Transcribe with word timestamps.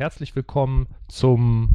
herzlich 0.00 0.34
willkommen 0.34 0.86
zum 1.08 1.72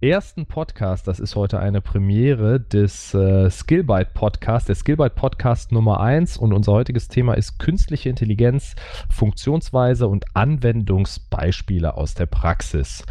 ersten 0.00 0.46
Podcast. 0.46 1.08
Das 1.08 1.18
ist 1.18 1.34
heute 1.34 1.58
eine 1.58 1.80
Premiere 1.80 2.60
des 2.60 3.12
äh, 3.12 3.50
Skillbyte 3.50 4.14
Podcast, 4.14 4.68
der 4.68 4.76
Skillbyte 4.76 5.16
Podcast 5.16 5.72
Nummer 5.72 5.98
1. 5.98 6.36
Und 6.36 6.52
unser 6.52 6.70
heutiges 6.70 7.08
Thema 7.08 7.34
ist 7.34 7.58
künstliche 7.58 8.08
Intelligenz, 8.08 8.76
Funktionsweise 9.10 10.06
und 10.06 10.26
Anwendungsbeispiele 10.34 11.96
aus 11.96 12.14
der 12.14 12.26
Praxis. 12.26 13.04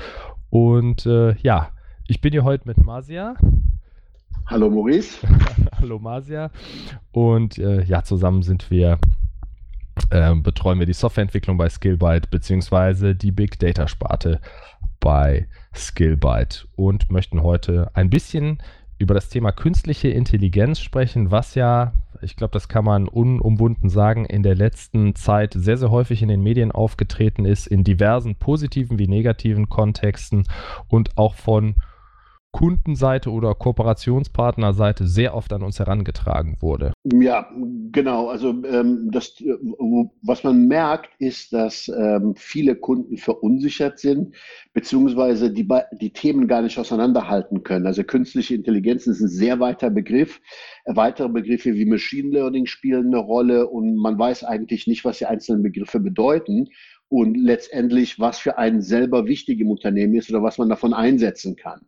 Und 0.50 1.06
äh, 1.06 1.36
ja, 1.42 1.72
ich 2.08 2.22
bin 2.22 2.32
hier 2.32 2.46
heute 2.46 2.66
mit 2.66 2.78
Masia. 2.78 3.36
Hallo 4.46 4.70
Maurice. 4.70 5.18
Hallo 5.82 6.00
Masia. 6.00 6.50
Und 7.12 7.58
äh, 7.58 7.84
ja, 7.84 8.04
zusammen 8.04 8.42
sind 8.42 8.72
wir 8.72 9.00
äh, 10.10 10.34
betreuen 10.36 10.80
wir 10.80 10.86
die 10.86 10.94
Softwareentwicklung 10.94 11.58
bei 11.58 11.70
Skillbyte 11.70 12.30
beziehungsweise 12.30 13.16
die 13.16 13.32
Big 13.32 13.60
Data 13.60 13.88
Sparte 13.88 14.42
bei 15.00 15.48
Skillbyte 15.74 16.68
und 16.76 17.12
möchten 17.12 17.44
heute 17.44 17.92
ein 17.94 18.10
bisschen 18.10 18.60
über 18.98 19.14
das 19.14 19.30
Thema 19.30 19.52
künstliche 19.52 20.08
Intelligenz 20.08 20.80
sprechen, 20.80 21.30
was 21.30 21.56
ja, 21.56 21.94
ich 22.22 22.38
glaube, 22.38 22.54
das 22.54 22.70
kann 22.70 22.86
man 22.86 23.08
unumwunden 23.08 23.90
sagen, 23.90 24.26
in 24.26 24.42
der 24.42 24.56
letzten 24.56 25.16
Zeit 25.16 25.54
sehr, 25.54 25.78
sehr 25.78 25.92
häufig 25.92 26.22
in 26.22 26.30
den 26.30 26.42
Medien 26.42 26.72
aufgetreten 26.72 27.46
ist, 27.46 27.68
in 27.68 27.84
diversen 27.84 28.36
positiven 28.36 28.98
wie 28.98 29.08
negativen 29.08 29.68
Kontexten 29.68 30.48
und 30.88 31.18
auch 31.18 31.36
von 31.36 31.76
Kundenseite 32.56 33.32
oder 33.32 33.54
Kooperationspartnerseite 33.54 35.06
sehr 35.06 35.36
oft 35.36 35.52
an 35.52 35.62
uns 35.62 35.78
herangetragen 35.78 36.56
wurde. 36.62 36.94
Ja, 37.04 37.52
genau. 37.92 38.30
Also 38.30 38.52
ähm, 38.64 39.10
das, 39.12 39.44
was 40.22 40.46
man 40.46 40.66
merkt, 40.70 41.10
ist, 41.20 41.52
dass 41.52 41.90
ähm, 41.90 42.34
viele 42.38 42.78
Kunden 42.78 43.18
verunsichert 43.18 44.00
sind, 44.00 44.36
beziehungsweise 44.72 45.52
die, 45.52 45.68
die 46.00 46.14
Themen 46.14 46.48
gar 46.48 46.62
nicht 46.62 46.80
auseinanderhalten 46.80 47.64
können. 47.64 47.88
Also 47.88 48.06
künstliche 48.06 48.56
Intelligenz 48.56 49.06
ist 49.06 49.20
ein 49.20 49.28
sehr 49.28 49.60
weiter 49.60 49.90
Begriff. 49.90 50.40
Weitere 50.86 51.28
Begriffe 51.28 51.74
wie 51.74 51.86
Machine 51.86 52.30
Learning 52.30 52.68
spielen 52.68 53.08
eine 53.08 53.18
Rolle 53.18 53.68
und 53.68 53.98
man 53.98 54.18
weiß 54.18 54.46
eigentlich 54.46 54.88
nicht, 54.88 55.04
was 55.04 55.18
die 55.18 55.26
einzelnen 55.26 55.62
Begriffe 55.62 56.00
bedeuten 56.00 56.70
und 57.10 57.36
letztendlich, 57.36 58.18
was 58.18 58.40
für 58.40 58.58
einen 58.58 58.82
selber 58.82 59.28
wichtig 59.28 59.60
im 59.60 59.72
Unternehmen 59.72 60.16
ist 60.16 60.30
oder 60.30 60.42
was 60.42 60.58
man 60.58 60.70
davon 60.70 60.94
einsetzen 60.94 61.58
kann. 61.58 61.82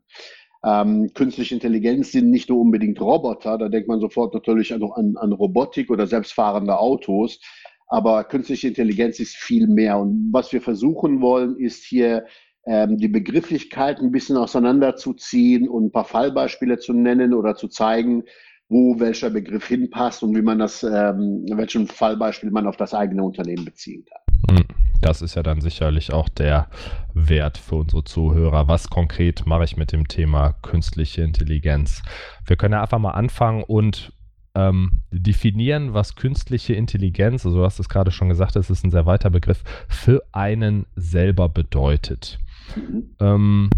Ähm, 0.64 1.12
künstliche 1.14 1.56
Intelligenz 1.56 2.12
sind 2.12 2.30
nicht 2.30 2.50
nur 2.50 2.60
unbedingt 2.60 3.00
Roboter, 3.00 3.58
da 3.58 3.70
denkt 3.70 3.88
man 3.88 4.00
sofort 4.00 4.34
natürlich 4.34 4.74
an, 4.74 4.84
an, 4.84 5.16
an 5.18 5.32
Robotik 5.32 5.90
oder 5.90 6.08
selbstfahrende 6.08 6.78
Autos, 6.78 7.40
aber 7.88 8.24
künstliche 8.24 8.68
Intelligenz 8.68 9.20
ist 9.20 9.36
viel 9.36 9.68
mehr. 9.68 9.98
Und 9.98 10.30
was 10.32 10.52
wir 10.52 10.62
versuchen 10.62 11.22
wollen, 11.22 11.58
ist 11.58 11.84
hier 11.84 12.26
ähm, 12.66 12.98
die 12.98 13.08
Begrifflichkeit 13.08 14.00
ein 14.00 14.12
bisschen 14.12 14.36
auseinanderzuziehen 14.36 15.70
und 15.70 15.86
ein 15.86 15.92
paar 15.92 16.06
Fallbeispiele 16.06 16.80
zu 16.80 16.94
nennen 16.94 17.34
oder 17.34 17.56
zu 17.56 17.70
zeigen, 17.70 18.24
wo 18.68 19.00
welcher 19.00 19.30
Begriff 19.30 19.68
hinpasst 19.68 20.24
und 20.24 20.36
wie 20.36 20.42
man 20.42 20.60
das, 20.60 20.84
ähm, 20.84 21.46
welchen 21.50 21.88
Fallbeispiel 21.88 22.52
man 22.52 22.68
auf 22.68 22.76
das 22.76 22.94
eigene 22.94 23.24
Unternehmen 23.24 23.64
beziehen 23.64 24.04
kann. 24.06 24.58
Hm. 24.58 24.87
Das 25.08 25.22
ist 25.22 25.36
ja 25.36 25.44
dann 25.44 25.62
sicherlich 25.62 26.12
auch 26.12 26.28
der 26.28 26.68
Wert 27.14 27.58
für 27.58 27.76
unsere 27.76 28.04
Zuhörer. 28.04 28.68
Was 28.68 28.90
konkret 28.90 29.46
mache 29.46 29.64
ich 29.64 29.78
mit 29.78 29.94
dem 29.94 30.10
Thema 30.10 30.52
künstliche 30.62 31.22
Intelligenz? 31.22 32.02
Wir 32.46 32.58
können 32.58 32.74
ja 32.74 32.82
einfach 32.82 33.00
mal 33.00 33.12
anfangen 33.12 33.64
und 33.64 34.12
ähm, 34.54 35.00
definieren, 35.12 35.94
was 35.94 36.18
künstliche 36.18 36.74
Intelligenz, 36.74 37.46
also 37.46 37.60
du 37.60 37.64
hast 37.64 37.80
es 37.80 37.88
gerade 37.88 38.12
schon 38.12 38.28
gesagt, 38.28 38.58
das 38.58 38.70
ist 38.70 38.84
ein 38.84 38.92
sehr 38.92 39.06
weiter 39.06 39.30
Begriff, 39.30 39.64
für 39.88 40.24
einen 40.34 40.88
selber 40.98 41.48
bedeutet. 41.48 42.40
Mhm. 42.76 43.16
Ähm, 43.22 43.70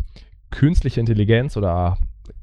künstliche 0.49 0.99
Intelligenz 0.99 1.57
oder 1.57 1.99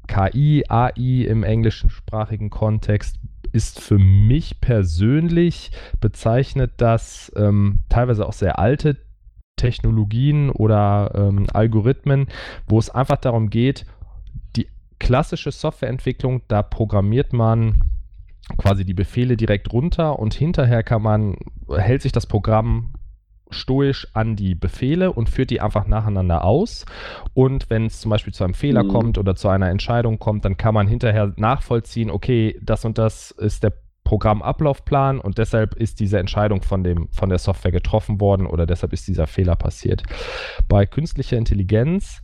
KI, 0.07 0.63
AI 0.67 1.25
im 1.27 1.43
englischsprachigen 1.43 2.49
Kontext 2.49 3.17
ist 3.51 3.79
für 3.79 3.97
mich 3.97 4.59
persönlich 4.61 5.71
bezeichnet 6.01 6.73
das 6.77 7.31
ähm, 7.35 7.79
teilweise 7.89 8.25
auch 8.25 8.33
sehr 8.33 8.59
alte 8.59 8.97
Technologien 9.55 10.49
oder 10.49 11.11
ähm, 11.15 11.47
Algorithmen, 11.51 12.27
wo 12.67 12.79
es 12.79 12.89
einfach 12.89 13.17
darum 13.17 13.49
geht, 13.49 13.85
die 14.55 14.67
klassische 14.99 15.51
Softwareentwicklung, 15.51 16.41
da 16.47 16.61
programmiert 16.61 17.33
man 17.33 17.81
quasi 18.57 18.85
die 18.85 18.93
Befehle 18.93 19.35
direkt 19.35 19.73
runter 19.73 20.19
und 20.19 20.33
hinterher 20.33 20.83
kann 20.83 21.01
man, 21.01 21.35
hält 21.69 22.01
sich 22.01 22.11
das 22.11 22.27
Programm 22.27 22.93
stoisch 23.49 24.07
an 24.13 24.35
die 24.35 24.55
Befehle 24.55 25.11
und 25.11 25.29
führt 25.29 25.49
die 25.49 25.61
einfach 25.61 25.87
nacheinander 25.87 26.43
aus. 26.43 26.85
Und 27.33 27.69
wenn 27.69 27.85
es 27.85 28.01
zum 28.01 28.11
Beispiel 28.11 28.33
zu 28.33 28.43
einem 28.43 28.53
Fehler 28.53 28.83
mhm. 28.83 28.89
kommt 28.89 29.17
oder 29.17 29.35
zu 29.35 29.49
einer 29.49 29.69
Entscheidung 29.69 30.19
kommt, 30.19 30.45
dann 30.45 30.57
kann 30.57 30.73
man 30.73 30.87
hinterher 30.87 31.33
nachvollziehen, 31.37 32.09
okay, 32.09 32.59
das 32.61 32.85
und 32.85 32.97
das 32.97 33.31
ist 33.31 33.63
der 33.63 33.73
Programmablaufplan 34.03 35.19
und 35.19 35.37
deshalb 35.37 35.75
ist 35.75 35.99
diese 35.99 36.17
Entscheidung 36.17 36.61
von, 36.61 36.81
dem, 36.81 37.09
von 37.11 37.27
der 37.27 37.39
Software 37.39 37.73
getroffen 37.73 38.21
worden 38.21 38.47
oder 38.47 38.65
deshalb 38.65 38.93
ist 38.93 39.07
dieser 39.07 39.27
Fehler 39.27 39.57
passiert. 39.57 40.03
Bei 40.69 40.85
künstlicher 40.85 41.35
Intelligenz 41.35 42.21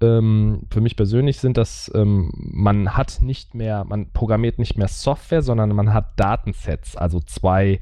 ähm, 0.00 0.62
für 0.70 0.80
mich 0.80 0.96
persönlich 0.96 1.38
sind 1.38 1.56
das, 1.56 1.90
ähm, 1.94 2.32
man 2.34 2.96
hat 2.96 3.18
nicht 3.20 3.54
mehr, 3.54 3.84
man 3.84 4.10
programmiert 4.10 4.58
nicht 4.58 4.76
mehr 4.76 4.88
Software, 4.88 5.42
sondern 5.42 5.70
man 5.70 5.92
hat 5.92 6.18
Datensets, 6.18 6.96
also 6.96 7.20
zwei 7.20 7.80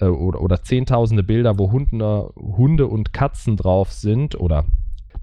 äh, 0.00 0.06
oder, 0.06 0.40
oder 0.40 0.62
zehntausende 0.62 1.22
Bilder, 1.22 1.58
wo 1.58 1.70
Hunde, 1.72 2.32
Hunde 2.36 2.86
und 2.86 3.12
Katzen 3.12 3.56
drauf 3.56 3.92
sind 3.92 4.38
oder 4.38 4.64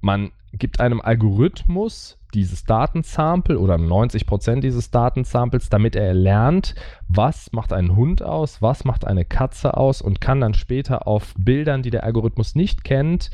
man 0.02 0.32
gibt 0.54 0.80
einem 0.80 1.02
Algorithmus 1.02 2.18
dieses 2.34 2.64
Datensample 2.66 3.58
oder 3.58 3.76
90% 3.76 4.60
dieses 4.60 4.92
Datensamples, 4.92 5.70
damit 5.70 5.96
er 5.96 6.14
lernt, 6.14 6.76
was 7.08 7.52
macht 7.52 7.74
ein 7.74 7.96
Hund 7.96 8.22
aus, 8.22 8.62
was 8.62 8.84
macht 8.84 9.06
eine 9.06 9.26
Katze 9.26 9.78
aus 9.78 10.02
und 10.02 10.22
kann 10.22 10.42
dann 10.42 10.54
später 10.54 11.08
auf 11.08 11.34
Bildern, 11.38 11.84
die 11.84 11.90
der 11.90 12.04
Algorithmus 12.04 12.56
nicht 12.56 12.84
kennt, 12.84 13.32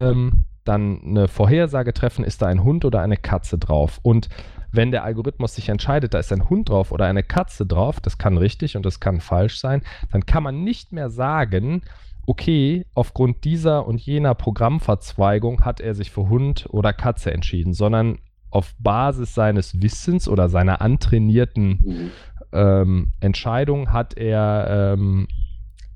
ähm, 0.00 0.44
dann 0.64 1.02
eine 1.04 1.28
Vorhersage 1.28 1.92
treffen, 1.92 2.24
ist 2.24 2.42
da 2.42 2.46
ein 2.46 2.64
Hund 2.64 2.84
oder 2.84 3.00
eine 3.00 3.16
Katze 3.16 3.58
drauf. 3.58 3.98
Und 4.02 4.28
wenn 4.74 4.90
der 4.90 5.04
Algorithmus 5.04 5.54
sich 5.54 5.68
entscheidet, 5.68 6.14
da 6.14 6.18
ist 6.18 6.32
ein 6.32 6.48
Hund 6.48 6.68
drauf 6.68 6.92
oder 6.92 7.06
eine 7.06 7.22
Katze 7.22 7.66
drauf, 7.66 8.00
das 8.00 8.18
kann 8.18 8.36
richtig 8.36 8.76
und 8.76 8.84
das 8.84 9.00
kann 9.00 9.20
falsch 9.20 9.58
sein, 9.58 9.82
dann 10.12 10.26
kann 10.26 10.42
man 10.42 10.64
nicht 10.64 10.92
mehr 10.92 11.10
sagen, 11.10 11.82
okay, 12.26 12.86
aufgrund 12.94 13.44
dieser 13.44 13.86
und 13.86 14.00
jener 14.00 14.34
Programmverzweigung 14.34 15.64
hat 15.64 15.80
er 15.80 15.94
sich 15.94 16.10
für 16.10 16.28
Hund 16.28 16.66
oder 16.70 16.92
Katze 16.92 17.32
entschieden, 17.32 17.74
sondern 17.74 18.18
auf 18.50 18.74
Basis 18.78 19.34
seines 19.34 19.82
Wissens 19.82 20.28
oder 20.28 20.48
seiner 20.48 20.80
antrainierten 20.80 21.68
mhm. 21.68 22.10
ähm, 22.52 23.08
Entscheidung 23.20 23.92
hat 23.92 24.16
er 24.16 24.94
ähm, 24.94 25.26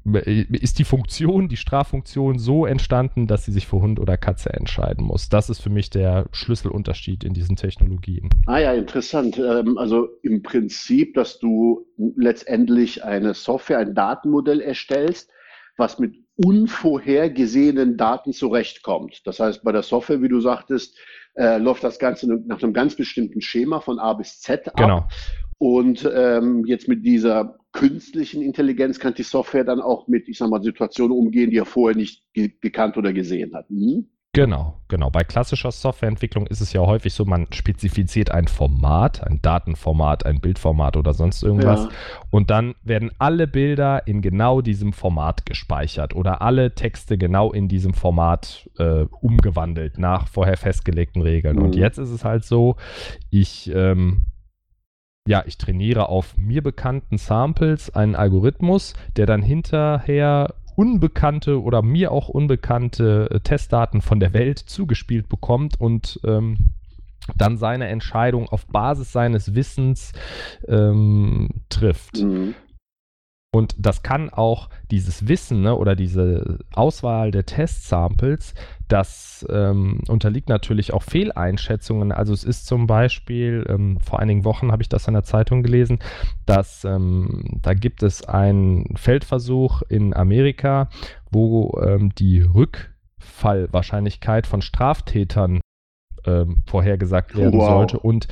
ist 0.05 0.79
die 0.79 0.85
Funktion, 0.85 1.49
die 1.49 1.57
Straffunktion 1.57 2.39
so 2.39 2.67
entstanden, 2.67 3.27
dass 3.27 3.45
sie 3.45 3.53
sich 3.53 3.67
für 3.67 3.81
Hund 3.81 4.01
oder 4.01 4.17
Katze 4.17 4.53
entscheiden 4.53 5.05
muss. 5.05 5.29
Das 5.29 5.51
ist 5.51 5.61
für 5.61 5.71
mich 5.71 5.91
der 5.91 6.27
Schlüsselunterschied 6.33 7.25
in 7.25 7.35
diesen 7.35 7.57
Technologien. 7.57 8.31
Ah 8.47 8.59
ja, 8.59 8.73
interessant. 8.73 9.39
Ähm, 9.39 9.77
also 9.77 10.09
im 10.23 10.43
Prinzip, 10.43 11.15
dass 11.15 11.39
du 11.39 11.87
letztendlich 12.17 13.05
eine 13.05 13.35
Software, 13.35 13.79
ein 13.79 13.95
Datenmodell 13.95 14.61
erstellst, 14.61 15.31
was 15.77 15.99
mit 15.99 16.15
unvorhergesehenen 16.37 17.97
Daten 17.97 18.33
zurechtkommt. 18.33 19.27
Das 19.27 19.41
heißt, 19.41 19.63
bei 19.65 19.73
der 19.73 19.83
Software, 19.83 20.23
wie 20.23 20.29
du 20.29 20.41
sagtest, 20.41 20.97
äh, 21.35 21.59
läuft 21.59 21.85
das 21.85 21.99
Ganze 21.99 22.27
nach 22.47 22.63
einem 22.63 22.73
ganz 22.73 22.95
bestimmten 22.97 23.41
Schema 23.41 23.81
von 23.81 23.99
A 23.99 24.13
bis 24.15 24.41
Z 24.41 24.69
ab. 24.69 24.77
Genau. 24.77 25.09
Und 25.59 26.09
ähm, 26.13 26.65
jetzt 26.67 26.87
mit 26.87 27.05
dieser 27.05 27.58
künstlichen 27.79 28.43
Intelligenz 28.43 28.99
kann 28.99 29.15
die 29.15 29.23
Software 29.23 29.65
dann 29.65 29.81
auch 29.81 30.09
mit, 30.09 30.29
ich 30.29 30.39
sag 30.39 30.51
mal, 30.51 30.63
Situationen 30.63 31.17
umgehen, 31.17 31.51
die 31.51 31.59
er 31.59 31.65
vorher 31.65 31.97
nicht 31.97 32.25
ge 32.33 32.51
gekannt 32.61 32.97
oder 32.97 33.13
gesehen 33.13 33.55
hat. 33.55 33.69
Hm? 33.69 34.09
Genau, 34.33 34.79
genau. 34.89 35.11
Bei 35.11 35.23
klassischer 35.23 35.73
Softwareentwicklung 35.73 36.47
ist 36.49 36.61
es 36.61 36.73
ja 36.73 36.81
häufig 36.83 37.15
so, 37.15 37.25
man 37.25 37.47
spezifiziert 37.53 38.31
ein 38.31 38.47
Format, 38.47 39.27
ein 39.27 39.41
Datenformat, 39.41 40.27
ein 40.27 40.41
Bildformat 40.41 40.97
oder 40.97 41.15
sonst 41.15 41.43
irgendwas. 41.43 41.85
Ja. 41.85 41.91
Und 42.31 42.51
dann 42.51 42.75
werden 42.83 43.11
alle 43.19 43.47
Bilder 43.47 44.07
in 44.07 44.21
genau 44.21 44.61
diesem 44.61 44.93
Format 44.93 45.47
gespeichert 45.47 46.15
oder 46.15 46.43
alle 46.43 46.75
Texte 46.75 47.17
genau 47.17 47.53
in 47.53 47.69
diesem 47.69 47.95
Format 47.95 48.69
äh, 48.79 49.07
umgewandelt 49.21 49.99
nach 49.99 50.29
vorher 50.29 50.57
festgelegten 50.57 51.23
Regeln. 51.23 51.57
Mhm. 51.57 51.63
Und 51.63 51.77
jetzt 51.77 51.99
ist 51.99 52.11
es 52.11 52.25
halt 52.25 52.45
so, 52.45 52.77
ich 53.31 53.73
ähm, 53.75 54.27
ja, 55.29 55.45
ich 55.47 55.59
trainiere 55.59 56.09
auf 56.09 56.39
mir 56.39 56.63
bekannten 56.63 57.19
Samples 57.19 57.95
einen 57.95 58.15
Algorithmus, 58.15 58.95
der 59.17 59.27
dann 59.27 59.43
hinterher 59.43 60.55
unbekannte 60.75 61.63
oder 61.63 61.83
mir 61.83 62.13
auch 62.13 62.31
unbekannte 62.31 63.29
äh, 63.31 63.41
Testdaten 63.41 64.01
von 64.01 64.21
der 64.21 64.33
Welt 64.33 64.59
zugespielt 64.59 65.29
bekommt 65.29 65.79
und 65.79 66.19
ähm, 66.25 66.73
dann 67.37 67.59
seine 67.59 67.89
Entscheidung 67.89 68.49
auf 68.49 68.67
Basis 68.69 69.13
seines 69.13 69.55
Wissens 69.55 70.13
ähm, 70.67 71.51
trifft. 71.69 72.23
Mhm. 72.23 72.55
Und 73.51 73.75
das 73.79 74.03
kann 74.03 74.29
auch 74.29 74.69
dieses 74.91 75.27
Wissen 75.27 75.63
ne, 75.63 75.75
oder 75.75 75.97
diese 75.97 76.59
Auswahl 76.75 77.31
der 77.31 77.47
Test-Samples, 77.47 78.53
das 78.89 79.47
ähm, 79.49 80.03
unterliegt 80.09 80.51
natürlich 80.51 80.93
auch 80.93 81.03
Fehleinschätzungen. 81.03 82.13
Also 82.13 82.35
es 82.35 82.45
ist 82.45 82.67
zum 82.67 82.87
Beispiel, 82.87 83.65
ähm, 83.69 84.01
vor 84.01 84.21
einigen 84.21 84.45
Wochen 84.45 84.71
habe 84.71 84.83
ich 84.83 84.91
das 84.91 85.09
in 85.09 85.15
der 85.15 85.25
Zeitung 85.25 85.63
gelesen, 85.63 85.99
dass 86.45 86.85
ähm, 86.85 87.59
da 87.63 87.73
gibt 87.73 88.03
es 88.03 88.27
einen 88.27 88.95
Feldversuch 88.97 89.81
in 89.89 90.15
Amerika, 90.15 90.91
wo 91.31 91.81
ähm, 91.83 92.15
die 92.17 92.41
Rückfallwahrscheinlichkeit 92.41 94.47
von 94.47 94.61
Straftätern 94.61 95.63
ähm, 96.27 96.65
vorhergesagt 96.67 97.35
werden 97.35 97.59
wow. 97.59 97.69
sollte. 97.69 97.99
Und 97.99 98.29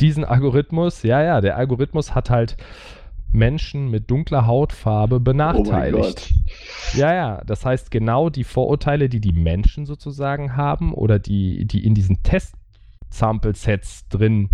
diesen 0.00 0.24
Algorithmus, 0.24 1.02
ja, 1.02 1.22
ja, 1.22 1.42
der 1.42 1.58
Algorithmus 1.58 2.14
hat 2.14 2.30
halt 2.30 2.56
Menschen 3.34 3.90
mit 3.90 4.10
dunkler 4.10 4.46
Hautfarbe 4.46 5.20
benachteiligt. 5.20 6.32
Oh 6.32 6.98
ja, 6.98 7.12
ja, 7.14 7.42
das 7.44 7.64
heißt 7.66 7.90
genau 7.90 8.30
die 8.30 8.44
Vorurteile, 8.44 9.08
die 9.08 9.20
die 9.20 9.32
Menschen 9.32 9.86
sozusagen 9.86 10.56
haben 10.56 10.94
oder 10.94 11.18
die, 11.18 11.66
die 11.66 11.84
in 11.84 11.94
diesen 11.94 12.22
Test-Sample-Sets 12.22 14.08
drin 14.08 14.50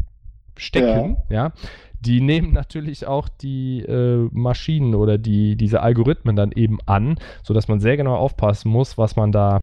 stecken, 0.56 1.18
ja. 1.28 1.46
ja. 1.46 1.52
die 2.00 2.20
nehmen 2.20 2.52
natürlich 2.52 3.06
auch 3.06 3.28
die 3.28 3.80
äh, 3.80 4.28
Maschinen 4.32 4.94
oder 4.94 5.18
die, 5.18 5.56
diese 5.56 5.82
Algorithmen 5.82 6.36
dann 6.36 6.52
eben 6.52 6.78
an, 6.86 7.18
sodass 7.42 7.68
man 7.68 7.80
sehr 7.80 7.96
genau 7.96 8.16
aufpassen 8.16 8.70
muss, 8.70 8.98
was 8.98 9.16
man 9.16 9.32
da 9.32 9.60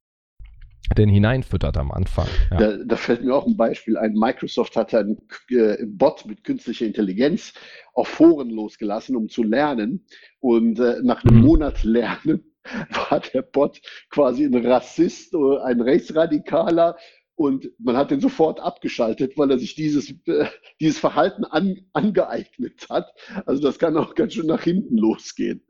denn 0.96 1.10
hineinfüttert 1.10 1.78
am 1.78 1.92
Anfang. 1.92 2.28
Ja. 2.52 2.58
Da, 2.58 2.78
da, 2.84 2.96
fällt 2.96 3.24
mir 3.24 3.36
auch 3.36 3.46
ein 3.46 3.58
Beispiel 3.58 3.98
ein. 3.98 4.14
Microsoft 4.14 4.76
hat 4.76 4.94
einen 4.94 5.18
äh, 5.50 5.86
Bot 5.86 6.26
mit 6.26 6.44
künstlicher 6.44 6.86
Intelligenz 6.86 7.54
auf 7.94 8.08
Foren 8.08 8.50
losgelassen, 8.50 9.16
um 9.16 9.30
zu 9.30 9.44
lernen. 9.44 10.06
Und 10.40 10.80
äh, 10.80 11.02
nach 11.04 11.24
einem 11.24 11.38
mhm. 11.38 11.46
Monat 11.46 11.84
Lernen 11.84 12.54
war 13.10 13.20
der 13.20 13.42
Bot 13.42 13.82
quasi 14.10 14.46
ein 14.46 14.66
Rassist 14.66 15.36
oder 15.36 15.66
ein 15.66 15.82
Rechtsradikaler. 15.82 16.98
Und 17.36 17.70
man 17.78 17.96
hat 17.96 18.10
den 18.10 18.20
sofort 18.20 18.60
abgeschaltet, 18.60 19.38
weil 19.38 19.52
er 19.52 19.60
sich 19.60 19.76
dieses, 19.76 20.12
äh, 20.26 20.46
dieses 20.80 20.98
Verhalten 20.98 21.44
an, 21.44 21.82
angeeignet 21.94 22.88
hat. 22.90 23.14
Also 23.46 23.62
das 23.62 23.78
kann 23.78 23.98
auch 23.98 24.16
ganz 24.16 24.34
schön 24.34 24.48
nach 24.48 24.64
hinten 24.64 24.98
losgehen. 24.98 25.62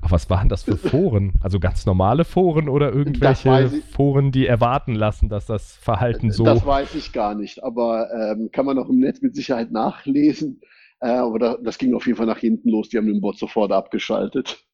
Ach, 0.00 0.10
was 0.10 0.28
waren 0.30 0.48
das 0.48 0.62
für 0.64 0.76
Foren? 0.76 1.32
Also 1.40 1.60
ganz 1.60 1.86
normale 1.86 2.24
Foren 2.24 2.68
oder 2.68 2.92
irgendwelche 2.92 3.70
Foren, 3.92 4.32
die 4.32 4.46
erwarten 4.46 4.94
lassen, 4.94 5.28
dass 5.28 5.46
das 5.46 5.76
Verhalten 5.76 6.30
so. 6.30 6.44
Das 6.44 6.64
weiß 6.64 6.94
ich 6.94 7.12
gar 7.12 7.34
nicht, 7.34 7.62
aber 7.62 8.08
ähm, 8.12 8.50
kann 8.52 8.66
man 8.66 8.78
auch 8.78 8.88
im 8.88 8.98
Netz 8.98 9.20
mit 9.22 9.34
Sicherheit 9.34 9.70
nachlesen. 9.70 10.60
Äh, 11.00 11.08
aber 11.08 11.38
da, 11.38 11.56
das 11.62 11.78
ging 11.78 11.94
auf 11.94 12.06
jeden 12.06 12.16
Fall 12.16 12.26
nach 12.26 12.38
hinten 12.38 12.70
los. 12.70 12.88
Die 12.88 12.98
haben 12.98 13.06
den 13.06 13.20
Bot 13.20 13.38
sofort 13.38 13.72
abgeschaltet. 13.72 14.64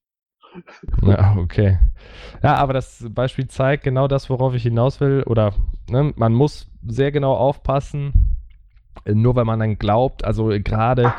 Ja, 1.02 1.36
okay. 1.38 1.78
Ja, 2.42 2.56
aber 2.56 2.72
das 2.72 3.04
Beispiel 3.10 3.48
zeigt 3.48 3.84
genau 3.84 4.08
das, 4.08 4.30
worauf 4.30 4.54
ich 4.54 4.62
hinaus 4.62 5.00
will. 5.00 5.22
Oder 5.26 5.54
ne, 5.88 6.12
man 6.16 6.32
muss 6.32 6.68
sehr 6.86 7.12
genau 7.12 7.34
aufpassen, 7.34 8.36
nur 9.06 9.36
weil 9.36 9.44
man 9.44 9.58
dann 9.60 9.78
glaubt, 9.78 10.24
also 10.24 10.48
gerade 10.62 11.12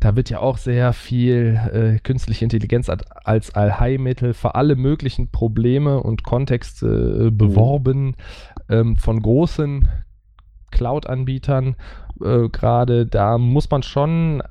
da 0.00 0.16
wird 0.16 0.30
ja 0.30 0.40
auch 0.40 0.56
sehr 0.56 0.94
viel 0.94 1.60
äh, 1.72 1.98
künstliche 1.98 2.44
Intelligenz 2.44 2.90
als 3.24 3.54
Allheilmittel 3.54 4.32
für 4.32 4.54
alle 4.54 4.74
möglichen 4.74 5.30
Probleme 5.30 6.02
und 6.02 6.24
Kontexte 6.24 6.86
äh, 6.86 7.24
mhm. 7.24 7.36
beworben 7.36 8.16
ähm, 8.70 8.96
von 8.96 9.20
großen 9.20 9.88
Cloud-Anbietern. 10.70 11.76
Äh, 12.24 12.48
Gerade 12.48 13.06
da 13.06 13.36
muss 13.36 13.70
man 13.70 13.82
schon 13.82 14.42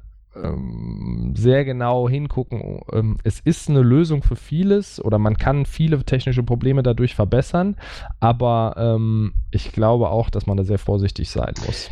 ähm, 0.44 1.34
sehr 1.36 1.66
genau 1.66 2.10
hingucken. 2.10 2.82
Ähm, 2.92 3.18
es 3.24 3.40
ist 3.40 3.70
eine 3.70 3.82
Lösung 3.82 4.24
für 4.24 4.36
vieles 4.36 5.04
oder 5.04 5.20
man 5.20 5.38
kann 5.38 5.66
viele 5.66 6.04
technische 6.04 6.44
Probleme 6.44 6.84
dadurch 6.84 7.16
verbessern, 7.16 7.76
aber 8.20 8.76
ähm, 8.78 9.34
ich 9.52 9.72
glaube 9.72 10.10
auch, 10.10 10.30
dass 10.30 10.48
man 10.48 10.58
da 10.58 10.64
sehr 10.64 10.80
vorsichtig 10.80 11.30
sein 11.30 11.54
muss. 11.66 11.90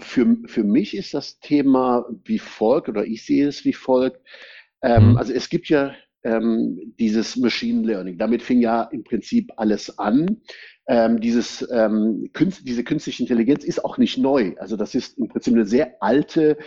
Für, 0.00 0.36
für 0.46 0.64
mich 0.64 0.96
ist 0.96 1.14
das 1.14 1.38
Thema 1.40 2.04
wie 2.24 2.38
folgt 2.38 2.88
oder 2.88 3.04
ich 3.04 3.24
sehe 3.24 3.46
es 3.48 3.64
wie 3.64 3.72
folgt. 3.72 4.20
Mhm. 4.82 5.16
Also 5.16 5.32
es 5.32 5.48
gibt 5.48 5.68
ja 5.68 5.92
dieses 6.98 7.36
Machine 7.36 7.86
Learning. 7.86 8.18
Damit 8.18 8.42
fing 8.42 8.60
ja 8.60 8.82
im 8.90 9.04
Prinzip 9.04 9.52
alles 9.58 9.96
an. 10.00 10.40
Ähm, 10.88 11.20
dieses, 11.20 11.66
ähm, 11.72 12.30
Künst, 12.32 12.66
diese 12.66 12.84
künstliche 12.84 13.22
Intelligenz 13.22 13.64
ist 13.64 13.84
auch 13.84 13.98
nicht 13.98 14.18
neu. 14.18 14.54
Also 14.58 14.76
das 14.76 14.94
ist 14.94 15.18
im 15.18 15.28
Prinzip 15.28 15.54
eine 15.54 15.66
sehr 15.66 16.00
alte 16.00 16.58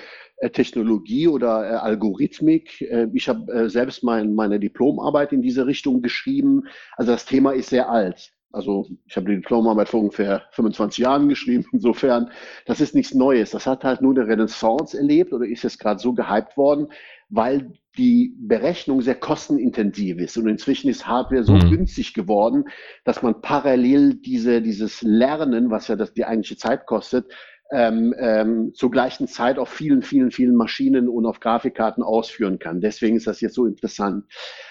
Technologie 0.47 1.27
oder 1.27 1.69
äh, 1.69 1.75
Algorithmik. 1.75 2.81
Äh, 2.81 3.07
ich 3.13 3.27
habe 3.27 3.51
äh, 3.51 3.69
selbst 3.69 4.03
mein, 4.03 4.33
meine 4.33 4.59
Diplomarbeit 4.59 5.33
in 5.33 5.41
diese 5.41 5.65
Richtung 5.67 6.01
geschrieben. 6.01 6.63
Also 6.95 7.11
das 7.11 7.25
Thema 7.25 7.51
ist 7.51 7.69
sehr 7.69 7.89
alt. 7.89 8.31
Also 8.51 8.87
ich 9.05 9.15
habe 9.15 9.29
die 9.29 9.35
Diplomarbeit 9.35 9.89
vor 9.89 9.99
ungefähr 9.99 10.43
25 10.51 10.99
Jahren 10.99 11.29
geschrieben. 11.29 11.65
Insofern, 11.71 12.31
das 12.65 12.81
ist 12.81 12.95
nichts 12.95 13.13
Neues. 13.13 13.51
Das 13.51 13.67
hat 13.67 13.83
halt 13.83 14.01
nur 14.01 14.15
eine 14.15 14.27
Renaissance 14.27 14.97
erlebt 14.97 15.33
oder 15.33 15.45
ist 15.45 15.63
jetzt 15.63 15.79
gerade 15.79 15.99
so 15.99 16.13
gehypt 16.13 16.57
worden, 16.57 16.87
weil 17.29 17.73
die 17.97 18.33
Berechnung 18.39 19.01
sehr 19.01 19.15
kostenintensiv 19.15 20.17
ist. 20.19 20.37
Und 20.37 20.47
inzwischen 20.47 20.89
ist 20.89 21.05
Hardware 21.05 21.43
so 21.43 21.53
mhm. 21.53 21.69
günstig 21.69 22.13
geworden, 22.13 22.65
dass 23.03 23.21
man 23.21 23.41
parallel 23.41 24.15
diese, 24.15 24.61
dieses 24.61 25.01
Lernen, 25.01 25.69
was 25.69 25.89
ja 25.89 25.95
das, 25.95 26.13
die 26.13 26.25
eigentliche 26.25 26.57
Zeit 26.57 26.87
kostet, 26.87 27.31
ähm, 27.71 28.15
ähm, 28.17 28.73
zur 28.73 28.89
gleichen 28.91 29.27
Zeit 29.27 29.59
auf 29.59 29.69
vielen, 29.69 30.01
vielen, 30.01 30.31
vielen 30.31 30.55
Maschinen 30.55 31.07
und 31.07 31.25
auf 31.25 31.39
Grafikkarten 31.39 32.03
ausführen 32.03 32.59
kann. 32.59 32.81
Deswegen 32.81 33.15
ist 33.15 33.27
das 33.27 33.41
jetzt 33.41 33.55
so 33.55 33.65
interessant. 33.65 34.25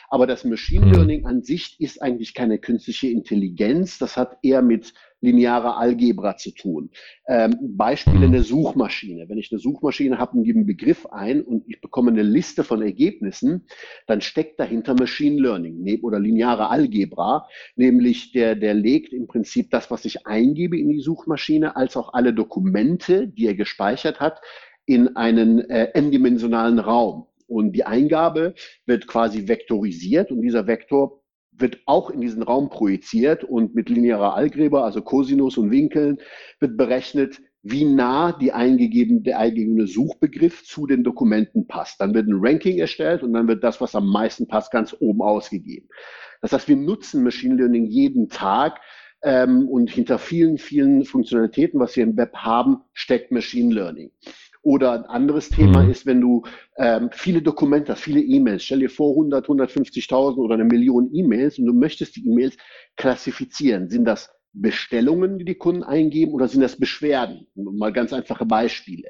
Aber 0.08 0.26
das 0.26 0.44
Machine 0.44 0.86
mhm. 0.86 0.92
Learning 0.92 1.26
an 1.26 1.42
sich 1.42 1.80
ist 1.80 2.02
eigentlich 2.02 2.34
keine 2.34 2.58
künstliche 2.58 3.08
Intelligenz. 3.08 3.98
Das 3.98 4.16
hat 4.16 4.38
eher 4.42 4.62
mit 4.62 4.94
linearer 5.20 5.78
Algebra 5.78 6.36
zu 6.36 6.52
tun. 6.52 6.90
Ähm, 7.26 7.56
Beispiele 7.60 8.26
eine 8.26 8.42
Suchmaschine. 8.42 9.28
Wenn 9.28 9.38
ich 9.38 9.50
eine 9.50 9.58
Suchmaschine 9.58 10.18
habe 10.18 10.36
und 10.36 10.44
gebe 10.44 10.58
einen 10.58 10.66
Begriff 10.66 11.06
ein 11.06 11.42
und 11.42 11.64
ich 11.68 11.80
bekomme 11.80 12.10
eine 12.10 12.22
Liste 12.22 12.64
von 12.64 12.82
Ergebnissen, 12.82 13.66
dann 14.06 14.20
steckt 14.20 14.60
dahinter 14.60 14.94
Machine 14.94 15.40
Learning 15.40 16.00
oder 16.02 16.20
lineare 16.20 16.70
Algebra, 16.70 17.48
nämlich 17.76 18.32
der, 18.32 18.54
der 18.54 18.74
legt 18.74 19.12
im 19.12 19.26
Prinzip 19.26 19.70
das, 19.70 19.90
was 19.90 20.04
ich 20.04 20.26
eingebe 20.26 20.78
in 20.78 20.88
die 20.88 21.00
Suchmaschine, 21.00 21.76
als 21.76 21.96
auch 21.96 22.12
alle 22.14 22.32
Dokumente, 22.32 23.28
die 23.28 23.46
er 23.46 23.54
gespeichert 23.54 24.20
hat, 24.20 24.40
in 24.86 25.16
einen 25.16 25.60
äh, 25.68 25.90
n-dimensionalen 25.94 26.78
Raum. 26.78 27.26
Und 27.46 27.72
die 27.72 27.84
Eingabe 27.84 28.54
wird 28.86 29.06
quasi 29.06 29.48
vektorisiert 29.48 30.30
und 30.30 30.42
dieser 30.42 30.66
Vektor 30.66 31.22
wird 31.60 31.80
auch 31.86 32.10
in 32.10 32.20
diesen 32.20 32.42
Raum 32.42 32.70
projiziert 32.70 33.44
und 33.44 33.74
mit 33.74 33.88
linearer 33.88 34.34
Algebra, 34.34 34.84
also 34.84 35.02
Cosinus 35.02 35.58
und 35.58 35.70
Winkeln, 35.70 36.18
wird 36.60 36.76
berechnet, 36.76 37.40
wie 37.62 37.84
nah 37.84 38.32
die 38.32 38.52
eingegeben, 38.52 39.22
der 39.24 39.38
eingegebene 39.38 39.86
Suchbegriff 39.86 40.64
zu 40.64 40.86
den 40.86 41.02
Dokumenten 41.04 41.66
passt. 41.66 42.00
Dann 42.00 42.14
wird 42.14 42.28
ein 42.28 42.38
Ranking 42.40 42.78
erstellt 42.78 43.22
und 43.22 43.32
dann 43.32 43.48
wird 43.48 43.64
das, 43.64 43.80
was 43.80 43.94
am 43.94 44.08
meisten 44.08 44.46
passt, 44.46 44.70
ganz 44.70 44.96
oben 45.00 45.22
ausgegeben. 45.22 45.88
Das 46.40 46.52
heißt, 46.52 46.68
wir 46.68 46.76
nutzen 46.76 47.24
Machine 47.24 47.56
Learning 47.56 47.86
jeden 47.86 48.28
Tag 48.28 48.80
ähm, 49.22 49.68
und 49.68 49.90
hinter 49.90 50.18
vielen, 50.18 50.58
vielen 50.58 51.04
Funktionalitäten, 51.04 51.80
was 51.80 51.96
wir 51.96 52.04
im 52.04 52.16
Web 52.16 52.34
haben, 52.36 52.82
steckt 52.92 53.32
Machine 53.32 53.74
Learning. 53.74 54.12
Oder 54.68 54.92
ein 54.92 55.04
anderes 55.06 55.48
Thema 55.48 55.82
mhm. 55.82 55.90
ist, 55.90 56.04
wenn 56.04 56.20
du 56.20 56.42
ähm, 56.76 57.08
viele 57.10 57.40
Dokumente 57.40 57.96
viele 57.96 58.20
E-Mails, 58.20 58.64
stell 58.64 58.80
dir 58.80 58.90
vor 58.90 59.12
100, 59.12 59.46
150.000 59.46 60.36
oder 60.36 60.56
eine 60.56 60.64
Million 60.64 61.08
E-Mails 61.10 61.58
und 61.58 61.64
du 61.64 61.72
möchtest 61.72 62.16
die 62.16 62.28
E-Mails 62.28 62.54
klassifizieren. 62.94 63.88
Sind 63.88 64.04
das 64.04 64.28
Bestellungen, 64.52 65.38
die 65.38 65.46
die 65.46 65.54
Kunden 65.54 65.84
eingeben 65.84 66.32
oder 66.32 66.48
sind 66.48 66.60
das 66.60 66.78
Beschwerden? 66.78 67.46
Mal 67.54 67.94
ganz 67.94 68.12
einfache 68.12 68.44
Beispiele. 68.44 69.08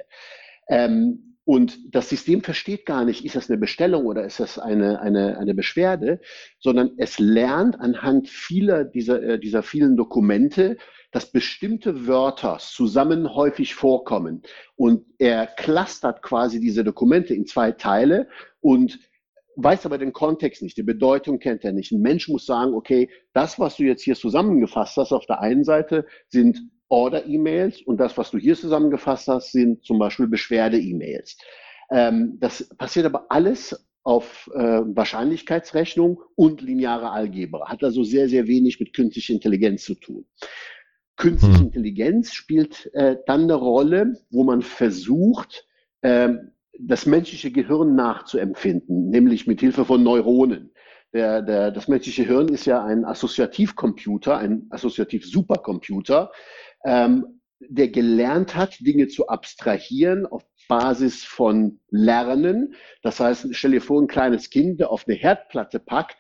Ähm, 0.69 1.28
und 1.49 1.95
das 1.95 2.11
System 2.11 2.43
versteht 2.43 2.85
gar 2.85 3.07
nicht, 3.07 3.25
ist 3.25 3.35
das 3.35 3.49
eine 3.49 3.57
Bestellung 3.57 4.05
oder 4.05 4.27
ist 4.27 4.39
das 4.39 4.59
eine, 4.59 5.01
eine, 5.01 5.39
eine 5.39 5.55
Beschwerde, 5.55 6.21
sondern 6.59 6.91
es 6.99 7.19
lernt 7.19 7.81
anhand 7.81 8.29
vieler 8.29 8.85
dieser, 8.85 9.23
äh, 9.23 9.41
dieser 9.41 9.63
vielen 9.63 9.97
Dokumente, 9.97 10.77
dass 11.11 11.33
bestimmte 11.33 12.07
Wörter 12.07 12.59
zusammen 12.61 13.35
häufig 13.35 13.75
vorkommen. 13.75 14.43
Und 14.77 15.07
er 15.17 15.47
clustert 15.47 16.21
quasi 16.21 16.61
diese 16.61 16.85
Dokumente 16.85 17.33
in 17.33 17.47
zwei 17.47 17.73
Teile 17.73 18.29
und 18.61 18.99
weiß 19.57 19.87
aber 19.87 19.97
den 19.97 20.13
Kontext 20.13 20.61
nicht, 20.61 20.77
die 20.77 20.83
Bedeutung 20.83 21.39
kennt 21.39 21.65
er 21.65 21.73
nicht. 21.73 21.93
Ein 21.93 22.03
Mensch 22.03 22.29
muss 22.29 22.45
sagen, 22.45 22.75
okay, 22.75 23.09
das, 23.33 23.59
was 23.59 23.79
du 23.79 23.85
jetzt 23.85 24.03
hier 24.03 24.17
zusammengefasst 24.17 24.99
hast, 24.99 25.13
auf 25.13 25.25
der 25.25 25.41
einen 25.41 25.65
Seite 25.65 26.05
sind 26.29 26.61
Order-E-Mails 26.89 27.83
und 27.83 27.99
das, 27.99 28.17
was 28.17 28.31
du 28.31 28.39
hier 28.39 28.57
zusammengefasst 28.57 29.29
hast, 29.29 29.53
sind 29.53 29.85
zum 29.85 29.99
Beispiel 29.99 30.27
Beschwerde-E-Mails. 30.27 31.37
Ähm, 31.91 32.39
das 32.41 32.69
passiert 32.77 33.07
aber 33.07 33.27
alles 33.31 33.89
auf 34.03 34.51
äh, 34.55 34.59
Wahrscheinlichkeitsrechnung 34.59 36.23
und 36.35 36.63
lineare 36.63 37.11
Algebra, 37.11 37.69
hat 37.69 37.85
also 37.85 38.05
sehr, 38.05 38.29
sehr 38.29 38.47
wenig 38.47 38.81
mit 38.81 38.95
künstlicher 38.95 39.35
Intelligenz 39.35 39.85
zu 39.85 39.95
tun. 39.95 40.25
Künstliche 41.17 41.59
hm. 41.59 41.67
Intelligenz 41.67 42.33
spielt 42.33 42.91
äh, 42.95 43.17
dann 43.27 43.43
eine 43.43 43.55
Rolle, 43.55 44.15
wo 44.31 44.45
man 44.45 44.63
versucht, 44.63 45.67
äh, 46.01 46.31
das 46.79 47.07
menschliche 47.07 47.51
Gehirn 47.51 47.97
nachzuempfinden, 47.97 49.11
nämlich 49.11 49.47
mit 49.47 49.61
Hilfe 49.61 49.85
von 49.85 50.03
Neuronen. 50.03 50.71
Der, 51.13 51.43
der, 51.43 51.71
das 51.71 51.89
menschliche 51.89 52.23
Hirn 52.23 52.49
ist 52.49 52.67
ja 52.67 52.85
ein 52.85 53.05
Assoziativcomputer, 53.05 54.37
ein 54.37 54.67
Assoziativ-Supercomputer, 54.71 56.31
ähm, 56.85 57.41
der 57.61 57.89
gelernt 57.89 58.55
hat, 58.55 58.79
Dinge 58.81 59.09
zu 59.09 59.29
abstrahieren 59.29 60.27
auf 60.27 60.45
Basis 60.69 61.25
von 61.25 61.81
Lernen. 61.91 62.75
Das 63.03 63.21
heißt, 63.21 63.49
stell 63.53 63.73
dir 63.73 63.81
vor, 63.81 64.01
ein 64.01 64.07
kleines 64.07 64.51
Kind, 64.51 64.81
der 64.81 64.91
auf 64.91 65.07
eine 65.09 65.17
Herdplatte 65.17 65.81
packt 65.81 66.17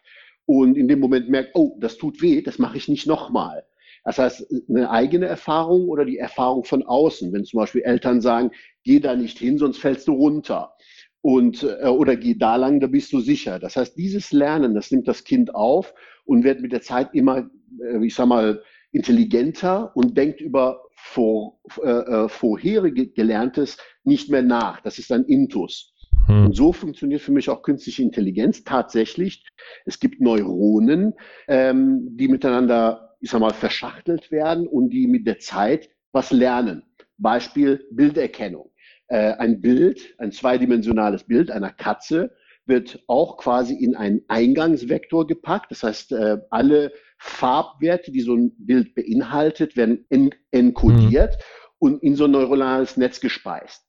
und 0.46 0.76
in 0.76 0.88
dem 0.88 1.00
Moment 1.00 1.28
merkt, 1.28 1.50
oh, 1.54 1.76
das 1.80 1.98
tut 1.98 2.22
weh, 2.22 2.42
das 2.42 2.58
mache 2.58 2.78
ich 2.78 2.88
nicht 2.88 3.06
nochmal. 3.06 3.64
Das 4.04 4.18
heißt, 4.18 4.46
eine 4.68 4.90
eigene 4.90 5.26
Erfahrung 5.26 5.88
oder 5.88 6.06
die 6.06 6.18
Erfahrung 6.18 6.64
von 6.64 6.82
außen. 6.82 7.32
Wenn 7.32 7.44
zum 7.44 7.58
Beispiel 7.58 7.82
Eltern 7.82 8.22
sagen, 8.22 8.52
geh 8.82 9.00
da 9.00 9.14
nicht 9.14 9.38
hin, 9.38 9.58
sonst 9.58 9.78
fällst 9.78 10.08
du 10.08 10.14
runter. 10.14 10.72
Und, 11.20 11.64
äh, 11.64 11.88
oder 11.88 12.16
geh 12.16 12.34
da 12.34 12.56
lang, 12.56 12.80
da 12.80 12.86
bist 12.86 13.12
du 13.12 13.20
sicher. 13.20 13.58
Das 13.58 13.76
heißt, 13.76 13.98
dieses 13.98 14.32
Lernen, 14.32 14.74
das 14.74 14.90
nimmt 14.90 15.08
das 15.08 15.24
Kind 15.24 15.54
auf 15.54 15.92
und 16.24 16.44
wird 16.44 16.60
mit 16.60 16.72
der 16.72 16.80
Zeit 16.80 17.10
immer, 17.12 17.50
äh, 17.82 18.02
ich 18.06 18.14
sag 18.14 18.26
mal, 18.26 18.62
intelligenter 18.92 19.92
und 19.95 20.16
denkt 20.16 20.40
über 20.40 20.83
vor, 20.95 21.61
äh, 21.83 21.88
äh 21.88 22.28
vorherige 22.28 23.09
Gelerntes 23.09 23.78
nicht 24.04 24.30
mehr 24.30 24.42
nach. 24.42 24.80
Das 24.80 24.99
ist 24.99 25.12
ein 25.12 25.25
Intus. 25.25 25.95
Hm. 26.26 26.47
Und 26.47 26.57
so 26.57 26.73
funktioniert 26.73 27.21
für 27.21 27.33
mich 27.33 27.49
auch 27.49 27.62
künstliche 27.62 28.02
Intelligenz 28.02 28.64
tatsächlich. 28.64 29.45
Es 29.85 30.00
gibt 30.00 30.21
Neuronen, 30.21 31.14
ähm, 31.47 32.16
die 32.16 32.28
miteinander, 32.28 33.16
ich 33.21 33.30
sag 33.30 33.40
mal, 33.40 33.52
verschachtelt 33.52 34.30
werden 34.30 34.66
und 34.66 34.90
die 34.90 35.07
mit 35.07 35.26
der 35.26 35.38
Zeit 35.38 35.90
was 36.12 36.30
lernen. 36.30 36.83
Beispiel 37.18 37.87
Bilderkennung. 37.90 38.71
Äh, 39.09 39.33
ein 39.35 39.61
Bild, 39.61 40.14
ein 40.18 40.33
zweidimensionales 40.33 41.25
Bild 41.25 41.50
einer 41.50 41.71
Katze 41.73 42.35
wird 42.68 43.02
auch 43.06 43.38
quasi 43.38 43.75
in 43.75 43.96
einen 43.96 44.22
Eingangsvektor 44.28 45.26
gepackt. 45.26 45.70
Das 45.70 45.82
heißt, 45.82 46.12
äh, 46.12 46.38
alle 46.50 46.92
Farbwerte, 47.18 48.12
die 48.12 48.20
so 48.20 48.34
ein 48.34 48.52
Bild 48.58 48.94
beinhaltet, 48.94 49.76
werden 49.76 50.06
en 50.10 50.30
enkodiert 50.50 51.37
mhm. 51.37 51.40
und 51.78 52.02
in 52.02 52.14
so 52.14 52.25
ein 52.25 52.30
neuronales 52.30 52.96
Netz 52.96 53.20
gespeist. 53.20 53.84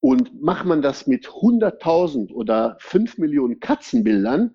Und 0.00 0.42
macht 0.42 0.66
man 0.66 0.82
das 0.82 1.06
mit 1.06 1.26
100.000 1.28 2.32
oder 2.32 2.76
5 2.80 3.18
Millionen 3.18 3.60
Katzenbildern, 3.60 4.54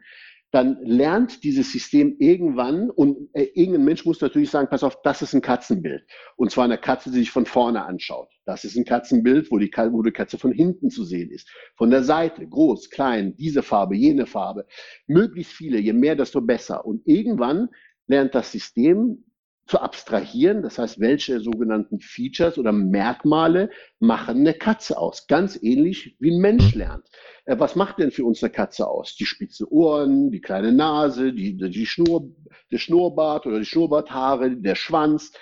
dann 0.52 0.78
lernt 0.82 1.44
dieses 1.44 1.72
System 1.72 2.16
irgendwann 2.20 2.90
und 2.90 3.30
äh, 3.34 3.50
irgendein 3.54 3.84
Mensch 3.84 4.06
muss 4.06 4.22
natürlich 4.22 4.50
sagen, 4.50 4.70
pass 4.70 4.84
auf, 4.84 5.02
das 5.02 5.22
ist 5.22 5.34
ein 5.34 5.42
Katzenbild. 5.42 6.04
Und 6.38 6.52
zwar 6.52 6.64
eine 6.64 6.78
Katze, 6.78 7.12
die 7.12 7.20
sich 7.20 7.32
von 7.32 7.46
vorne 7.46 7.84
anschaut. 7.86 8.30
Das 8.46 8.64
ist 8.64 8.78
ein 8.78 8.86
Katzenbild, 8.86 9.52
wo 9.52 9.58
die, 9.58 9.70
wo 9.92 10.02
die 10.02 10.12
Katze 10.12 10.38
von 10.38 10.54
hinten 10.54 10.90
zu 10.90 11.04
sehen 11.04 11.32
ist. 11.32 11.50
Von 11.76 11.90
der 11.90 12.04
Seite, 12.04 12.48
groß, 12.48 12.90
klein, 12.90 13.36
diese 13.36 13.62
Farbe, 13.62 13.98
jene 13.98 14.26
Farbe. 14.26 14.66
Möglichst 15.06 15.52
viele, 15.52 15.80
je 15.80 15.94
mehr, 15.94 16.16
desto 16.16 16.40
besser. 16.40 16.86
Und 16.86 17.02
irgendwann 17.06 17.68
lernt 18.08 18.34
das 18.34 18.52
System 18.54 19.26
zu 19.68 19.80
abstrahieren. 19.80 20.62
Das 20.64 20.80
heißt, 20.80 21.00
welche 21.00 21.40
sogenannten 21.40 22.00
Features 22.00 22.58
oder 22.58 22.72
Merkmale 22.72 23.70
machen 24.00 24.38
eine 24.38 24.54
Katze 24.54 24.98
aus? 24.98 25.28
Ganz 25.28 25.60
ähnlich 25.62 26.16
wie 26.20 26.32
ein 26.32 26.40
Mensch 26.42 26.74
lernt. 26.74 27.06
Äh, 27.46 27.60
was 27.60 27.76
macht 27.76 28.00
denn 28.00 28.12
für 28.12 28.26
uns 28.26 28.42
eine 28.42 28.52
Katze 28.52 28.88
aus? 28.88 29.16
Die 29.16 29.26
spitze 29.26 29.72
Ohren, 29.72 30.32
die 30.32 30.42
kleine 30.42 30.72
Nase, 30.72 31.34
die, 31.34 31.58
die 31.58 31.86
Schnur, 31.86 32.30
der 32.72 32.78
Schnurrbart 32.78 33.46
oder 33.46 33.60
die 33.60 33.66
Schnurrbarthaare, 33.66 34.56
der 34.56 34.76
Schwanz. 34.76 35.34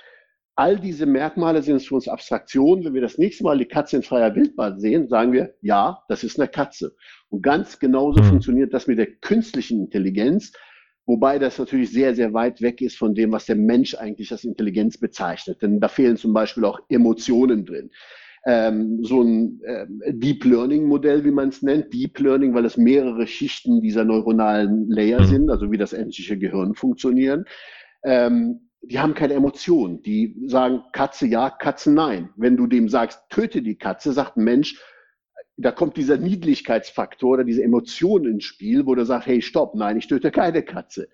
All 0.57 0.79
diese 0.79 1.05
Merkmale 1.05 1.61
sind 1.61 1.81
für 1.81 1.95
uns 1.95 2.07
Abstraktionen. 2.07 2.85
Wenn 2.85 2.93
wir 2.93 3.01
das 3.01 3.17
nächste 3.17 3.43
Mal 3.43 3.57
die 3.57 3.65
Katze 3.65 3.97
in 3.97 4.03
freier 4.03 4.33
Wildbahn 4.35 4.79
sehen, 4.79 5.07
sagen 5.09 5.33
wir, 5.33 5.53
ja, 5.61 6.01
das 6.07 6.23
ist 6.23 6.39
eine 6.39 6.47
Katze. 6.47 6.95
Und 7.29 7.43
ganz 7.43 7.77
genauso 7.77 8.21
mhm. 8.21 8.27
funktioniert 8.27 8.73
das 8.73 8.87
mit 8.87 8.97
der 8.97 9.13
künstlichen 9.17 9.81
Intelligenz. 9.81 10.53
Wobei 11.05 11.37
das 11.37 11.59
natürlich 11.59 11.91
sehr, 11.91 12.15
sehr 12.15 12.33
weit 12.33 12.61
weg 12.61 12.81
ist 12.81 12.97
von 12.97 13.13
dem, 13.13 13.31
was 13.31 13.45
der 13.45 13.55
Mensch 13.55 13.95
eigentlich 13.95 14.31
als 14.31 14.43
Intelligenz 14.43 14.97
bezeichnet. 14.97 15.61
Denn 15.61 15.79
da 15.79 15.87
fehlen 15.87 16.17
zum 16.17 16.33
Beispiel 16.33 16.65
auch 16.65 16.79
Emotionen 16.89 17.65
drin. 17.65 17.91
Ähm, 18.47 19.03
so 19.03 19.21
ein 19.21 19.59
äh, 19.63 19.85
Deep 20.13 20.45
Learning 20.45 20.85
Modell, 20.85 21.23
wie 21.25 21.31
man 21.31 21.49
es 21.49 21.61
nennt, 21.61 21.93
Deep 21.93 22.19
Learning, 22.19 22.53
weil 22.53 22.65
es 22.65 22.77
mehrere 22.77 23.25
Schichten 23.25 23.81
dieser 23.81 24.03
neuronalen 24.03 24.89
Layer 24.89 25.21
mhm. 25.21 25.25
sind, 25.25 25.49
also 25.49 25.71
wie 25.71 25.77
das 25.77 25.93
menschliche 25.93 26.37
Gehirn 26.37 26.75
funktionieren. 26.75 27.45
Ähm, 28.03 28.69
die 28.83 28.99
haben 28.99 29.15
keine 29.15 29.33
Emotionen. 29.33 30.01
Die 30.03 30.35
sagen 30.45 30.83
Katze 30.91 31.25
ja, 31.27 31.49
Katze 31.49 31.91
nein. 31.91 32.29
Wenn 32.35 32.55
du 32.55 32.67
dem 32.67 32.87
sagst, 32.87 33.19
töte 33.29 33.61
die 33.61 33.77
Katze, 33.77 34.11
sagt 34.11 34.37
ein 34.37 34.43
Mensch, 34.43 34.79
da 35.57 35.71
kommt 35.71 35.97
dieser 35.97 36.17
Niedlichkeitsfaktor 36.17 37.31
oder 37.31 37.43
diese 37.43 37.63
Emotion 37.63 38.25
ins 38.25 38.43
Spiel, 38.43 38.85
wo 38.85 38.95
du 38.95 39.05
sagst, 39.05 39.27
hey, 39.27 39.41
stopp, 39.41 39.75
nein, 39.75 39.97
ich 39.97 40.07
töte 40.07 40.31
keine 40.31 40.63
Katze. 40.63 41.07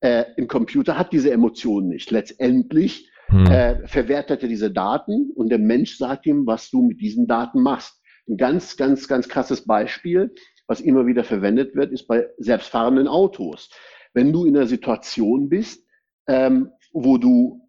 Äh, 0.00 0.24
Im 0.36 0.46
Computer 0.46 0.96
hat 0.96 1.12
diese 1.12 1.32
Emotion 1.32 1.88
nicht. 1.88 2.10
Letztendlich 2.10 3.10
hm. 3.26 3.46
äh, 3.46 3.86
verwertet 3.88 4.42
er 4.42 4.48
diese 4.48 4.70
Daten 4.70 5.30
und 5.34 5.48
der 5.48 5.58
Mensch 5.58 5.96
sagt 5.96 6.26
ihm, 6.26 6.46
was 6.46 6.70
du 6.70 6.82
mit 6.82 7.00
diesen 7.00 7.26
Daten 7.26 7.60
machst. 7.60 8.00
Ein 8.28 8.36
ganz, 8.36 8.76
ganz, 8.76 9.08
ganz 9.08 9.28
krasses 9.28 9.64
Beispiel, 9.66 10.32
was 10.66 10.80
immer 10.80 11.06
wieder 11.06 11.24
verwendet 11.24 11.74
wird, 11.74 11.92
ist 11.92 12.06
bei 12.06 12.28
selbstfahrenden 12.38 13.08
Autos. 13.08 13.70
Wenn 14.12 14.32
du 14.32 14.44
in 14.44 14.56
einer 14.56 14.66
Situation 14.66 15.48
bist, 15.48 15.84
ähm, 16.28 16.70
wo 16.92 17.18
du 17.18 17.68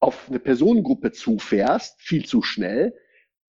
auf 0.00 0.28
eine 0.28 0.38
Personengruppe 0.38 1.12
zufährst, 1.12 2.00
viel 2.00 2.24
zu 2.24 2.42
schnell, 2.42 2.94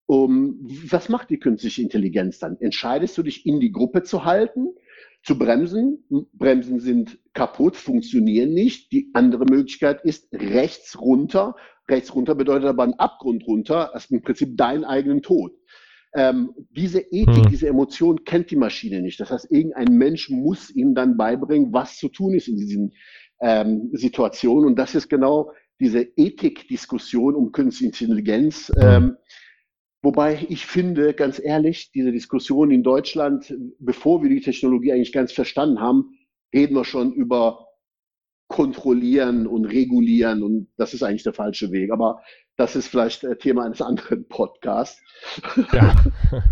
um, 0.08 0.56
was 0.90 1.10
macht 1.10 1.28
die 1.28 1.38
künstliche 1.38 1.82
Intelligenz 1.82 2.38
dann? 2.38 2.56
Entscheidest 2.60 3.18
du 3.18 3.22
dich 3.22 3.44
in 3.44 3.60
die 3.60 3.70
Gruppe 3.70 4.04
zu 4.04 4.24
halten, 4.24 4.68
zu 5.22 5.38
bremsen? 5.38 6.02
Bremsen 6.32 6.80
sind 6.80 7.18
kaputt, 7.34 7.76
funktionieren 7.76 8.54
nicht. 8.54 8.90
Die 8.90 9.10
andere 9.12 9.44
Möglichkeit 9.44 10.02
ist 10.04 10.32
rechts 10.32 10.98
runter. 10.98 11.56
Rechts 11.90 12.14
runter 12.14 12.34
bedeutet 12.34 12.70
aber 12.70 12.84
ein 12.84 12.94
Abgrund 12.94 13.46
runter, 13.46 13.90
das 13.92 14.04
ist 14.06 14.10
im 14.10 14.22
Prinzip 14.22 14.56
dein 14.56 14.84
eigenen 14.84 15.20
Tod. 15.20 15.52
Ähm, 16.14 16.54
diese 16.70 17.00
Ethik, 17.00 17.44
hm. 17.44 17.50
diese 17.50 17.68
Emotion 17.68 18.24
kennt 18.24 18.50
die 18.50 18.56
Maschine 18.56 19.02
nicht. 19.02 19.20
Das 19.20 19.30
heißt, 19.30 19.50
irgendein 19.50 19.92
Mensch 19.92 20.30
muss 20.30 20.70
ihm 20.70 20.94
dann 20.94 21.18
beibringen, 21.18 21.70
was 21.74 21.98
zu 21.98 22.08
tun 22.08 22.32
ist 22.32 22.48
in 22.48 22.56
diesen 22.56 22.94
ähm, 23.42 23.90
Situationen. 23.92 24.64
Und 24.64 24.78
das 24.78 24.94
ist 24.94 25.10
genau 25.10 25.52
diese 25.80 26.00
Ethikdiskussion 26.00 27.34
um 27.34 27.52
künstliche 27.52 28.06
Intelligenz. 28.06 28.72
Hm. 28.74 29.18
Wobei 30.02 30.46
ich 30.48 30.64
finde, 30.64 31.12
ganz 31.12 31.40
ehrlich, 31.42 31.90
diese 31.92 32.12
Diskussion 32.12 32.70
in 32.70 32.82
Deutschland, 32.82 33.54
bevor 33.80 34.22
wir 34.22 34.28
die 34.28 34.40
Technologie 34.40 34.92
eigentlich 34.92 35.12
ganz 35.12 35.32
verstanden 35.32 35.80
haben, 35.80 36.16
reden 36.54 36.76
wir 36.76 36.84
schon 36.84 37.12
über 37.12 37.66
kontrollieren 38.48 39.46
und 39.46 39.66
regulieren 39.66 40.42
und 40.42 40.68
das 40.76 40.94
ist 40.94 41.02
eigentlich 41.02 41.24
der 41.24 41.34
falsche 41.34 41.70
Weg. 41.70 41.92
Aber 41.92 42.22
das 42.56 42.76
ist 42.76 42.88
vielleicht 42.88 43.26
Thema 43.40 43.64
eines 43.64 43.82
anderen 43.82 44.26
Podcasts. 44.28 45.00
Ja. 45.72 45.94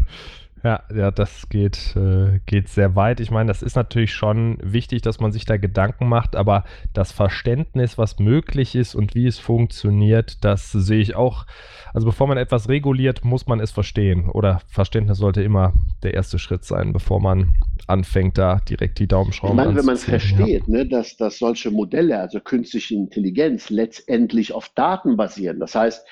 Ja, 0.64 0.82
ja, 0.94 1.10
das 1.10 1.48
geht, 1.48 1.94
äh, 1.96 2.40
geht 2.46 2.68
sehr 2.68 2.96
weit. 2.96 3.20
Ich 3.20 3.30
meine, 3.30 3.48
das 3.48 3.62
ist 3.62 3.76
natürlich 3.76 4.12
schon 4.12 4.58
wichtig, 4.62 5.02
dass 5.02 5.20
man 5.20 5.30
sich 5.30 5.44
da 5.44 5.58
Gedanken 5.58 6.08
macht, 6.08 6.34
aber 6.34 6.64
das 6.92 7.12
Verständnis, 7.12 7.98
was 7.98 8.18
möglich 8.18 8.74
ist 8.74 8.94
und 8.94 9.14
wie 9.14 9.26
es 9.26 9.38
funktioniert, 9.38 10.44
das 10.44 10.72
sehe 10.72 11.00
ich 11.00 11.14
auch. 11.14 11.46
Also 11.92 12.06
bevor 12.06 12.26
man 12.26 12.38
etwas 12.38 12.68
reguliert, 12.68 13.24
muss 13.24 13.46
man 13.46 13.60
es 13.60 13.70
verstehen. 13.70 14.28
Oder 14.30 14.60
Verständnis 14.66 15.18
sollte 15.18 15.42
immer 15.42 15.72
der 16.02 16.14
erste 16.14 16.38
Schritt 16.38 16.64
sein, 16.64 16.92
bevor 16.92 17.20
man 17.20 17.54
anfängt, 17.86 18.38
da 18.38 18.56
direkt 18.68 18.98
die 18.98 19.06
Daumenschrauben 19.06 19.58
Ich 19.58 19.64
meine, 19.64 19.78
wenn 19.78 19.84
man 19.84 19.94
es 19.94 20.04
versteht, 20.04 20.66
ja. 20.66 20.74
ne, 20.74 20.86
dass, 20.86 21.16
dass 21.16 21.38
solche 21.38 21.70
Modelle, 21.70 22.18
also 22.18 22.40
künstliche 22.40 22.94
Intelligenz, 22.94 23.70
letztendlich 23.70 24.52
auf 24.52 24.70
Daten 24.70 25.16
basieren. 25.16 25.60
Das 25.60 25.74
heißt, 25.74 26.04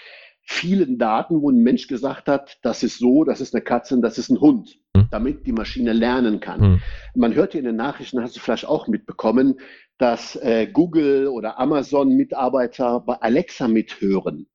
vielen 0.44 0.98
Daten, 0.98 1.40
wo 1.40 1.50
ein 1.50 1.62
Mensch 1.62 1.88
gesagt 1.88 2.28
hat, 2.28 2.58
das 2.62 2.82
ist 2.82 2.98
so, 2.98 3.24
das 3.24 3.40
ist 3.40 3.54
eine 3.54 3.62
Katze 3.62 3.94
und 3.94 4.02
das 4.02 4.18
ist 4.18 4.30
ein 4.30 4.40
Hund, 4.40 4.78
mhm. 4.94 5.08
damit 5.10 5.46
die 5.46 5.52
Maschine 5.52 5.92
lernen 5.92 6.40
kann. 6.40 6.60
Mhm. 6.60 6.82
Man 7.14 7.34
hört 7.34 7.52
hier 7.52 7.60
in 7.60 7.66
den 7.66 7.76
Nachrichten, 7.76 8.20
hast 8.20 8.36
du 8.36 8.40
vielleicht 8.40 8.66
auch 8.66 8.86
mitbekommen, 8.86 9.58
dass 9.98 10.36
äh, 10.36 10.66
Google 10.66 11.28
oder 11.28 11.58
Amazon 11.58 12.10
Mitarbeiter 12.10 13.00
bei 13.00 13.14
Alexa 13.14 13.68
mithören. 13.68 14.46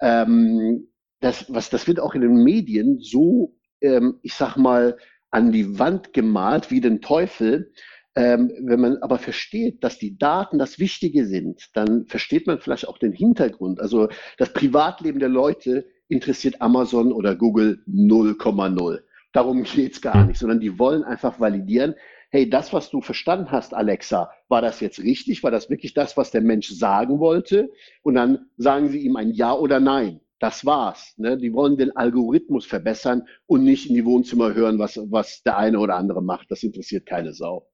Ähm, 0.00 0.88
das, 1.20 1.52
was, 1.52 1.68
das 1.68 1.86
wird 1.86 2.00
auch 2.00 2.14
in 2.14 2.22
den 2.22 2.42
Medien 2.42 2.98
so, 3.00 3.56
ähm, 3.82 4.18
ich 4.22 4.34
sag 4.34 4.56
mal, 4.56 4.96
an 5.30 5.52
die 5.52 5.78
Wand 5.78 6.12
gemalt 6.12 6.70
wie 6.70 6.80
den 6.80 7.02
Teufel, 7.02 7.72
ähm, 8.16 8.52
wenn 8.60 8.80
man 8.80 8.96
aber 8.98 9.18
versteht, 9.18 9.84
dass 9.84 9.98
die 9.98 10.18
Daten 10.18 10.58
das 10.58 10.78
Wichtige 10.78 11.26
sind, 11.26 11.70
dann 11.74 12.06
versteht 12.06 12.46
man 12.46 12.58
vielleicht 12.58 12.88
auch 12.88 12.98
den 12.98 13.12
Hintergrund. 13.12 13.80
Also 13.80 14.08
das 14.36 14.52
Privatleben 14.52 15.20
der 15.20 15.28
Leute 15.28 15.86
interessiert 16.08 16.60
Amazon 16.60 17.12
oder 17.12 17.36
Google 17.36 17.82
0,0. 17.88 19.00
Darum 19.32 19.62
geht's 19.62 20.00
gar 20.00 20.24
nicht, 20.24 20.38
sondern 20.38 20.58
die 20.58 20.78
wollen 20.78 21.04
einfach 21.04 21.38
validieren, 21.38 21.94
hey, 22.30 22.48
das, 22.48 22.72
was 22.72 22.90
du 22.90 23.00
verstanden 23.00 23.50
hast, 23.50 23.74
Alexa, 23.74 24.30
war 24.48 24.62
das 24.62 24.80
jetzt 24.80 25.00
richtig? 25.00 25.42
War 25.42 25.50
das 25.50 25.70
wirklich 25.70 25.94
das, 25.94 26.16
was 26.16 26.30
der 26.30 26.40
Mensch 26.40 26.68
sagen 26.68 27.18
wollte? 27.20 27.70
Und 28.02 28.14
dann 28.14 28.46
sagen 28.56 28.88
sie 28.88 29.00
ihm 29.00 29.16
ein 29.16 29.30
Ja 29.30 29.52
oder 29.52 29.80
Nein. 29.80 30.20
Das 30.40 30.64
war's. 30.64 31.14
Ne? 31.18 31.36
Die 31.36 31.52
wollen 31.52 31.76
den 31.76 31.94
Algorithmus 31.94 32.64
verbessern 32.64 33.24
und 33.46 33.62
nicht 33.62 33.88
in 33.88 33.94
die 33.94 34.06
Wohnzimmer 34.06 34.54
hören, 34.54 34.78
was, 34.78 34.98
was 35.10 35.42
der 35.42 35.58
eine 35.58 35.78
oder 35.78 35.96
andere 35.96 36.22
macht. 36.22 36.50
Das 36.50 36.62
interessiert 36.62 37.04
keine 37.04 37.34
Sau. 37.34 37.69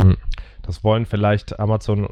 Hm. 0.00 0.16
Das 0.62 0.84
wollen 0.84 1.06
vielleicht 1.06 1.58
Amazon 1.58 2.08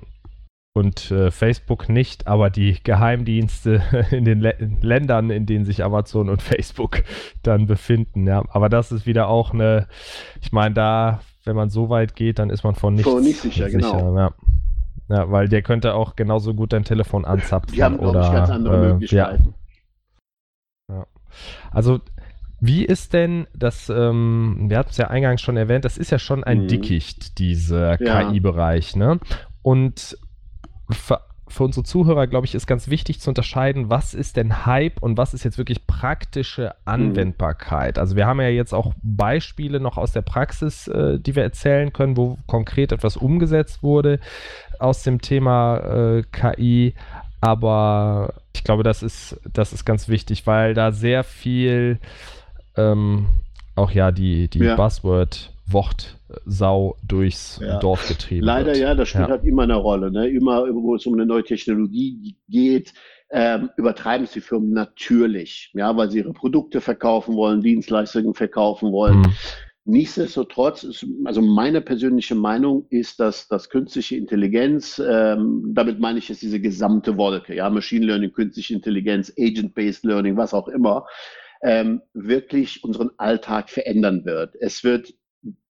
und 0.77 1.11
äh, 1.11 1.31
Facebook 1.31 1.89
nicht, 1.89 2.27
aber 2.27 2.51
die 2.51 2.77
Geheimdienste 2.83 3.83
in 4.11 4.27
den 4.27 4.41
Lä 4.41 4.55
Ländern, 4.83 5.31
in 5.31 5.47
denen 5.47 5.65
sich 5.65 5.83
Amazon 5.83 6.29
und 6.29 6.43
Facebook 6.43 7.03
dann 7.43 7.67
befinden. 7.67 8.27
Ja, 8.27 8.45
aber 8.51 8.69
das 8.69 8.93
ist 8.93 9.07
wieder 9.07 9.29
auch 9.29 9.55
eine, 9.55 9.89
ich 10.43 10.53
meine, 10.53 10.75
da, 10.75 11.21
wenn 11.45 11.57
man 11.57 11.71
so 11.71 11.89
weit 11.89 12.15
geht, 12.15 12.39
dann 12.39 12.51
ist 12.51 12.63
man 12.63 12.75
von 12.75 12.95
nichts 12.95 13.11
so 13.11 13.21
nicht 13.21 13.41
sicher, 13.41 13.71
sicher 13.71 13.79
genau. 13.79 14.17
Ja. 14.17 14.35
ja. 15.09 15.31
weil 15.31 15.49
der 15.49 15.63
könnte 15.63 15.95
auch 15.95 16.15
genauso 16.15 16.53
gut 16.53 16.75
dein 16.75 16.85
Telefon 16.85 17.25
anzapfen. 17.25 17.75
Die 17.75 17.83
haben, 17.83 17.99
oder, 17.99 18.27
ich, 18.27 18.33
ganz 18.33 18.51
andere 18.51 18.77
äh, 18.77 18.93
Möglichkeiten. 18.93 19.55
Ja. 20.91 20.97
ja. 20.97 21.07
Also 21.71 22.01
wie 22.61 22.85
ist 22.85 23.13
denn 23.13 23.47
das, 23.55 23.89
ähm, 23.91 24.67
wir 24.69 24.79
hatten 24.79 24.91
es 24.91 24.97
ja 24.97 25.09
eingangs 25.09 25.43
schon 25.43 25.57
erwähnt, 25.57 25.85
das 25.85 25.99
ist 25.99 26.11
ja 26.11 26.19
schon 26.19 26.43
ein 26.43 26.63
mhm. 26.63 26.69
Dickicht, 26.69 27.39
dieser 27.39 28.01
ja. 28.03 28.31
KI-Bereich, 28.31 28.97
ne? 28.97 29.21
Und 29.63 30.17
für, 30.91 31.21
für 31.49 31.65
unsere 31.65 31.85
Zuhörer, 31.85 32.27
glaube 32.27 32.47
ich, 32.47 32.55
ist 32.55 32.67
ganz 32.67 32.89
wichtig 32.89 33.21
zu 33.21 33.31
unterscheiden, 33.31 33.91
was 33.91 34.15
ist 34.15 34.37
denn 34.37 34.67
Hype 34.67 35.03
und 35.03 35.17
was 35.17 35.35
ist 35.35 35.45
jetzt 35.45 35.59
wirklich 35.59 35.87
praktische 35.87 36.67
mhm. 36.67 36.93
Anwendbarkeit. 36.93 37.99
Also 37.99 38.17
wir 38.17 38.27
haben 38.27 38.41
ja 38.41 38.49
jetzt 38.49 38.73
auch 38.73 38.93
Beispiele 39.03 39.79
noch 39.79 39.97
aus 39.97 40.13
der 40.13 40.23
Praxis, 40.23 40.89
äh, 40.89 41.19
die 41.21 41.37
wir 41.37 41.43
erzählen 41.43 41.93
können, 41.93 42.17
wo 42.17 42.39
konkret 42.47 42.91
etwas 42.91 43.17
umgesetzt 43.17 43.83
wurde 43.83 44.19
aus 44.79 45.03
dem 45.03 45.21
Thema 45.21 45.79
äh, 45.79 46.23
KI. 46.33 46.95
Aber 47.41 48.35
ich 48.55 48.65
glaube, 48.65 48.83
das 48.83 49.03
ist, 49.03 49.39
das 49.53 49.73
ist 49.73 49.85
ganz 49.85 50.09
wichtig, 50.09 50.47
weil 50.47 50.75
da 50.75 50.91
sehr 50.91 51.23
viel 51.23 51.99
ähm, 52.77 53.27
auch 53.75 53.91
ja 53.91 54.11
die, 54.11 54.49
die 54.49 54.61
ja. 54.61 54.77
Buzzword 54.77 55.53
Wortsau 55.69 56.97
durchs 57.07 57.59
ja. 57.61 57.79
Dorf 57.81 58.07
getrieben 58.09 58.45
Leider 58.45 58.69
wird. 58.69 58.79
ja, 58.79 58.95
das 58.95 59.09
spielt 59.09 59.29
ja. 59.29 59.31
halt 59.31 59.45
immer 59.45 59.65
eine 59.65 59.75
Rolle. 59.75 60.11
Ne? 60.11 60.29
Immer, 60.29 60.65
wo 60.73 60.95
es 60.95 61.07
um 61.07 61.15
eine 61.15 61.27
neue 61.27 61.43
Technologie 61.43 62.37
geht, 62.49 62.93
ähm, 63.31 63.71
übertreiben 63.77 64.27
sie 64.27 64.41
Firmen 64.41 64.73
natürlich, 64.73 65.73
ja, 65.75 65.97
weil 65.97 66.11
sie 66.11 66.19
ihre 66.19 66.33
Produkte 66.33 66.81
verkaufen 66.81 67.35
wollen, 67.35 67.61
Dienstleistungen 67.61 68.35
verkaufen 68.35 68.93
wollen. 68.93 69.19
Mhm. 69.19 69.33
Nichtsdestotrotz, 69.89 70.83
ist, 70.85 71.07
also 71.25 71.41
meine 71.43 71.81
persönliche 71.81 72.35
Meinung 72.35 72.87
ist, 72.91 73.21
dass, 73.21 73.47
dass 73.49 73.69
künstliche 73.69 74.17
Intelligenz, 74.17 75.01
ähm, 75.05 75.73
damit 75.75 76.01
meine 76.01 76.19
ich 76.19 76.29
jetzt 76.29 76.43
diese 76.43 76.61
gesamte 76.61 77.17
Wolke, 77.17 77.55
ja, 77.55 77.71
Machine 77.71 78.07
Learning, 78.07 78.33
künstliche 78.33 78.75
Intelligenz, 78.75 79.33
Agent-Based 79.39 80.05
Learning, 80.05 80.37
was 80.37 80.55
auch 80.55 80.69
immer, 80.69 81.07
ähm, 81.67 82.01
wirklich 82.15 82.85
unseren 82.85 83.11
Alltag 83.19 83.71
verändern 83.71 84.25
wird. 84.25 84.55
Es 84.61 84.85
wird 84.85 85.13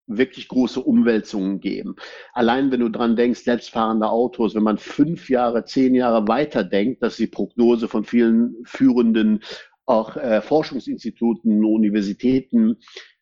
wirklich 0.06 0.46
große 0.46 0.80
Umwälzungen 0.80 1.58
geben. 1.58 1.96
Allein 2.34 2.70
wenn 2.70 2.80
du 2.80 2.90
dran 2.90 3.16
denkst, 3.16 3.40
selbstfahrende 3.40 4.08
Autos, 4.08 4.54
wenn 4.54 4.62
man 4.62 4.76
fünf 4.76 5.30
Jahre, 5.30 5.64
zehn 5.64 5.94
Jahre 5.94 6.28
weiter 6.28 6.64
denkt, 6.64 7.02
dass 7.02 7.16
die 7.16 7.26
Prognose 7.26 7.88
von 7.88 8.04
vielen 8.04 8.56
führenden 8.64 9.42
auch 9.86 10.16
äh, 10.16 10.42
Forschungsinstituten, 10.42 11.64
Universitäten, 11.64 12.76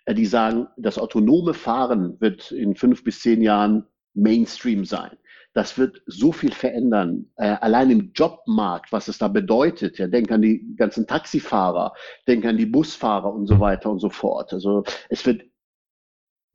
äh, 0.04 0.14
die 0.14 0.26
sagen, 0.26 0.66
das 0.76 0.98
autonome 0.98 1.54
Fahren 1.54 2.20
wird 2.20 2.50
in 2.50 2.74
fünf 2.74 3.04
bis 3.04 3.20
zehn 3.20 3.40
Jahren 3.40 3.86
Mainstream 4.14 4.84
sein. 4.84 5.16
Das 5.54 5.78
wird 5.78 6.02
so 6.06 6.32
viel 6.32 6.52
verändern. 6.52 7.30
Äh, 7.36 7.56
allein 7.60 7.90
im 7.90 8.12
Jobmarkt, 8.12 8.92
was 8.92 9.08
es 9.08 9.18
da 9.18 9.28
bedeutet. 9.28 9.98
Ja, 9.98 10.08
denk 10.08 10.30
an 10.30 10.42
die 10.42 10.74
ganzen 10.76 11.06
Taxifahrer, 11.06 11.94
denk 12.26 12.44
an 12.44 12.56
die 12.56 12.66
Busfahrer 12.66 13.32
und 13.32 13.46
so 13.46 13.60
weiter 13.60 13.90
und 13.90 14.00
so 14.00 14.10
fort. 14.10 14.52
Also 14.52 14.84
es 15.08 15.24
wird 15.24 15.42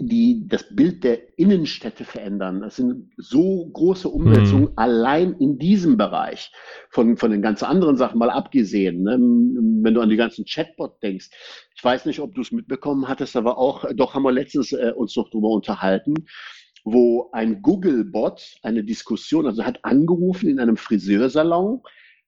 die 0.02 0.48
das 0.48 0.64
Bild 0.74 1.04
der 1.04 1.38
Innenstädte 1.38 2.06
verändern. 2.06 2.62
Das 2.62 2.78
sind 2.78 3.12
so 3.18 3.70
große 3.74 4.08
Umsetzungen 4.08 4.70
mhm. 4.70 4.78
allein 4.78 5.34
in 5.34 5.60
diesem 5.60 5.98
Bereich. 5.98 6.52
Von, 6.90 7.18
von 7.18 7.32
den 7.32 7.42
ganz 7.42 7.64
anderen 7.64 7.98
Sachen 7.98 8.18
mal 8.18 8.30
abgesehen. 8.30 9.04
Ne? 9.04 9.18
Wenn 9.84 9.94
du 9.94 10.02
an 10.02 10.10
die 10.10 10.16
ganzen 10.16 10.46
Chatbot 10.46 11.04
denkst. 11.04 11.30
Ich 11.76 11.84
weiß 11.84 12.06
nicht, 12.06 12.22
ob 12.22 12.34
du 12.34 12.42
es 12.42 12.52
mitbekommen 12.52 13.10
hattest, 13.10 13.36
aber 13.36 13.58
auch, 13.58 13.86
doch 13.94 14.14
haben 14.14 14.24
wir 14.24 14.32
letztens 14.32 14.72
äh, 14.72 14.94
uns 14.96 15.16
noch 15.18 15.30
drüber 15.30 15.50
unterhalten 15.50 16.14
wo 16.84 17.30
ein 17.32 17.62
Google-Bot 17.62 18.58
eine 18.64 18.84
Diskussion, 18.84 19.46
also 19.46 19.66
hat 19.66 19.84
angerufen 19.84 20.50
in 20.50 20.60
einem 20.60 20.78
Friseursalon 20.78 21.82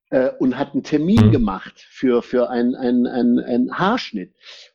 äh, 0.09 0.29
und 0.39 0.57
hat 0.57 0.73
einen 0.73 0.83
Termin 0.83 1.27
mhm. 1.27 1.31
gemacht 1.31 1.85
für, 1.89 2.21
für 2.21 2.49
einen 2.49 2.75
ein, 2.75 3.05
ein 3.39 3.71
Haarschnitt. 3.71 4.33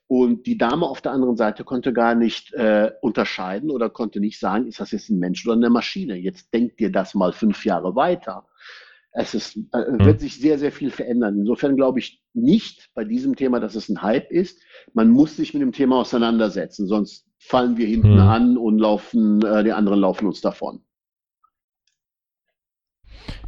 Und 0.09 0.47
die 0.47 0.57
Dame 0.57 0.87
auf 0.87 1.01
der 1.01 1.13
anderen 1.13 1.37
Seite 1.37 1.65
konnte 1.65 1.93
gar 1.93 2.15
nicht 2.15 2.53
äh, 2.55 2.93
unterscheiden 3.03 3.71
oder 3.71 3.91
konnte 3.91 4.21
nicht 4.21 4.39
sagen, 4.39 4.67
ist 4.67 4.81
das 4.81 4.93
jetzt 4.93 5.11
ein 5.11 5.19
Mensch 5.19 5.45
oder 5.47 5.57
eine 5.57 5.71
Maschine? 5.71 6.17
Jetzt 6.17 6.55
denkt 6.55 6.79
dir 6.79 6.93
das 6.93 7.15
mal 7.15 7.33
fünf 7.33 7.65
Jahre 7.65 7.97
weiter. 7.97 8.47
Es 9.19 9.33
ist, 9.33 9.57
äh, 9.57 9.91
mhm. 9.91 10.05
wird 10.05 10.21
sich 10.21 10.39
sehr, 10.39 10.59
sehr 10.59 10.71
viel 10.71 10.91
verändern. 10.91 11.39
Insofern 11.39 11.75
glaube 11.75 12.01
ich 12.01 12.21
nicht 12.35 12.91
bei 12.95 13.03
diesem 13.03 13.35
Thema, 13.35 13.61
dass 13.61 13.75
es 13.75 13.89
ein 13.89 14.03
Hype 14.03 14.31
ist. 14.31 14.61
Man 14.93 15.09
muss 15.09 15.37
sich 15.37 15.55
mit 15.55 15.63
dem 15.63 15.73
Thema 15.73 16.01
auseinandersetzen, 16.01 16.87
sonst 16.87 17.27
fallen 17.39 17.79
wir 17.79 17.87
hinten 17.87 18.15
mhm. 18.15 18.21
an 18.21 18.59
und 18.59 18.79
laufen, 18.79 19.43
äh, 19.43 19.65
die 19.65 19.73
anderen 19.73 20.01
laufen 20.01 20.27
uns 20.27 20.43
davon. 20.43 20.81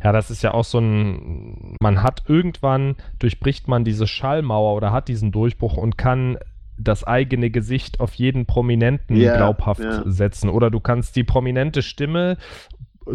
Ja, 0.03 0.13
das 0.13 0.31
ist 0.31 0.43
ja 0.43 0.55
auch 0.55 0.65
so 0.65 0.79
ein, 0.79 1.77
man 1.81 2.03
hat 2.03 2.23
irgendwann, 2.29 2.97
durchbricht 3.19 3.69
man 3.69 3.85
diese 3.85 4.07
Schallmauer 4.07 4.75
oder 4.75 4.91
hat 4.91 5.09
diesen 5.09 5.33
Durchbruch 5.33 5.77
und 5.77 5.99
kann 5.99 6.39
das 6.79 7.05
eigene 7.05 7.51
Gesicht 7.51 8.01
auf 8.01 8.15
jeden 8.15 8.47
Prominenten 8.47 9.17
yeah, 9.17 9.37
glaubhaft 9.37 9.81
yeah. 9.81 10.03
setzen. 10.07 10.49
Oder 10.49 10.71
du 10.71 10.81
kannst 10.81 11.15
die 11.17 11.25
prominente 11.25 11.83
Stimme 11.83 12.39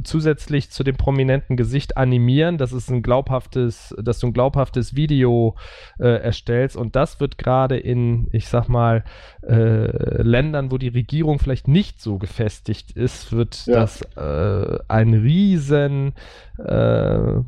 zusätzlich 0.03 0.69
zu 0.69 0.84
dem 0.84 0.95
prominenten 0.95 1.58
Gesicht 1.58 1.97
animieren, 1.97 2.58
dass 2.58 2.71
es 2.71 2.89
ein 2.89 3.01
glaubhaftes, 3.01 3.95
dass 4.01 4.19
du 4.19 4.27
ein 4.27 4.34
glaubhaftes 4.34 4.95
Video 4.95 5.56
äh, 5.99 6.21
erstellst 6.21 6.75
und 6.75 6.95
das 6.95 7.19
wird 7.19 7.38
gerade 7.38 7.77
in, 7.77 8.27
ich 8.32 8.47
sag 8.47 8.67
mal, 8.67 9.03
äh, 9.47 10.21
Ländern, 10.21 10.71
wo 10.71 10.77
die 10.77 10.88
Regierung 10.88 11.39
vielleicht 11.39 11.67
nicht 11.67 12.01
so 12.01 12.17
gefestigt 12.17 12.91
ist, 12.91 13.32
wird 13.32 13.65
ja. 13.65 13.75
das 13.75 14.01
äh, 14.15 14.79
ein 14.88 15.13
riesen 15.13 16.13
äh, 16.58 17.41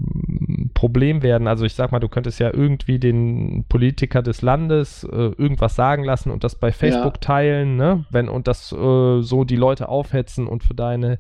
Problem 0.73 1.21
werden. 1.23 1.47
Also 1.47 1.65
ich 1.65 1.73
sag 1.73 1.91
mal, 1.91 1.99
du 1.99 2.09
könntest 2.09 2.39
ja 2.39 2.53
irgendwie 2.53 2.99
den 2.99 3.65
Politiker 3.69 4.21
des 4.21 4.41
Landes 4.41 5.03
äh, 5.03 5.31
irgendwas 5.37 5.75
sagen 5.75 6.03
lassen 6.03 6.31
und 6.31 6.43
das 6.43 6.55
bei 6.55 6.71
Facebook 6.71 7.15
ja. 7.15 7.19
teilen, 7.21 7.75
ne? 7.75 8.05
Wenn 8.09 8.29
und 8.29 8.47
das 8.47 8.71
äh, 8.71 9.21
so 9.21 9.43
die 9.43 9.55
Leute 9.55 9.89
aufhetzen 9.89 10.47
und 10.47 10.63
für 10.63 10.73
deine 10.73 11.19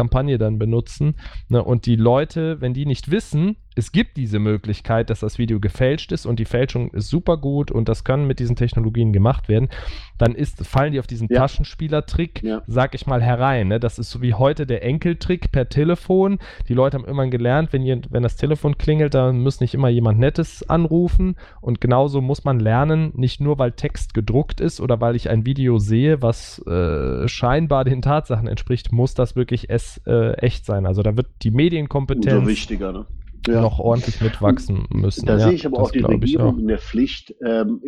Kampagne 0.00 0.38
dann 0.38 0.58
benutzen. 0.58 1.16
Ne? 1.48 1.62
Und 1.62 1.84
die 1.84 1.96
Leute, 1.96 2.58
wenn 2.62 2.72
die 2.72 2.86
nicht 2.86 3.10
wissen, 3.10 3.56
es 3.80 3.92
gibt 3.92 4.18
diese 4.18 4.38
Möglichkeit, 4.38 5.08
dass 5.08 5.20
das 5.20 5.38
Video 5.38 5.58
gefälscht 5.58 6.12
ist 6.12 6.26
und 6.26 6.38
die 6.38 6.44
Fälschung 6.44 6.90
ist 6.90 7.08
super 7.08 7.38
gut 7.38 7.70
und 7.70 7.88
das 7.88 8.04
kann 8.04 8.26
mit 8.26 8.38
diesen 8.38 8.54
Technologien 8.54 9.10
gemacht 9.10 9.48
werden, 9.48 9.70
dann 10.18 10.34
ist, 10.34 10.66
fallen 10.66 10.92
die 10.92 11.00
auf 11.00 11.06
diesen 11.06 11.28
ja. 11.30 11.38
Taschenspielertrick, 11.38 12.42
ja. 12.42 12.60
sag 12.66 12.94
ich 12.94 13.06
mal, 13.06 13.22
herein. 13.22 13.68
Ne? 13.68 13.80
Das 13.80 13.98
ist 13.98 14.10
so 14.10 14.20
wie 14.20 14.34
heute 14.34 14.66
der 14.66 14.84
Enkeltrick 14.84 15.50
per 15.50 15.70
Telefon. 15.70 16.38
Die 16.68 16.74
Leute 16.74 16.98
haben 16.98 17.06
immer 17.06 17.26
gelernt, 17.28 17.72
wenn, 17.72 17.82
ihr, 17.82 18.02
wenn 18.10 18.22
das 18.22 18.36
Telefon 18.36 18.76
klingelt, 18.76 19.14
dann 19.14 19.40
muss 19.40 19.60
nicht 19.60 19.72
immer 19.72 19.88
jemand 19.88 20.18
Nettes 20.18 20.68
anrufen 20.68 21.36
und 21.62 21.80
genauso 21.80 22.20
muss 22.20 22.44
man 22.44 22.60
lernen, 22.60 23.12
nicht 23.16 23.40
nur 23.40 23.58
weil 23.58 23.72
Text 23.72 24.12
gedruckt 24.12 24.60
ist 24.60 24.82
oder 24.82 25.00
weil 25.00 25.16
ich 25.16 25.30
ein 25.30 25.46
Video 25.46 25.78
sehe, 25.78 26.20
was 26.20 26.58
äh, 26.66 27.26
scheinbar 27.28 27.84
den 27.84 28.02
Tatsachen 28.02 28.46
entspricht, 28.46 28.92
muss 28.92 29.14
das 29.14 29.36
wirklich 29.36 29.70
es, 29.70 30.02
äh, 30.06 30.32
echt 30.34 30.66
sein. 30.66 30.84
Also 30.84 31.02
da 31.02 31.16
wird 31.16 31.28
die 31.40 31.50
Medienkompetenz 31.50 32.34
Umso 32.34 32.46
wichtiger, 32.46 32.92
ne? 32.92 33.06
Ja. 33.54 33.60
noch 33.60 33.78
ordentlich 33.78 34.20
mitwachsen 34.20 34.86
müssen. 34.90 35.26
Da 35.26 35.38
ja, 35.38 35.46
sehe 35.46 35.52
ich 35.54 35.66
aber 35.66 35.80
auch 35.80 35.90
die 35.90 36.00
Regierung 36.00 36.54
auch. 36.54 36.58
in 36.58 36.68
der 36.68 36.78
Pflicht, 36.78 37.34
ähm, 37.44 37.82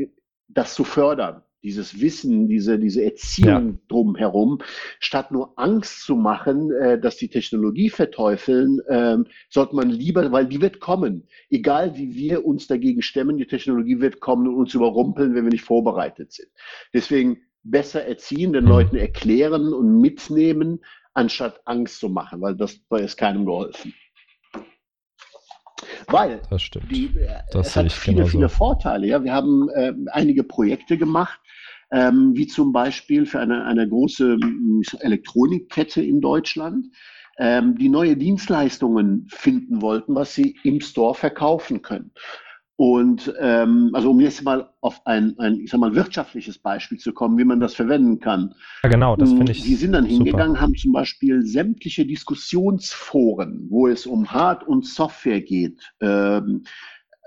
das 0.48 0.74
zu 0.74 0.84
fördern 0.84 1.42
dieses 1.62 2.00
Wissen, 2.00 2.48
diese, 2.48 2.78
diese 2.78 3.04
Erziehung 3.04 3.68
ja. 3.68 3.78
drumherum, 3.88 4.58
statt 4.98 5.30
nur 5.30 5.52
Angst 5.56 6.02
zu 6.02 6.16
machen, 6.16 6.72
äh, 6.72 7.00
dass 7.00 7.16
die 7.16 7.28
Technologie 7.28 7.88
verteufeln, 7.88 8.80
ähm, 8.88 9.26
sollte 9.48 9.76
man 9.76 9.88
lieber, 9.88 10.32
weil 10.32 10.46
die 10.46 10.60
wird 10.60 10.80
kommen. 10.80 11.28
Egal 11.50 11.96
wie 11.96 12.14
wir 12.14 12.44
uns 12.44 12.66
dagegen 12.66 13.02
stemmen, 13.02 13.36
die 13.36 13.46
Technologie 13.46 14.00
wird 14.00 14.20
kommen 14.20 14.48
und 14.48 14.54
uns 14.54 14.74
überrumpeln, 14.74 15.34
wenn 15.34 15.44
wir 15.44 15.52
nicht 15.52 15.64
vorbereitet 15.64 16.32
sind. 16.32 16.48
Deswegen 16.92 17.38
besser 17.62 18.04
erziehen, 18.04 18.52
den 18.52 18.64
mhm. 18.64 18.70
Leuten 18.70 18.96
erklären 18.96 19.72
und 19.72 20.00
mitnehmen, 20.00 20.80
anstatt 21.14 21.60
Angst 21.64 22.00
zu 22.00 22.08
machen, 22.08 22.40
weil 22.40 22.56
das 22.56 22.80
da 22.88 22.96
ist 22.96 23.16
keinem 23.16 23.44
geholfen. 23.44 23.94
Weil 26.08 26.40
das 26.50 26.62
stimmt. 26.62 26.90
Die, 26.90 27.06
äh, 27.06 27.40
das 27.50 27.68
es 27.68 27.76
hat 27.76 27.92
viele, 27.92 28.16
genauso. 28.16 28.30
viele 28.30 28.48
Vorteile. 28.48 29.06
Ja, 29.06 29.22
wir 29.24 29.32
haben 29.32 29.68
äh, 29.70 29.92
einige 30.12 30.44
Projekte 30.44 30.96
gemacht, 30.96 31.40
ähm, 31.90 32.32
wie 32.34 32.46
zum 32.46 32.72
Beispiel 32.72 33.26
für 33.26 33.40
eine, 33.40 33.64
eine 33.64 33.88
große 33.88 34.36
Elektronikkette 35.00 36.02
in 36.02 36.20
Deutschland. 36.20 36.86
ähm, 37.38 37.76
die 37.76 37.88
neue 37.88 38.16
Dienstleistungen 38.16 39.26
finden 39.28 39.80
wollten, 39.80 40.14
was 40.14 40.34
sie 40.34 40.56
im 40.64 40.80
Store 40.80 41.14
verkaufen 41.14 41.82
können. 41.82 42.12
Und 42.76 43.32
ähm, 43.38 43.90
also 43.92 44.10
um 44.10 44.20
jetzt 44.20 44.42
mal 44.42 44.70
auf 44.80 45.06
ein, 45.06 45.38
ein, 45.38 45.60
ich 45.60 45.70
sag 45.70 45.78
mal, 45.78 45.94
wirtschaftliches 45.94 46.58
Beispiel 46.58 46.98
zu 46.98 47.12
kommen, 47.12 47.38
wie 47.38 47.44
man 47.44 47.60
das 47.60 47.74
verwenden 47.74 48.18
kann. 48.18 48.54
Ja, 48.82 48.88
genau, 48.88 49.14
das 49.14 49.30
finde 49.30 49.52
ich. 49.52 49.62
Die 49.62 49.74
sind 49.74 49.92
dann 49.92 50.06
hingegangen, 50.06 50.54
super. 50.54 50.60
haben 50.60 50.74
zum 50.74 50.92
Beispiel 50.92 51.44
sämtliche 51.44 52.06
Diskussionsforen, 52.06 53.66
wo 53.68 53.88
es 53.88 54.06
um 54.06 54.32
Hard- 54.32 54.66
und 54.66 54.86
Software 54.86 55.42
geht, 55.42 55.92
ähm, 56.00 56.64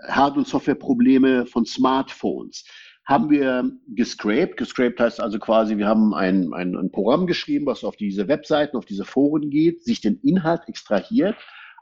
Hard- 0.08 0.38
und 0.38 0.48
Softwareprobleme 0.48 1.46
von 1.46 1.66
Smartphones, 1.66 2.66
haben 3.06 3.30
wir 3.30 3.72
gescraped. 3.88 4.58
Gescraped 4.58 5.00
heißt 5.00 5.22
also 5.22 5.38
quasi, 5.38 5.78
wir 5.78 5.88
haben 5.88 6.14
ein, 6.14 6.54
ein, 6.54 6.76
ein 6.76 6.92
Programm 6.92 7.28
geschrieben, 7.28 7.68
was 7.68 7.84
auf 7.84 7.96
diese 7.96 8.28
Webseiten, 8.28 8.78
auf 8.78 8.86
diese 8.86 9.06
Foren 9.06 9.52
geht, 9.52 9.84
sich 9.84 10.02
den 10.02 10.20
Inhalt 10.22 10.62
extrahiert, 10.68 11.36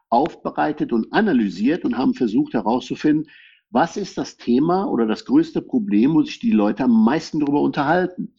aufbereitet 0.10 0.91
und 0.91 1.12
analysiert 1.12 1.86
und 1.86 1.97
haben 1.97 2.13
versucht 2.13 2.54
herauszufinden, 2.54 3.32
was 3.74 3.98
ist 3.98 4.20
das 4.20 4.38
Thema 4.38 4.86
oder 4.86 5.08
das 5.08 5.26
größte 5.26 5.62
Problem, 5.62 6.14
wo 6.14 6.22
sich 6.22 6.40
die 6.40 6.52
Leute 6.52 6.84
am 6.84 7.04
meisten 7.04 7.40
darüber 7.40 7.62
unterhalten. 7.62 8.36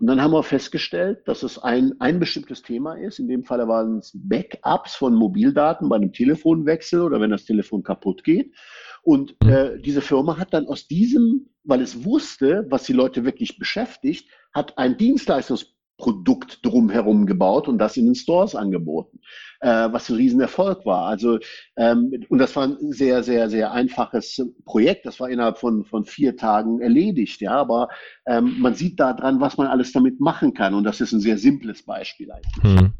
Und 0.00 0.06
dann 0.06 0.22
haben 0.22 0.32
wir 0.32 0.42
festgestellt, 0.42 1.28
dass 1.28 1.42
es 1.42 1.58
ein, 1.58 1.92
ein 2.00 2.18
bestimmtes 2.18 2.62
Thema 2.62 2.94
ist. 2.94 3.18
In 3.18 3.28
dem 3.28 3.44
Fall 3.44 3.68
waren 3.68 3.98
es 3.98 4.12
Backups 4.14 4.94
von 4.94 5.14
Mobildaten 5.14 5.90
bei 5.90 5.96
einem 5.96 6.12
Telefonwechsel 6.12 7.02
oder 7.02 7.20
wenn 7.20 7.30
das 7.30 7.44
Telefon 7.44 7.82
kaputt 7.82 8.24
geht. 8.24 8.54
Und 9.02 9.36
mhm. 9.42 9.48
äh, 9.50 9.78
diese 9.78 10.00
Firma 10.00 10.38
hat 10.38 10.54
dann 10.54 10.66
aus 10.66 10.88
diesem, 10.88 11.50
weil 11.64 11.82
es 11.82 12.04
wusste, 12.04 12.66
was 12.70 12.84
die 12.84 12.94
Leute 12.94 13.26
wirklich 13.26 13.58
beschäftigt, 13.58 14.30
hat 14.54 14.78
ein 14.78 14.96
Dienstleistungs 14.96 15.77
Produkt 15.98 16.64
drumherum 16.64 17.26
gebaut 17.26 17.68
und 17.68 17.78
das 17.78 17.96
in 17.96 18.06
den 18.06 18.14
Stores 18.14 18.54
angeboten, 18.54 19.20
äh, 19.60 19.88
was 19.90 20.08
ein 20.08 20.16
Riesenerfolg 20.16 20.86
war. 20.86 21.06
Also 21.06 21.38
ähm, 21.76 22.24
und 22.28 22.38
das 22.38 22.54
war 22.56 22.64
ein 22.64 22.92
sehr, 22.92 23.22
sehr, 23.22 23.50
sehr 23.50 23.72
einfaches 23.72 24.40
Projekt. 24.64 25.04
Das 25.04 25.20
war 25.20 25.28
innerhalb 25.28 25.58
von, 25.58 25.84
von 25.84 26.04
vier 26.04 26.36
Tagen 26.36 26.80
erledigt, 26.80 27.40
ja. 27.40 27.52
Aber 27.52 27.88
ähm, 28.26 28.56
man 28.60 28.74
sieht 28.74 28.98
da 29.00 29.12
dran, 29.12 29.40
was 29.40 29.58
man 29.58 29.66
alles 29.66 29.92
damit 29.92 30.20
machen 30.20 30.54
kann. 30.54 30.74
Und 30.74 30.84
das 30.84 31.00
ist 31.00 31.12
ein 31.12 31.20
sehr 31.20 31.36
simples 31.36 31.84
Beispiel 31.84 32.30
eigentlich. 32.30 32.62
Hm. 32.62 32.92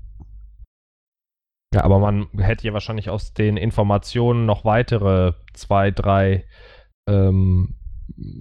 Ja, 1.72 1.84
aber 1.84 1.98
man 2.00 2.28
hätte 2.37 2.66
ja 2.66 2.72
wahrscheinlich 2.72 3.11
aus 3.11 3.34
den 3.34 3.56
Informationen 3.56 4.46
noch 4.46 4.64
weitere 4.64 5.34
zwei, 5.52 5.90
drei 5.90 6.46
ähm, 7.06 7.77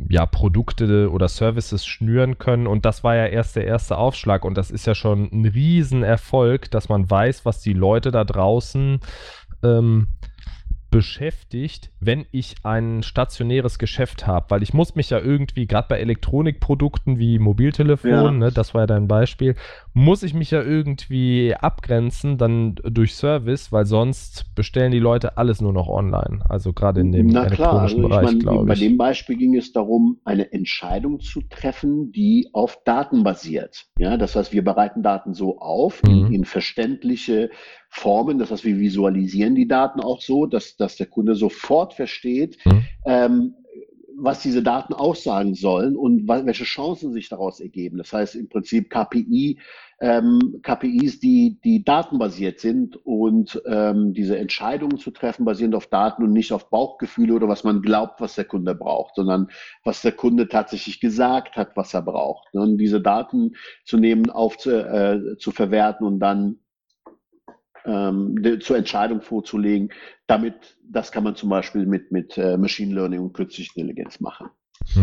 ja, 0.09 0.25
Produkte 0.25 1.11
oder 1.11 1.27
Services 1.27 1.85
schnüren 1.85 2.37
können. 2.37 2.67
Und 2.67 2.85
das 2.85 3.03
war 3.03 3.15
ja 3.15 3.25
erst 3.25 3.55
der 3.55 3.65
erste 3.65 3.97
Aufschlag. 3.97 4.45
Und 4.45 4.57
das 4.57 4.71
ist 4.71 4.87
ja 4.87 4.95
schon 4.95 5.29
ein 5.31 5.45
Riesenerfolg, 5.45 6.71
dass 6.71 6.89
man 6.89 7.09
weiß, 7.09 7.45
was 7.45 7.61
die 7.61 7.73
Leute 7.73 8.11
da 8.11 8.23
draußen 8.23 8.99
ähm, 9.63 10.07
beschäftigt, 10.89 11.91
wenn 11.99 12.25
ich 12.31 12.55
ein 12.63 13.03
stationäres 13.03 13.77
Geschäft 13.77 14.25
habe, 14.25 14.45
weil 14.49 14.63
ich 14.63 14.73
muss 14.73 14.95
mich 14.95 15.09
ja 15.09 15.19
irgendwie, 15.19 15.67
gerade 15.67 15.87
bei 15.89 15.99
Elektronikprodukten 15.99 17.19
wie 17.19 17.39
Mobiltelefon, 17.39 18.09
ja. 18.11 18.31
ne, 18.31 18.51
das 18.51 18.73
war 18.73 18.81
ja 18.81 18.87
dein 18.87 19.07
Beispiel, 19.07 19.55
muss 19.93 20.23
ich 20.23 20.33
mich 20.33 20.51
ja 20.51 20.61
irgendwie 20.61 21.55
abgrenzen, 21.55 22.37
dann 22.37 22.75
durch 22.83 23.15
Service, 23.15 23.71
weil 23.71 23.85
sonst 23.85 24.55
bestellen 24.55 24.91
die 24.91 24.99
Leute 24.99 25.37
alles 25.37 25.59
nur 25.59 25.73
noch 25.73 25.89
online. 25.89 26.39
Also 26.47 26.71
gerade 26.71 27.01
in 27.01 27.11
dem 27.11 27.27
Na 27.27 27.45
elektronischen 27.45 28.05
klar, 28.05 28.19
also 28.19 28.21
Bereich, 28.21 28.39
glaube 28.39 28.63
ich. 28.63 28.79
Bei 28.79 28.85
dem 28.85 28.97
Beispiel 28.97 29.37
ging 29.37 29.55
es 29.55 29.73
darum, 29.73 30.19
eine 30.23 30.51
Entscheidung 30.53 31.19
zu 31.19 31.41
treffen, 31.41 32.11
die 32.11 32.49
auf 32.53 32.83
Daten 32.85 33.23
basiert. 33.23 33.87
Ja, 33.97 34.17
das 34.17 34.35
heißt, 34.35 34.53
wir 34.53 34.63
bereiten 34.63 35.03
Daten 35.03 35.33
so 35.33 35.59
auf 35.59 36.01
mhm. 36.03 36.11
in, 36.11 36.33
in 36.33 36.45
verständliche 36.45 37.49
Formen. 37.89 38.37
Das 38.37 38.51
heißt, 38.51 38.65
wir 38.65 38.77
visualisieren 38.77 39.55
die 39.55 39.67
Daten 39.67 39.99
auch 39.99 40.21
so, 40.21 40.45
dass, 40.45 40.77
dass 40.77 40.95
der 40.97 41.07
Kunde 41.07 41.35
sofort 41.35 41.93
versteht, 41.93 42.57
mhm. 42.65 42.85
ähm, 43.05 43.55
was 44.19 44.41
diese 44.41 44.63
Daten 44.63 44.93
aussagen 44.93 45.53
sollen 45.53 45.95
und 45.95 46.27
welche 46.27 46.63
Chancen 46.63 47.13
sich 47.13 47.29
daraus 47.29 47.59
ergeben. 47.59 47.99
Das 47.99 48.11
heißt 48.11 48.35
im 48.35 48.49
Prinzip 48.49 48.89
KPI, 48.89 49.59
ähm, 49.99 50.59
KPIs, 50.63 51.19
die, 51.19 51.59
die 51.63 51.83
datenbasiert 51.83 52.59
sind 52.59 52.97
und 53.05 53.61
ähm, 53.67 54.13
diese 54.13 54.37
Entscheidungen 54.37 54.97
zu 54.97 55.11
treffen, 55.11 55.45
basierend 55.45 55.75
auf 55.75 55.87
Daten 55.87 56.23
und 56.23 56.33
nicht 56.33 56.51
auf 56.51 56.69
Bauchgefühle 56.71 57.33
oder 57.35 57.47
was 57.47 57.63
man 57.63 57.81
glaubt, 57.83 58.19
was 58.19 58.35
der 58.35 58.45
Kunde 58.45 58.73
braucht, 58.73 59.15
sondern 59.15 59.49
was 59.83 60.01
der 60.01 60.13
Kunde 60.13 60.47
tatsächlich 60.47 60.99
gesagt 60.99 61.55
hat, 61.55 61.75
was 61.75 61.93
er 61.93 62.01
braucht. 62.01 62.53
Und 62.53 62.79
diese 62.79 63.01
Daten 63.01 63.55
zu 63.85 63.97
nehmen, 63.97 64.31
auf 64.31 64.57
zu, 64.57 64.71
äh, 64.71 65.37
zu 65.37 65.51
verwerten 65.51 66.05
und 66.07 66.19
dann 66.19 66.59
ähm, 67.87 68.59
zur 68.61 68.77
Entscheidung 68.77 69.21
vorzulegen. 69.21 69.89
Damit, 70.27 70.77
das 70.83 71.11
kann 71.11 71.23
man 71.23 71.35
zum 71.35 71.49
Beispiel 71.49 71.85
mit, 71.85 72.11
mit 72.11 72.37
äh, 72.37 72.57
Machine 72.57 72.93
Learning 72.93 73.21
und 73.21 73.33
künstlicher 73.33 73.77
Intelligenz 73.77 74.19
machen. 74.19 74.49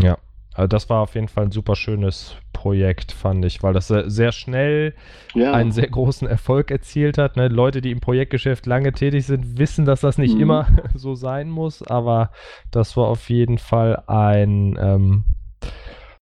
Ja, 0.00 0.18
also 0.54 0.68
das 0.68 0.88
war 0.88 1.00
auf 1.00 1.14
jeden 1.14 1.28
Fall 1.28 1.44
ein 1.44 1.50
super 1.50 1.74
schönes 1.74 2.36
Projekt, 2.52 3.12
fand 3.12 3.44
ich, 3.44 3.62
weil 3.62 3.74
das 3.74 3.88
sehr 3.88 4.32
schnell 4.32 4.94
ja. 5.34 5.52
einen 5.52 5.72
sehr 5.72 5.88
großen 5.88 6.28
Erfolg 6.28 6.70
erzielt 6.70 7.18
hat. 7.18 7.36
Ne? 7.36 7.48
Leute, 7.48 7.80
die 7.80 7.90
im 7.90 8.00
Projektgeschäft 8.00 8.64
lange 8.66 8.92
tätig 8.92 9.26
sind, 9.26 9.58
wissen, 9.58 9.84
dass 9.84 10.00
das 10.00 10.16
nicht 10.16 10.36
mhm. 10.36 10.42
immer 10.42 10.66
so 10.94 11.14
sein 11.14 11.50
muss, 11.50 11.82
aber 11.82 12.30
das 12.70 12.96
war 12.96 13.08
auf 13.08 13.28
jeden 13.28 13.58
Fall 13.58 14.04
ein 14.06 14.78
ähm, 14.80 15.24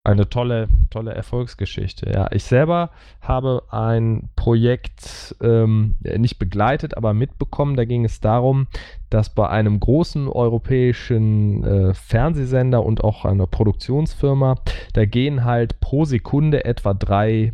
eine 0.08 0.30
tolle, 0.30 0.70
tolle 0.89 1.13
Erfolgsgeschichte. 1.13 2.10
Ja, 2.10 2.28
ich 2.32 2.46
selber 2.46 2.91
habe 3.22 3.63
ein 3.70 4.30
Projekt 4.36 5.36
ähm, 5.41 5.96
nicht 6.02 6.39
begleitet, 6.39 6.96
aber 6.96 7.13
mitbekommen. 7.13 7.76
Da 7.76 7.84
ging 7.84 8.06
es 8.06 8.22
darum, 8.22 8.67
dass 9.10 9.30
bei 9.30 9.50
einem 9.50 9.80
großen 9.80 10.30
europäischen 10.30 11.63
äh, 11.63 11.93
Fernsehsender 11.93 12.86
und 12.86 13.04
auch 13.04 13.26
einer 13.26 13.48
Produktionsfirma, 13.48 14.56
da 14.93 15.06
gehen 15.06 15.43
halt 15.43 15.80
pro 15.82 16.06
Sekunde 16.06 16.63
etwa 16.63 16.93
drei. 16.93 17.54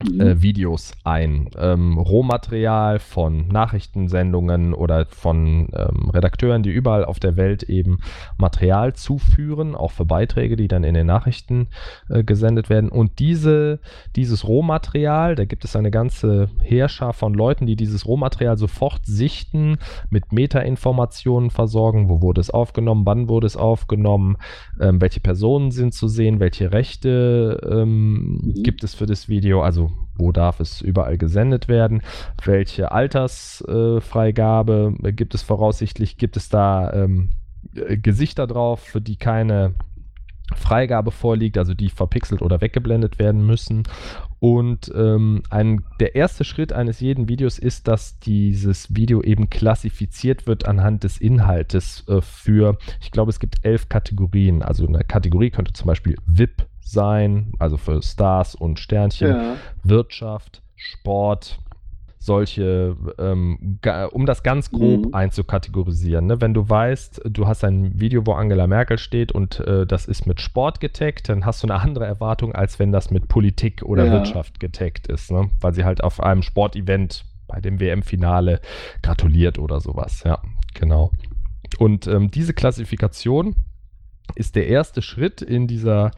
Äh, 0.00 0.42
Videos 0.42 0.92
ein. 1.04 1.48
Ähm, 1.56 1.98
Rohmaterial 1.98 2.98
von 2.98 3.48
Nachrichtensendungen 3.48 4.74
oder 4.74 5.06
von 5.06 5.68
ähm, 5.72 6.10
Redakteuren, 6.10 6.62
die 6.62 6.70
überall 6.70 7.04
auf 7.04 7.18
der 7.18 7.36
Welt 7.36 7.62
eben 7.62 7.98
Material 8.36 8.94
zuführen, 8.94 9.74
auch 9.74 9.92
für 9.92 10.04
Beiträge, 10.04 10.56
die 10.56 10.68
dann 10.68 10.84
in 10.84 10.94
den 10.94 11.06
Nachrichten 11.06 11.68
äh, 12.10 12.24
gesendet 12.24 12.68
werden. 12.68 12.90
Und 12.90 13.18
diese, 13.18 13.80
dieses 14.16 14.46
Rohmaterial, 14.46 15.34
da 15.34 15.46
gibt 15.46 15.64
es 15.64 15.76
eine 15.76 15.90
ganze 15.90 16.50
Heerschar 16.60 17.14
von 17.14 17.32
Leuten, 17.32 17.66
die 17.66 17.76
dieses 17.76 18.06
Rohmaterial 18.06 18.58
sofort 18.58 19.06
sichten, 19.06 19.78
mit 20.10 20.32
Metainformationen 20.32 21.50
versorgen, 21.50 22.10
wo 22.10 22.20
wurde 22.20 22.40
es 22.40 22.50
aufgenommen, 22.50 23.06
wann 23.06 23.28
wurde 23.28 23.46
es 23.46 23.56
aufgenommen, 23.56 24.36
ähm, 24.78 25.00
welche 25.00 25.20
Personen 25.20 25.70
sind 25.70 25.94
zu 25.94 26.06
sehen, 26.06 26.38
welche 26.38 26.72
Rechte 26.72 27.60
ähm, 27.66 28.40
mhm. 28.42 28.62
gibt 28.62 28.84
es 28.84 28.94
für 28.94 29.06
das 29.06 29.28
Video, 29.28 29.62
also 29.62 29.85
wo 30.16 30.32
darf 30.32 30.60
es 30.60 30.80
überall 30.80 31.18
gesendet 31.18 31.68
werden, 31.68 32.02
welche 32.44 32.92
Altersfreigabe 32.92 34.94
äh, 35.02 35.12
gibt 35.12 35.34
es 35.34 35.42
voraussichtlich, 35.42 36.16
gibt 36.16 36.36
es 36.36 36.48
da 36.48 36.92
ähm, 36.92 37.30
äh, 37.74 37.96
Gesichter 37.96 38.46
drauf, 38.46 38.80
für 38.80 39.00
die 39.00 39.16
keine 39.16 39.74
Freigabe 40.54 41.10
vorliegt, 41.10 41.58
also 41.58 41.74
die 41.74 41.90
verpixelt 41.90 42.40
oder 42.40 42.60
weggeblendet 42.60 43.18
werden 43.18 43.44
müssen. 43.44 43.82
Und 44.38 44.92
ähm, 44.94 45.42
ein, 45.50 45.82
der 45.98 46.14
erste 46.14 46.44
Schritt 46.44 46.72
eines 46.72 47.00
jeden 47.00 47.28
Videos 47.28 47.58
ist, 47.58 47.88
dass 47.88 48.20
dieses 48.20 48.94
Video 48.94 49.22
eben 49.22 49.50
klassifiziert 49.50 50.46
wird 50.46 50.66
anhand 50.66 51.04
des 51.04 51.18
Inhaltes 51.18 52.04
äh, 52.08 52.20
für, 52.20 52.78
ich 53.00 53.10
glaube, 53.10 53.30
es 53.30 53.40
gibt 53.40 53.64
elf 53.64 53.88
Kategorien. 53.88 54.62
Also 54.62 54.86
eine 54.86 55.00
Kategorie 55.00 55.50
könnte 55.50 55.72
zum 55.72 55.88
Beispiel 55.88 56.16
VIP 56.26 56.66
sein, 56.86 57.52
also 57.58 57.76
für 57.76 58.02
Stars 58.02 58.54
und 58.54 58.78
Sternchen, 58.78 59.28
ja. 59.28 59.56
Wirtschaft, 59.82 60.62
Sport, 60.76 61.58
solche, 62.18 62.96
ähm, 63.18 63.78
um 64.10 64.26
das 64.26 64.42
ganz 64.42 64.70
grob 64.70 65.06
mhm. 65.06 65.14
einzukategorisieren. 65.14 66.26
Ne? 66.26 66.40
Wenn 66.40 66.54
du 66.54 66.68
weißt, 66.68 67.22
du 67.24 67.46
hast 67.46 67.64
ein 67.64 67.98
Video, 68.00 68.26
wo 68.26 68.32
Angela 68.32 68.66
Merkel 68.66 68.98
steht 68.98 69.32
und 69.32 69.60
äh, 69.60 69.86
das 69.86 70.06
ist 70.06 70.26
mit 70.26 70.40
Sport 70.40 70.80
getaggt, 70.80 71.28
dann 71.28 71.46
hast 71.46 71.62
du 71.62 71.68
eine 71.68 71.80
andere 71.80 72.04
Erwartung, 72.04 72.54
als 72.54 72.78
wenn 72.78 72.92
das 72.92 73.10
mit 73.10 73.28
Politik 73.28 73.82
oder 73.82 74.06
ja. 74.06 74.12
Wirtschaft 74.12 74.60
getaggt 74.60 75.06
ist, 75.06 75.30
ne? 75.30 75.50
weil 75.60 75.72
sie 75.72 75.84
halt 75.84 76.02
auf 76.02 76.20
einem 76.20 76.42
Sportevent 76.42 77.24
bei 77.46 77.60
dem 77.60 77.80
WM-Finale 77.80 78.60
gratuliert 79.02 79.58
oder 79.58 79.80
sowas. 79.80 80.24
Ja, 80.24 80.40
genau. 80.74 81.12
Und 81.78 82.06
ähm, 82.06 82.30
diese 82.30 82.54
Klassifikation 82.54 83.54
ist 84.34 84.56
der 84.56 84.66
erste 84.66 85.02
Schritt 85.02 85.42
in 85.42 85.66
dieser 85.66 86.10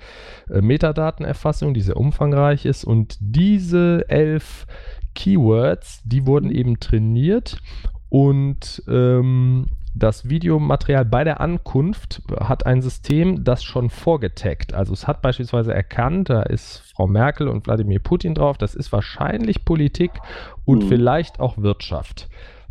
äh, 0.51 0.61
Metadatenerfassung, 0.61 1.75
die 1.75 1.83
sehr 1.83 1.97
umfangreich 1.97 2.65
ist. 2.65 2.85
Und 2.85 3.17
diese 3.21 4.05
elf 4.09 4.67
Keywords, 5.15 6.01
die 6.05 6.27
wurden 6.27 6.51
eben 6.51 6.81
trainiert 6.81 7.61
und 8.09 8.83
ähm, 8.89 9.67
das 9.95 10.29
Videomaterial 10.29 11.05
bei 11.05 11.25
der 11.25 11.41
Ankunft 11.41 12.23
hat 12.39 12.67
ein 12.67 12.83
System, 12.83 13.43
das 13.43 13.65
schon 13.65 13.91
vorgetaggt. 13.91 14.73
Also 14.73 14.93
es 14.93 15.07
hat 15.07 15.23
beispielsweise 15.23 15.75
erkannt, 15.75 16.31
da 16.31 16.43
ist 16.43 16.83
Frau 16.95 17.07
Merkel 17.07 17.49
und 17.49 17.67
Wladimir 17.67 17.99
Putin 17.99 18.35
drauf, 18.35 18.59
das 18.59 18.75
ist 18.75 18.93
wahrscheinlich 18.93 19.65
Politik 19.65 20.13
und 20.65 20.85
mhm. 20.85 20.89
vielleicht 20.89 21.41
auch 21.41 21.59
Wirtschaft. 21.59 22.29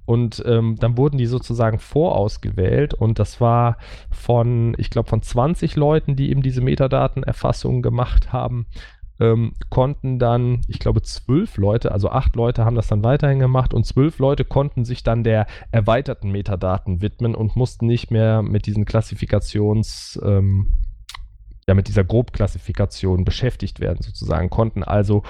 Und 0.07 0.41
ähm, 0.45 0.77
dann 0.79 0.97
wurden 0.97 1.17
die 1.17 1.25
sozusagen 1.25 1.79
vorausgewählt 1.79 2.93
und 2.93 3.19
das 3.19 3.41
war 3.41 3.77
von, 4.09 4.73
ich 4.77 4.89
glaube, 4.89 5.09
von 5.09 5.21
20 5.21 5.75
Leuten, 5.75 6.15
die 6.15 6.31
eben 6.31 6.41
diese 6.41 6.61
Metadatenerfassung 6.61 7.81
gemacht 7.81 8.31
haben, 8.31 8.67
ähm, 9.19 9.51
konnten 9.69 10.17
dann, 10.17 10.61
ich 10.69 10.79
glaube, 10.79 11.01
zwölf 11.01 11.57
Leute, 11.57 11.91
also 11.91 12.09
acht 12.09 12.37
Leute 12.37 12.63
haben 12.63 12.77
das 12.77 12.87
dann 12.87 13.03
weiterhin 13.03 13.39
gemacht 13.39 13.73
und 13.73 13.85
zwölf 13.85 14.17
Leute 14.19 14.45
konnten 14.45 14.85
sich 14.85 15.03
dann 15.03 15.25
der 15.25 15.45
erweiterten 15.71 16.31
Metadaten 16.31 17.01
widmen 17.01 17.35
und 17.35 17.57
mussten 17.57 17.85
nicht 17.85 18.09
mehr 18.09 18.41
mit 18.41 18.65
diesen 18.65 18.85
Klassifikations, 18.85 20.17
ähm, 20.23 20.71
ja, 21.67 21.73
mit 21.73 21.89
dieser 21.89 22.05
Grobklassifikation 22.05 23.25
beschäftigt 23.25 23.81
werden, 23.81 24.01
sozusagen, 24.01 24.49
konnten 24.49 24.83
also 24.83 25.23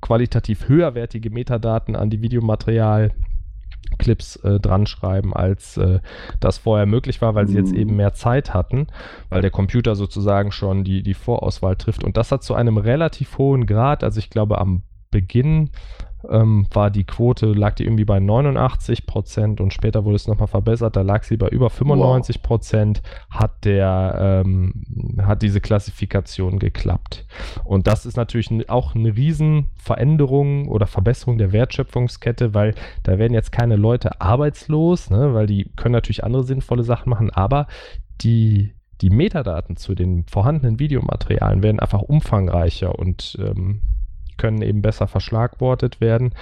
qualitativ 0.00 0.66
höherwertige 0.66 1.28
Metadaten 1.28 1.94
an 1.94 2.08
die 2.08 2.22
Videomaterial 2.22 3.12
Clips 3.98 4.36
äh, 4.36 4.60
dran 4.60 4.86
schreiben, 4.86 5.34
als 5.34 5.76
äh, 5.76 6.00
das 6.40 6.58
vorher 6.58 6.86
möglich 6.86 7.20
war, 7.20 7.34
weil 7.34 7.44
mhm. 7.44 7.48
sie 7.48 7.56
jetzt 7.56 7.72
eben 7.72 7.90
mhm. 7.90 7.96
mehr 7.96 8.14
Zeit 8.14 8.54
hatten, 8.54 8.86
weil 9.28 9.42
der 9.42 9.50
Computer 9.50 9.96
sozusagen 9.96 10.52
schon 10.52 10.84
die, 10.84 11.02
die 11.02 11.14
Vorauswahl 11.14 11.76
trifft. 11.76 12.04
Und 12.04 12.16
das 12.16 12.30
hat 12.32 12.42
zu 12.42 12.54
einem 12.54 12.76
relativ 12.76 13.38
hohen 13.38 13.66
Grad, 13.66 14.04
also 14.04 14.18
ich 14.18 14.30
glaube 14.30 14.58
am 14.58 14.82
Beginn 15.10 15.70
ähm, 16.30 16.66
war 16.72 16.90
die 16.90 17.04
Quote, 17.04 17.46
lag 17.46 17.74
die 17.74 17.84
irgendwie 17.84 18.04
bei 18.04 18.20
89 18.20 19.06
Prozent 19.06 19.60
und 19.60 19.72
später 19.72 20.04
wurde 20.04 20.16
es 20.16 20.26
nochmal 20.26 20.48
verbessert, 20.48 20.96
da 20.96 21.02
lag 21.02 21.22
sie 21.24 21.36
bei 21.36 21.48
über 21.48 21.70
95 21.70 22.42
Prozent, 22.42 23.02
wow. 23.02 23.40
hat 23.40 23.64
der, 23.64 24.42
ähm, 24.44 24.84
hat 25.22 25.42
diese 25.42 25.60
Klassifikation 25.60 26.58
geklappt. 26.58 27.26
Und 27.64 27.86
das 27.86 28.06
ist 28.06 28.16
natürlich 28.16 28.70
auch 28.70 28.94
eine 28.94 29.16
Riesenveränderung 29.16 30.68
oder 30.68 30.86
Verbesserung 30.86 31.38
der 31.38 31.52
Wertschöpfungskette, 31.52 32.54
weil 32.54 32.74
da 33.02 33.18
werden 33.18 33.34
jetzt 33.34 33.52
keine 33.52 33.76
Leute 33.76 34.20
arbeitslos, 34.20 35.10
ne, 35.10 35.34
weil 35.34 35.46
die 35.46 35.70
können 35.76 35.92
natürlich 35.92 36.24
andere 36.24 36.44
sinnvolle 36.44 36.84
Sachen 36.84 37.10
machen, 37.10 37.30
aber 37.30 37.66
die 38.20 38.74
die 39.00 39.10
Metadaten 39.10 39.76
zu 39.76 39.94
den 39.94 40.24
vorhandenen 40.24 40.78
Videomaterialien 40.78 41.62
werden 41.62 41.80
einfach 41.80 42.02
umfangreicher 42.02 42.98
und 42.98 43.38
ähm, 43.40 43.80
können 44.38 44.62
eben 44.62 44.82
besser 44.82 45.06
verschlagwortet 45.06 46.00
werden. 46.00 46.32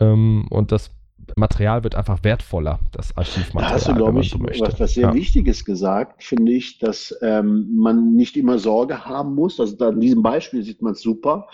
Ähm, 0.00 0.46
und 0.50 0.72
das 0.72 0.90
Material 1.36 1.84
wird 1.84 1.94
einfach 1.94 2.24
wertvoller, 2.24 2.80
das 2.92 3.16
Archivmaterial. 3.16 3.70
Da 3.70 3.74
hast 3.74 3.88
du, 3.88 3.94
glaube 3.94 4.20
ich, 4.20 4.30
so 4.30 4.38
was, 4.40 4.80
was, 4.80 4.94
sehr 4.94 5.08
ja. 5.08 5.14
Wichtiges 5.14 5.64
gesagt, 5.64 6.22
finde 6.22 6.52
ich, 6.52 6.78
dass 6.78 7.16
ähm, 7.22 7.74
man 7.76 8.14
nicht 8.14 8.36
immer 8.36 8.58
Sorge 8.58 9.04
haben 9.04 9.34
muss. 9.34 9.60
Also 9.60 9.88
in 9.88 10.00
diesem 10.00 10.22
Beispiel 10.22 10.62
sieht 10.62 10.82
man 10.82 10.92
es 10.92 11.00
super, 11.00 11.48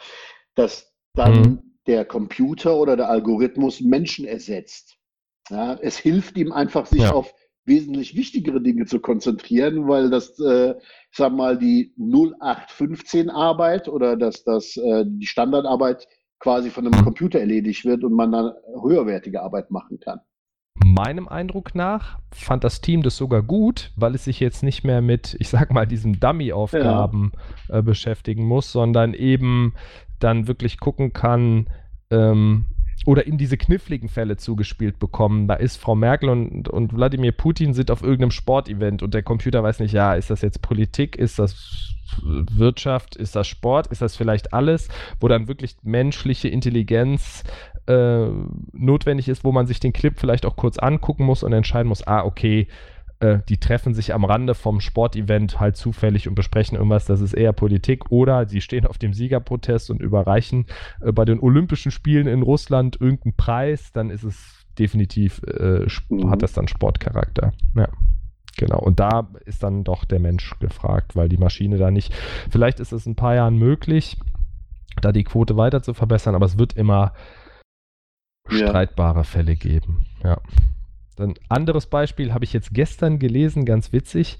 dass 0.54 0.92
dann 1.14 1.34
mhm. 1.34 1.62
der 1.86 2.04
Computer 2.04 2.76
oder 2.76 2.96
der 2.96 3.08
Algorithmus 3.08 3.80
Menschen 3.80 4.26
ersetzt. 4.26 4.96
Ja, 5.50 5.74
es 5.74 5.98
hilft 5.98 6.38
ihm 6.38 6.52
einfach, 6.52 6.86
sich 6.86 7.02
ja. 7.02 7.12
auf 7.12 7.34
wesentlich 7.66 8.14
wichtigere 8.14 8.60
Dinge 8.60 8.86
zu 8.86 9.00
konzentrieren, 9.00 9.88
weil 9.88 10.10
das, 10.10 10.38
äh, 10.38 10.74
sag 11.16 11.32
mal, 11.32 11.56
die 11.56 11.94
0815 11.98 13.30
Arbeit 13.30 13.88
oder 13.88 14.16
dass 14.16 14.44
das, 14.44 14.76
äh, 14.76 15.04
die 15.06 15.26
Standardarbeit 15.26 16.06
quasi 16.40 16.70
von 16.70 16.86
einem 16.86 17.04
Computer 17.04 17.40
erledigt 17.40 17.84
wird 17.84 18.04
und 18.04 18.12
man 18.12 18.32
dann 18.32 18.52
höherwertige 18.82 19.42
Arbeit 19.42 19.70
machen 19.70 19.98
kann. 20.00 20.20
Meinem 20.84 21.28
Eindruck 21.28 21.74
nach 21.74 22.18
fand 22.32 22.64
das 22.64 22.80
Team 22.80 23.02
das 23.02 23.16
sogar 23.16 23.42
gut, 23.42 23.92
weil 23.96 24.14
es 24.14 24.24
sich 24.24 24.40
jetzt 24.40 24.62
nicht 24.62 24.84
mehr 24.84 25.00
mit, 25.00 25.36
ich 25.38 25.48
sag 25.48 25.72
mal, 25.72 25.86
diesen 25.86 26.18
Dummy-Aufgaben 26.18 27.32
ja. 27.68 27.78
äh, 27.78 27.82
beschäftigen 27.82 28.44
muss, 28.44 28.72
sondern 28.72 29.14
eben 29.14 29.74
dann 30.18 30.48
wirklich 30.48 30.80
gucken 30.80 31.12
kann, 31.12 31.70
ähm, 32.10 32.66
oder 33.04 33.26
in 33.26 33.38
diese 33.38 33.56
kniffligen 33.56 34.08
Fälle 34.08 34.36
zugespielt 34.36 34.98
bekommen. 34.98 35.46
Da 35.48 35.54
ist 35.54 35.76
Frau 35.76 35.94
Merkel 35.94 36.28
und, 36.28 36.68
und 36.68 36.94
Wladimir 36.94 37.32
Putin 37.32 37.74
sind 37.74 37.90
auf 37.90 38.02
irgendeinem 38.02 38.30
Sportevent 38.30 39.02
und 39.02 39.14
der 39.14 39.22
Computer 39.22 39.62
weiß 39.62 39.80
nicht, 39.80 39.92
ja, 39.92 40.14
ist 40.14 40.30
das 40.30 40.42
jetzt 40.42 40.62
Politik, 40.62 41.16
ist 41.16 41.38
das 41.38 41.94
Wirtschaft, 42.22 43.16
ist 43.16 43.36
das 43.36 43.46
Sport, 43.46 43.88
ist 43.88 44.02
das 44.02 44.16
vielleicht 44.16 44.52
alles, 44.52 44.88
wo 45.20 45.28
dann 45.28 45.48
wirklich 45.48 45.76
menschliche 45.82 46.48
Intelligenz 46.48 47.44
äh, 47.86 48.26
notwendig 48.72 49.28
ist, 49.28 49.44
wo 49.44 49.52
man 49.52 49.66
sich 49.66 49.80
den 49.80 49.92
Clip 49.92 50.18
vielleicht 50.18 50.46
auch 50.46 50.56
kurz 50.56 50.78
angucken 50.78 51.24
muss 51.24 51.42
und 51.42 51.52
entscheiden 51.52 51.88
muss, 51.88 52.06
ah, 52.06 52.24
okay, 52.24 52.68
äh, 53.20 53.38
die 53.48 53.58
treffen 53.58 53.94
sich 53.94 54.14
am 54.14 54.24
Rande 54.24 54.54
vom 54.54 54.80
Sportevent 54.80 55.60
halt 55.60 55.76
zufällig 55.76 56.28
und 56.28 56.34
besprechen 56.34 56.76
irgendwas, 56.76 57.06
das 57.06 57.20
ist 57.20 57.32
eher 57.32 57.52
Politik. 57.52 58.10
Oder 58.10 58.48
sie 58.48 58.60
stehen 58.60 58.86
auf 58.86 58.98
dem 58.98 59.12
Siegerprotest 59.12 59.90
und 59.90 60.00
überreichen 60.00 60.66
äh, 61.00 61.12
bei 61.12 61.24
den 61.24 61.40
Olympischen 61.40 61.90
Spielen 61.90 62.26
in 62.26 62.42
Russland 62.42 63.00
irgendeinen 63.00 63.36
Preis, 63.36 63.92
dann 63.92 64.10
ist 64.10 64.24
es 64.24 64.64
definitiv, 64.78 65.40
äh, 65.46 65.86
mhm. 66.08 66.30
hat 66.30 66.42
das 66.42 66.52
dann 66.52 66.68
Sportcharakter. 66.68 67.52
Ja. 67.74 67.88
Genau, 68.56 68.78
und 68.78 69.00
da 69.00 69.28
ist 69.46 69.64
dann 69.64 69.82
doch 69.82 70.04
der 70.04 70.20
Mensch 70.20 70.56
gefragt, 70.60 71.16
weil 71.16 71.28
die 71.28 71.38
Maschine 71.38 71.76
da 71.76 71.90
nicht, 71.90 72.14
vielleicht 72.50 72.78
ist 72.78 72.92
es 72.92 73.04
in 73.04 73.12
ein 73.12 73.16
paar 73.16 73.34
Jahren 73.34 73.56
möglich, 73.56 74.16
da 75.00 75.10
die 75.10 75.24
Quote 75.24 75.56
weiter 75.56 75.82
zu 75.82 75.92
verbessern, 75.92 76.36
aber 76.36 76.46
es 76.46 76.56
wird 76.56 76.74
immer 76.74 77.14
ja. 78.50 78.68
streitbare 78.68 79.24
Fälle 79.24 79.56
geben. 79.56 80.06
Ja. 80.22 80.40
Ein 81.18 81.34
anderes 81.48 81.86
Beispiel 81.86 82.32
habe 82.32 82.44
ich 82.44 82.52
jetzt 82.52 82.74
gestern 82.74 83.18
gelesen, 83.18 83.64
ganz 83.64 83.92
witzig. 83.92 84.38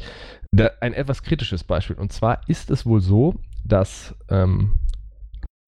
Da, 0.53 0.71
ein 0.81 0.95
etwas 0.95 1.23
kritisches 1.23 1.65
Beispiel. 1.65 1.97
Und 1.97 2.13
zwar 2.13 2.41
ist 2.49 2.71
es 2.71 2.87
wohl 2.87 3.01
so, 3.01 3.35
dass 3.65 4.15
ähm, 4.29 4.81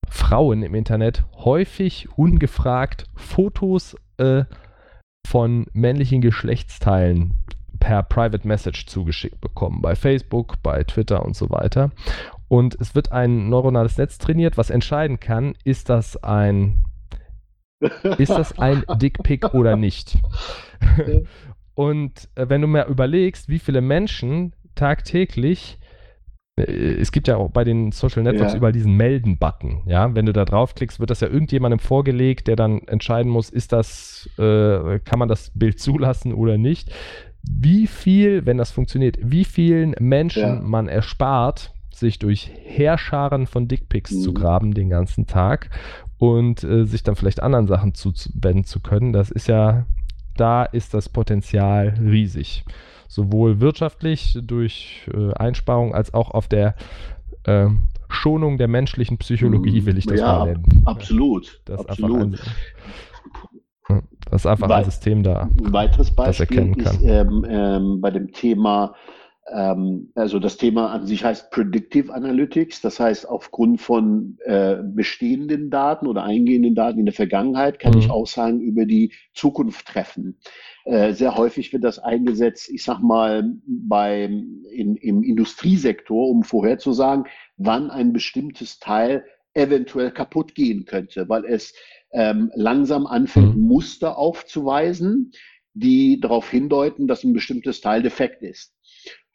Frauen 0.09 0.63
im 0.63 0.75
Internet 0.75 1.25
häufig 1.37 2.09
ungefragt 2.17 3.07
Fotos 3.15 3.97
äh, 4.19 4.45
von 5.27 5.67
männlichen 5.73 6.21
Geschlechtsteilen 6.21 7.35
per 7.81 8.03
Private 8.03 8.47
Message 8.47 8.87
zugeschickt 8.87 9.41
bekommen. 9.41 9.83
Bei 9.83 9.95
Facebook, 9.95 10.63
bei 10.63 10.83
Twitter 10.85 11.25
und 11.25 11.37
so 11.37 11.51
weiter. 11.51 11.91
Und 12.49 12.77
es 12.81 12.95
wird 12.95 13.13
ein 13.13 13.49
neuronales 13.49 13.99
Netz 13.99 14.19
trainiert, 14.19 14.57
was 14.57 14.71
entscheiden 14.71 15.21
kann, 15.21 15.55
ist 15.65 15.89
das 15.89 16.23
ein 16.23 16.86
ist 18.19 18.31
das 18.31 18.59
ein 18.59 18.85
Dickpick 18.97 19.55
oder 19.55 19.77
nicht? 19.77 20.19
Und 21.75 22.29
äh, 22.35 22.49
wenn 22.49 22.63
du 22.63 22.67
mal 22.67 22.87
überlegst, 22.89 23.49
wie 23.49 23.59
viele 23.59 23.81
Menschen 23.81 24.55
tagtäglich 24.75 25.79
äh, 26.57 26.63
es 26.63 27.13
gibt 27.13 27.29
ja 27.29 27.37
auch 27.37 27.51
bei 27.51 27.65
den 27.65 27.93
Social 27.93 28.23
Networks 28.23 28.53
ja. 28.53 28.59
überall 28.59 28.73
diesen 28.73 28.95
Melden-Button. 28.95 29.83
Ja, 29.87 30.15
wenn 30.15 30.27
du 30.27 30.33
da 30.33 30.45
draufklickst, 30.45 31.01
wird 31.01 31.11
das 31.11 31.21
ja 31.21 31.29
irgendjemandem 31.29 31.79
vorgelegt, 31.79 32.49
der 32.49 32.57
dann 32.57 32.81
entscheiden 32.89 33.31
muss, 33.31 33.51
ist 33.51 33.73
das, 33.73 34.29
äh, 34.39 34.99
kann 35.01 35.19
man 35.19 35.29
das 35.29 35.51
Bild 35.55 35.79
zulassen 35.79 36.33
oder 36.33 36.59
nicht. 36.59 36.91
Wie 37.49 37.87
viel, 37.87 38.45
wenn 38.47 38.59
das 38.59 38.73
funktioniert, 38.73 39.19
wie 39.23 39.45
vielen 39.45 39.95
Menschen 40.01 40.43
ja. 40.43 40.61
man 40.61 40.89
erspart, 40.89 41.73
sich 41.93 42.19
durch 42.19 42.51
Heerscharen 42.65 43.47
von 43.47 43.69
Dickpics 43.69 44.13
mhm. 44.13 44.21
zu 44.21 44.35
graben 44.35 44.75
den 44.75 44.91
ganzen 44.91 45.27
Tag 45.27 45.71
und 46.19 46.65
äh, 46.65 46.85
sich 46.85 47.03
dann 47.03 47.17
vielleicht 47.17 47.43
anderen 47.43 47.67
Sachen 47.67 47.95
zuwenden 47.95 48.65
zu 48.65 48.81
können. 48.81 49.13
Das 49.13 49.31
ist 49.31 49.49
ja, 49.49 49.87
da 50.37 50.65
ist 50.65 50.95
das 50.95 51.09
Potenzial 51.09 51.95
riesig. 52.01 52.65
Sowohl 53.09 53.61
wirtschaftlich 53.61 54.39
durch 54.43 55.09
äh, 55.13 55.33
Einsparung 55.35 55.95
als 55.95 56.13
auch 56.13 56.31
auf 56.31 56.49
der 56.49 56.75
äh, 57.45 57.69
Schonung 58.09 58.59
der 58.59 58.69
menschlichen 58.69 59.19
Psychologie, 59.19 59.85
will 59.85 59.99
ich 59.99 60.07
das 60.07 60.21
ja, 60.21 60.39
mal 60.39 60.47
nennen. 60.47 60.83
Absolut. 60.85 61.61
Das 61.65 61.87
absolut. 61.87 62.21
Ein, 62.21 62.39
das 64.31 64.43
ist 64.43 64.47
einfach 64.47 64.71
ein 64.71 64.85
System 64.85 65.23
da. 65.23 65.43
Ein 65.43 65.73
weiteres 65.73 66.11
Beispiel 66.11 66.77
ist 66.77 67.01
ähm, 67.03 67.47
ähm, 67.49 68.01
bei 68.01 68.11
dem 68.11 68.33
Thema 68.33 68.95
ähm, 68.95 69.16
also 70.17 70.41
das 70.41 70.57
Thema 70.57 70.91
an 70.91 71.07
sich 71.07 71.25
heißt 71.25 71.51
Predictive 71.51 72.13
Analytics. 72.13 72.81
Das 72.81 72.99
heißt, 72.99 73.29
aufgrund 73.29 73.81
von 73.81 74.39
äh, 74.45 74.79
bestehenden 74.83 75.71
Daten 75.71 76.09
oder 76.09 76.25
eingehenden 76.25 76.75
Daten 76.75 76.99
in 76.99 77.07
der 77.07 77.15
Vergangenheit 77.15 77.79
kann 77.79 77.95
mhm. 77.95 78.01
ich 78.01 78.11
Aussagen 78.11 78.61
über 78.61 78.87
die 78.87 79.13
Zukunft 79.35 79.87
treffen. 79.87 80.39
Äh, 80.85 81.13
sehr 81.13 81.37
häufig 81.37 81.73
wird 81.73 81.85
das 81.85 82.01
eingesetzt, 82.01 82.69
ich 82.69 82.83
sag 82.83 83.01
mal, 83.01 83.53
beim, 83.67 84.65
in, 84.73 84.97
im 84.97 85.23
Industriesektor, 85.23 86.29
um 86.29 86.43
vorherzusagen, 86.43 87.27
wann 87.57 87.91
ein 87.91 88.13
bestimmtes 88.13 88.81
Teil 88.81 89.25
eventuell 89.55 90.11
kaputt 90.11 90.55
gehen 90.55 90.85
könnte, 90.85 91.29
weil 91.29 91.45
es 91.45 91.73
ähm, 92.13 92.51
langsam 92.55 93.07
anfängt, 93.07 93.57
mhm. 93.57 93.63
Muster 93.63 94.19
aufzuweisen, 94.19 95.33
die 95.73 96.21
darauf 96.21 96.51
hindeuten, 96.51 97.07
dass 97.07 97.25
ein 97.25 97.33
bestimmtes 97.33 97.81
Teil 97.81 98.03
defekt 98.03 98.43
ist. 98.43 98.76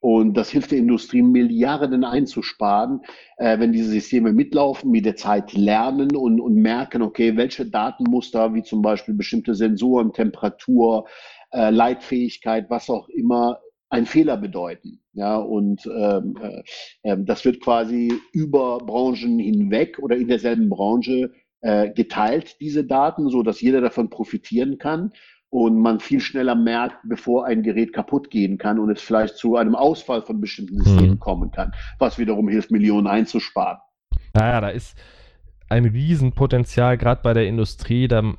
Und 0.02 0.36
das 0.36 0.50
hilft 0.50 0.72
der 0.72 0.80
Industrie, 0.80 1.22
Milliarden 1.22 2.04
einzusparen, 2.04 3.02
äh, 3.38 3.60
wenn 3.60 3.72
diese 3.72 3.92
Systeme 3.92 4.34
mitlaufen, 4.34 4.90
mit 4.90 5.06
der 5.06 5.16
Zeit 5.16 5.54
lernen 5.54 6.16
und, 6.16 6.42
und 6.42 6.56
merken, 6.56 7.04
okay, 7.04 7.38
welche 7.38 7.68
Datenmuster, 7.68 8.54
wie 8.56 8.64
zum 8.64 8.82
Beispiel 8.82 9.14
bestimmte 9.14 9.54
Sensoren, 9.54 10.12
Temperatur, 10.12 11.06
äh, 11.52 11.70
Leitfähigkeit, 11.70 12.70
was 12.70 12.90
auch 12.90 13.10
immer, 13.10 13.60
einen 13.90 14.08
Fehler 14.08 14.38
bedeuten. 14.38 15.02
Ja, 15.14 15.38
und 15.38 15.86
ähm, 15.86 16.36
äh, 16.42 16.64
ähm, 17.04 17.26
das 17.26 17.46
wird 17.46 17.60
quasi 17.60 18.12
über 18.32 18.80
Branchen 18.80 19.38
hinweg 19.38 20.00
oder 20.00 20.16
in 20.16 20.30
derselben 20.30 20.70
Branche 20.70 21.32
äh, 21.60 21.92
geteilt, 21.92 22.60
diese 22.60 22.86
Daten, 22.86 23.30
so 23.30 23.44
dass 23.44 23.62
jeder 23.62 23.82
davon 23.82 24.10
profitieren 24.10 24.80
kann 24.80 25.12
und 25.52 25.80
man 25.80 26.00
viel 26.00 26.22
schneller 26.22 26.56
merkt, 26.56 26.98
bevor 27.04 27.46
ein 27.46 27.62
Gerät 27.62 27.94
kaputt 27.94 28.32
gehen 28.32 28.58
kann 28.58 28.80
und 28.80 28.90
es 28.90 29.02
vielleicht 29.02 29.36
zu 29.36 29.58
einem 29.58 29.76
Ausfall 29.76 30.22
von 30.24 30.40
bestimmten 30.40 30.78
Systemen 30.78 31.12
mhm. 31.12 31.20
kommen 31.20 31.52
kann, 31.52 31.74
was 32.00 32.18
wiederum 32.18 32.48
hilft, 32.48 32.72
Millionen 32.72 33.06
einzusparen. 33.06 33.78
Naja, 34.34 34.62
da 34.62 34.70
ist 34.70 34.98
ein 35.68 35.86
Riesenpotenzial, 35.86 36.98
gerade 36.98 37.22
bei 37.22 37.34
der 37.34 37.48
Industrie, 37.48 38.08
da 38.08 38.34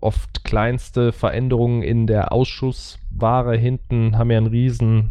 oft 0.00 0.44
kleinste 0.44 1.12
Veränderungen 1.12 1.82
in 1.82 2.06
der 2.06 2.30
Ausschussware 2.30 3.56
hinten 3.56 4.18
haben 4.18 4.30
ja 4.30 4.36
einen 4.36 4.46
riesen 4.46 5.10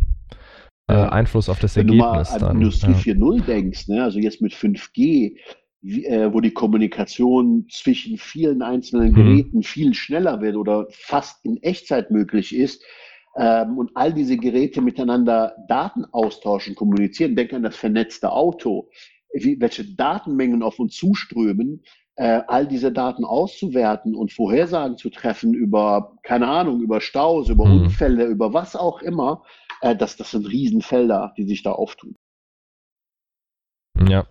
äh, 0.88 0.94
Einfluss 0.94 1.50
auf 1.50 1.60
das 1.60 1.76
Wenn 1.76 1.88
Ergebnis. 1.90 2.32
Wenn 2.32 2.40
du 2.40 2.46
mal 2.46 2.50
an 2.50 2.54
dann, 2.54 2.62
Industrie 2.62 2.92
ja. 2.92 3.16
4.0 3.16 3.46
denkst, 3.46 3.88
ne, 3.88 4.04
also 4.04 4.20
jetzt 4.20 4.42
mit 4.42 4.54
5G, 4.54 4.96
wie, 4.96 5.40
äh, 5.84 6.34
wo 6.34 6.42
die 6.42 6.52
Kommunikation 6.52 7.68
zwischen 7.70 8.18
vielen 8.18 8.62
einzelnen 8.62 9.12
mhm. 9.12 9.16
Geräten 9.16 9.58
mhm. 9.58 9.64
viel 9.64 9.94
schneller 9.94 10.42
wird 10.42 10.56
oder 10.56 10.88
fast 10.92 11.44
in 11.46 11.58
Echtzeit 11.64 12.12
möglich 12.12 12.56
ist, 12.56 12.84
ähm, 13.36 13.78
und 13.78 13.92
all 13.96 14.14
diese 14.14 14.38
Geräte 14.38 14.82
miteinander 14.82 15.56
Daten 15.68 16.06
austauschen, 16.06 16.76
kommunizieren, 16.76 17.36
denk 17.36 17.54
an 17.54 17.64
das 17.64 17.76
vernetzte 17.76 18.32
Auto, 18.32 18.90
wie, 19.34 19.60
welche 19.62 19.86
Datenmengen 19.96 20.64
auf 20.64 20.80
uns 20.80 20.96
zuströmen, 20.96 21.84
äh, 22.16 22.42
all 22.48 22.68
diese 22.68 22.92
Daten 22.92 23.24
auszuwerten 23.24 24.16
und 24.16 24.34
Vorhersagen 24.34 24.98
zu 24.98 25.10
treffen 25.10 25.54
über, 25.54 26.18
keine 26.24 26.48
Ahnung, 26.48 26.82
über 26.82 27.00
Staus, 27.00 27.50
über 27.50 27.66
mhm. 27.66 27.84
Unfälle, 27.84 28.26
über 28.26 28.54
was 28.54 28.76
auch 28.76 29.02
immer, 29.02 29.44
äh, 29.82 29.96
das, 29.96 30.18
das 30.18 30.32
sind 30.32 30.50
Riesenfelder, 30.50 31.34
die 31.38 31.46
sich 31.46 31.64
da 31.64 31.72
auftun. 31.72 32.16
Ja, 34.08 34.28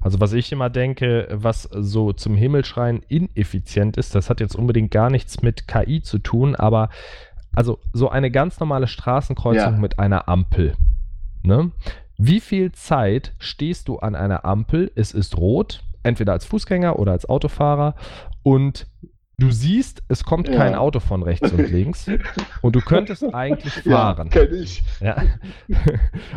also 0.00 0.20
was 0.20 0.32
ich 0.32 0.52
immer 0.52 0.70
denke, 0.70 1.28
was 1.30 1.62
so 1.62 2.12
zum 2.12 2.36
Himmelschreien 2.36 3.02
ineffizient 3.08 3.96
ist, 3.96 4.14
das 4.14 4.30
hat 4.30 4.40
jetzt 4.40 4.56
unbedingt 4.56 4.90
gar 4.90 5.10
nichts 5.10 5.42
mit 5.42 5.68
KI 5.68 6.02
zu 6.02 6.18
tun, 6.18 6.54
aber 6.54 6.90
also 7.54 7.78
so 7.92 8.08
eine 8.08 8.30
ganz 8.30 8.60
normale 8.60 8.86
Straßenkreuzung 8.86 9.74
ja. 9.74 9.78
mit 9.80 9.98
einer 9.98 10.28
Ampel. 10.28 10.74
Ne? 11.42 11.72
Wie 12.16 12.40
viel 12.40 12.72
Zeit 12.72 13.32
stehst 13.38 13.88
du 13.88 13.98
an 13.98 14.14
einer 14.14 14.44
Ampel? 14.44 14.90
Es 14.94 15.12
ist 15.12 15.36
rot, 15.36 15.82
entweder 16.02 16.32
als 16.32 16.44
Fußgänger 16.44 16.98
oder 16.98 17.12
als 17.12 17.28
Autofahrer 17.28 17.94
und 18.42 18.86
Du 19.40 19.52
siehst, 19.52 20.02
es 20.08 20.24
kommt 20.24 20.48
ja. 20.48 20.56
kein 20.56 20.74
Auto 20.74 20.98
von 20.98 21.22
rechts 21.22 21.52
und 21.52 21.70
links 21.70 22.10
und 22.60 22.74
du 22.74 22.80
könntest 22.80 23.22
eigentlich 23.34 23.72
fahren. 23.72 24.30
Ja, 24.34 24.44
kenn 24.46 24.62
ich. 24.62 24.82
Ja. 25.00 25.22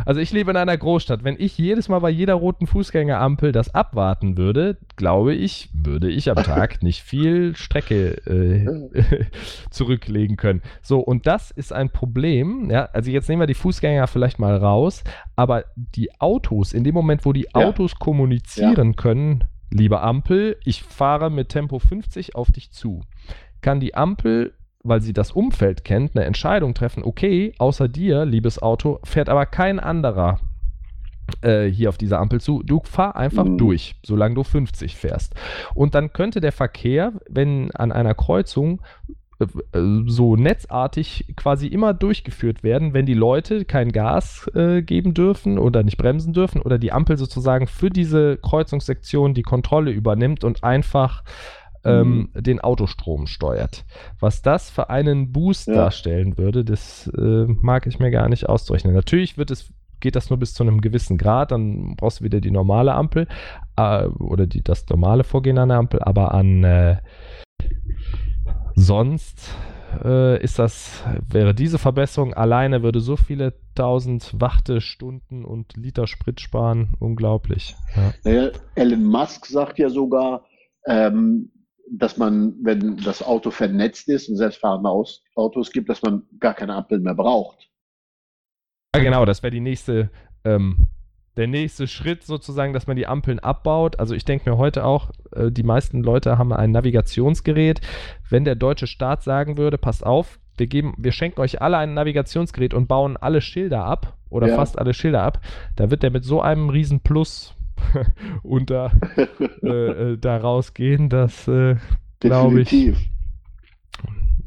Also 0.04 0.20
ich 0.20 0.32
lebe 0.32 0.50
in 0.50 0.56
einer 0.56 0.76
Großstadt. 0.76 1.24
Wenn 1.24 1.36
ich 1.38 1.58
jedes 1.58 1.88
Mal 1.88 1.98
bei 2.00 2.10
jeder 2.10 2.34
roten 2.34 2.66
Fußgängerampel 2.66 3.52
das 3.52 3.74
abwarten 3.74 4.36
würde, 4.36 4.78
glaube 4.96 5.34
ich, 5.34 5.70
würde 5.72 6.10
ich 6.10 6.30
am 6.30 6.36
Tag 6.36 6.82
nicht 6.82 7.02
viel 7.02 7.56
Strecke 7.56 8.16
äh, 8.26 9.30
zurücklegen 9.70 10.36
können. 10.36 10.62
So, 10.80 11.00
und 11.00 11.26
das 11.26 11.50
ist 11.50 11.72
ein 11.72 11.90
Problem. 11.90 12.70
Ja, 12.70 12.84
also 12.92 13.10
jetzt 13.10 13.28
nehmen 13.28 13.40
wir 13.40 13.46
die 13.46 13.54
Fußgänger 13.54 14.06
vielleicht 14.06 14.38
mal 14.38 14.56
raus, 14.56 15.02
aber 15.34 15.64
die 15.76 16.20
Autos, 16.20 16.72
in 16.72 16.84
dem 16.84 16.94
Moment, 16.94 17.24
wo 17.24 17.32
die 17.32 17.54
Autos 17.54 17.96
kommunizieren 17.96 18.96
können, 18.96 19.44
liebe 19.72 20.00
Ampel, 20.00 20.56
ich 20.64 20.82
fahre 20.82 21.30
mit 21.30 21.48
Tempo 21.48 21.78
50 21.78 22.34
auf 22.34 22.52
dich 22.52 22.70
zu. 22.70 23.00
Kann 23.60 23.80
die 23.80 23.94
Ampel, 23.94 24.54
weil 24.82 25.00
sie 25.00 25.12
das 25.12 25.32
Umfeld 25.32 25.84
kennt, 25.84 26.14
eine 26.14 26.24
Entscheidung 26.24 26.74
treffen, 26.74 27.02
okay, 27.04 27.54
außer 27.58 27.88
dir, 27.88 28.24
liebes 28.24 28.60
Auto, 28.60 28.98
fährt 29.04 29.28
aber 29.28 29.46
kein 29.46 29.80
anderer 29.80 30.40
äh, 31.40 31.66
hier 31.66 31.88
auf 31.88 31.98
dieser 31.98 32.18
Ampel 32.18 32.40
zu. 32.40 32.62
Du 32.62 32.80
fahr 32.84 33.16
einfach 33.16 33.44
mhm. 33.44 33.58
durch, 33.58 33.94
solange 34.04 34.34
du 34.34 34.42
50 34.42 34.96
fährst. 34.96 35.34
Und 35.74 35.94
dann 35.94 36.12
könnte 36.12 36.40
der 36.40 36.52
Verkehr, 36.52 37.12
wenn 37.28 37.70
an 37.72 37.92
einer 37.92 38.14
Kreuzung 38.14 38.82
so 40.06 40.36
netzartig 40.36 41.32
quasi 41.36 41.66
immer 41.66 41.94
durchgeführt 41.94 42.62
werden, 42.62 42.94
wenn 42.94 43.06
die 43.06 43.14
Leute 43.14 43.64
kein 43.64 43.92
Gas 43.92 44.50
äh, 44.54 44.82
geben 44.82 45.14
dürfen 45.14 45.58
oder 45.58 45.82
nicht 45.82 45.96
bremsen 45.96 46.32
dürfen 46.32 46.60
oder 46.60 46.78
die 46.78 46.92
Ampel 46.92 47.16
sozusagen 47.16 47.66
für 47.66 47.90
diese 47.90 48.36
Kreuzungssektion 48.38 49.34
die 49.34 49.42
Kontrolle 49.42 49.90
übernimmt 49.90 50.44
und 50.44 50.64
einfach 50.64 51.24
ähm, 51.84 52.30
mhm. 52.34 52.42
den 52.42 52.60
Autostrom 52.60 53.26
steuert. 53.26 53.84
Was 54.20 54.42
das 54.42 54.70
für 54.70 54.90
einen 54.90 55.32
Boost 55.32 55.68
ja. 55.68 55.74
darstellen 55.74 56.38
würde, 56.38 56.64
das 56.64 57.10
äh, 57.16 57.46
mag 57.46 57.86
ich 57.86 57.98
mir 57.98 58.10
gar 58.10 58.28
nicht 58.28 58.48
auszurechnen. 58.48 58.94
Natürlich 58.94 59.38
wird 59.38 59.50
es 59.50 59.72
geht 60.02 60.16
das 60.16 60.30
nur 60.30 60.38
bis 60.38 60.52
zu 60.52 60.64
einem 60.64 60.80
gewissen 60.80 61.16
Grad, 61.16 61.52
dann 61.52 61.94
brauchst 61.96 62.20
du 62.20 62.24
wieder 62.24 62.40
die 62.40 62.50
normale 62.50 62.92
Ampel 62.92 63.28
äh, 63.76 64.06
oder 64.06 64.46
die, 64.46 64.60
das 64.60 64.86
normale 64.88 65.24
Vorgehen 65.24 65.58
an 65.58 65.70
der 65.70 65.78
Ampel, 65.78 66.02
aber 66.02 66.34
an 66.34 66.64
äh, 66.64 66.96
Sonst 68.74 69.50
äh, 70.04 70.42
ist 70.42 70.58
das, 70.58 71.02
wäre 71.28 71.54
diese 71.54 71.78
Verbesserung 71.78 72.34
alleine, 72.34 72.82
würde 72.82 73.00
so 73.00 73.16
viele 73.16 73.54
tausend 73.74 74.40
Wartestunden 74.40 75.44
und 75.44 75.76
Liter 75.76 76.06
Sprit 76.06 76.40
sparen. 76.40 76.94
Unglaublich. 76.98 77.76
Ja. 77.96 78.14
Naja, 78.24 78.50
Elon 78.74 79.04
Musk 79.04 79.46
sagt 79.46 79.78
ja 79.78 79.88
sogar, 79.88 80.44
ähm, 80.86 81.50
dass 81.90 82.16
man, 82.16 82.54
wenn 82.62 82.96
das 82.96 83.22
Auto 83.22 83.50
vernetzt 83.50 84.08
ist 84.08 84.28
und 84.28 84.36
selbstfahrende 84.36 84.88
Autos 85.34 85.70
gibt, 85.72 85.88
dass 85.88 86.02
man 86.02 86.22
gar 86.40 86.54
keine 86.54 86.74
Ampel 86.74 87.00
mehr 87.00 87.14
braucht. 87.14 87.68
Ja, 88.94 89.02
genau, 89.02 89.24
das 89.24 89.42
wäre 89.42 89.50
die 89.50 89.60
nächste 89.60 90.10
ähm, 90.44 90.86
der 91.36 91.46
nächste 91.46 91.86
Schritt 91.86 92.24
sozusagen, 92.24 92.72
dass 92.72 92.86
man 92.86 92.96
die 92.96 93.06
Ampeln 93.06 93.38
abbaut. 93.38 93.98
Also 93.98 94.14
ich 94.14 94.24
denke 94.24 94.50
mir 94.50 94.58
heute 94.58 94.84
auch, 94.84 95.10
äh, 95.34 95.50
die 95.50 95.62
meisten 95.62 96.02
Leute 96.02 96.38
haben 96.38 96.52
ein 96.52 96.70
Navigationsgerät. 96.70 97.80
Wenn 98.28 98.44
der 98.44 98.54
deutsche 98.54 98.86
Staat 98.86 99.22
sagen 99.22 99.56
würde, 99.56 99.78
passt 99.78 100.04
auf, 100.04 100.38
wir 100.56 100.66
geben, 100.66 100.94
wir 100.98 101.12
schenken 101.12 101.40
euch 101.40 101.62
alle 101.62 101.78
ein 101.78 101.94
Navigationsgerät 101.94 102.74
und 102.74 102.86
bauen 102.86 103.16
alle 103.16 103.40
Schilder 103.40 103.84
ab 103.84 104.16
oder 104.28 104.48
ja. 104.48 104.56
fast 104.56 104.78
alle 104.78 104.94
Schilder 104.94 105.22
ab, 105.22 105.40
da 105.76 105.90
wird 105.90 106.02
der 106.02 106.10
mit 106.10 106.24
so 106.24 106.42
einem 106.42 106.68
riesen 106.68 107.00
Plus 107.00 107.54
unter 108.42 108.92
äh, 109.62 110.12
äh, 110.12 110.18
da 110.18 110.36
rausgehen, 110.36 111.08
dass 111.08 111.48
äh, 111.48 111.76
glaube 112.20 112.60
ich 112.62 112.94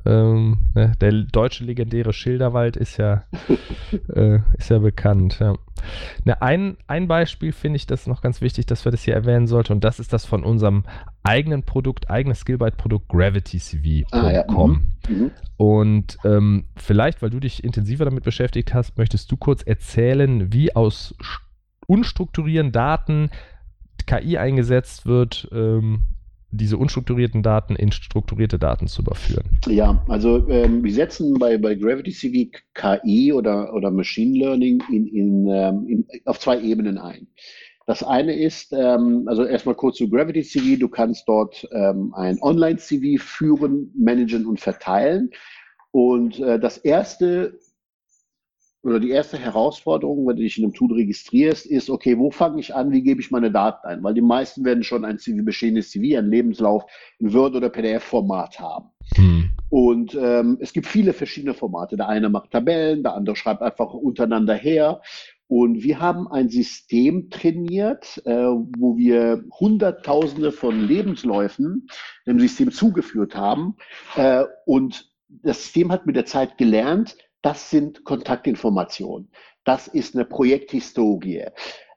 ähm, 0.06 0.58
ne, 0.74 0.94
der 1.02 1.12
deutsche 1.12 1.64
legendäre 1.64 2.14
Schilderwald 2.14 2.78
ist 2.78 2.98
ja, 2.98 3.24
äh, 4.14 4.40
ist 4.58 4.70
ja 4.70 4.80
bekannt. 4.80 5.38
Ja. 5.40 5.56
Ne, 6.24 6.42
ein, 6.42 6.78
ein 6.88 7.08
Beispiel 7.08 7.52
finde 7.52 7.78
ich, 7.78 7.88
das 7.88 8.02
ist 8.02 8.08
noch 8.08 8.22
ganz 8.22 8.42
wichtig, 8.42 8.66
dass 8.66 8.86
wir 8.86 8.92
das 8.92 9.04
hier 9.04 9.14
erwähnen 9.14 9.48
sollten, 9.48 9.74
und 9.74 9.84
das 9.84 10.00
ist 10.00 10.14
das 10.14 10.26
von 10.26 10.44
unserem 10.44 10.84
eigenen 11.24 11.64
Produkt, 11.64 12.10
eigenes 12.10 12.40
Skillbyte-Produkt 12.42 13.10
gravitycv.com. 13.10 14.06
Ah, 14.12 14.32
ja. 14.32 14.46
mhm. 14.48 14.88
Mhm. 15.08 15.32
Und 15.58 16.18
ähm, 16.26 16.66
vielleicht, 16.76 17.22
weil 17.22 17.30
du 17.30 17.40
dich 17.40 17.64
intensiver 17.64 18.06
damit 18.06 18.24
beschäftigt 18.24 18.74
hast, 18.74 18.98
möchtest 18.98 19.32
du 19.32 19.38
kurz 19.38 19.64
erzählen, 19.64 20.52
wie 20.52 20.76
aus 20.76 21.16
unstrukturierten 21.88 22.72
Daten 22.72 23.30
KI 24.06 24.38
eingesetzt 24.38 25.06
wird, 25.06 25.48
ähm, 25.52 26.04
diese 26.56 26.78
unstrukturierten 26.78 27.44
Daten 27.44 27.76
in 27.76 27.92
strukturierte 27.92 28.60
Daten 28.60 28.88
zu 28.88 29.02
überführen? 29.02 29.60
Ja, 29.68 30.04
also 30.08 30.48
ähm, 30.50 30.84
wir 30.84 30.94
setzen 30.94 31.38
bei, 31.40 31.58
bei 31.58 31.76
Gravity 31.76 32.12
CV 32.12 32.52
KI 32.74 33.34
oder, 33.34 33.74
oder 33.74 33.92
Machine 33.92 34.38
Learning 34.38 34.84
in, 34.90 35.08
in, 35.08 35.48
ähm, 35.48 35.88
in, 35.88 36.08
auf 36.26 36.40
zwei 36.40 36.60
Ebenen 36.62 36.98
ein. 36.98 37.28
Das 37.88 38.02
eine 38.02 38.34
ist, 38.34 38.74
ähm, 38.74 39.26
also 39.28 39.46
erstmal 39.46 39.76
kurz 39.76 39.98
zu 39.98 40.10
Gravity 40.10 40.42
CV, 40.42 40.80
du 40.80 40.90
kannst 40.90 41.28
dort 41.28 41.68
ähm, 41.72 42.14
ein 42.16 42.42
Online-CV 42.42 43.22
führen, 43.22 43.92
managen 43.96 44.48
und 44.48 44.60
verteilen. 44.60 45.30
Und 45.92 46.40
äh, 46.40 46.60
das 46.60 46.78
erste 46.78 47.60
oder 48.86 49.00
die 49.00 49.10
erste 49.10 49.38
Herausforderung, 49.38 50.28
wenn 50.28 50.36
du 50.36 50.44
dich 50.44 50.58
in 50.58 50.64
einem 50.64 50.74
Tool 50.74 50.94
registrierst, 50.94 51.66
ist, 51.66 51.90
okay, 51.90 52.18
wo 52.18 52.30
fange 52.30 52.60
ich 52.60 52.76
an, 52.76 52.92
wie 52.92 53.02
gebe 53.02 53.20
ich 53.20 53.32
meine 53.32 53.52
Daten 53.52 53.88
ein? 53.88 54.04
Weil 54.04 54.14
die 54.14 54.22
meisten 54.22 54.64
werden 54.64 54.84
schon 54.84 55.04
ein 55.06 55.18
CV, 55.18 55.44
bestehendes 55.44 55.90
CV, 55.90 56.18
einen 56.18 56.30
Lebenslauf 56.30 56.86
in 57.20 57.34
Word- 57.34 57.56
oder 57.56 57.70
PDF-Format 57.70 58.60
haben. 58.60 58.92
Hm. 59.16 59.50
Und 59.70 60.16
ähm, 60.16 60.58
es 60.62 60.72
gibt 60.72 60.86
viele 60.86 61.14
verschiedene 61.14 61.56
Formate. 61.56 61.98
Der 61.98 62.08
eine 62.08 62.30
macht 62.30 62.52
Tabellen, 62.52 63.02
der 63.02 63.16
andere 63.16 63.36
schreibt 63.36 63.64
einfach 63.64 63.92
untereinander 63.94 64.54
her. 64.54 65.02
Und 65.48 65.84
wir 65.84 66.00
haben 66.00 66.28
ein 66.28 66.50
System 66.50 67.30
trainiert, 67.30 68.22
äh, 68.26 68.34
wo 68.34 68.98
wir 68.98 69.44
Hunderttausende 69.60 70.52
von 70.52 70.88
Lebensläufen 70.88 71.88
dem 72.28 72.40
System 72.40 72.72
zugeführt 72.72 73.36
haben. 73.36 73.78
Äh, 74.16 74.46
und 74.66 75.12
das 75.28 75.64
System 75.64 75.92
hat 75.92 76.06
mit 76.06 76.16
der 76.16 76.26
Zeit 76.26 76.58
gelernt, 76.58 77.18
das 77.46 77.70
sind 77.70 78.04
Kontaktinformationen. 78.04 79.30
Das 79.66 79.88
ist 79.88 80.16
eine 80.16 80.26
Projekthistorie. 80.26 81.46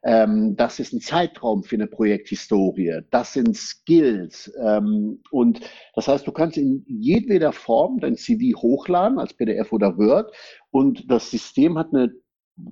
Ähm, 0.02 0.56
das 0.56 0.78
ist 0.78 0.92
ein 0.92 1.00
Zeitraum 1.00 1.62
für 1.62 1.76
eine 1.76 1.86
Projekthistorie. 1.86 3.00
Das 3.10 3.32
sind 3.32 3.56
Skills. 3.56 4.52
Ähm, 4.62 5.22
und 5.30 5.60
das 5.94 6.06
heißt, 6.06 6.26
du 6.26 6.32
kannst 6.32 6.58
in 6.58 6.84
jedweder 6.86 7.52
Form 7.52 7.98
dein 7.98 8.16
CV 8.16 8.60
hochladen 8.60 9.18
als 9.18 9.32
PDF 9.32 9.72
oder 9.72 9.96
Word. 9.96 10.34
Und 10.70 11.10
das 11.10 11.30
System 11.30 11.78
hat 11.78 11.94
eine 11.94 12.12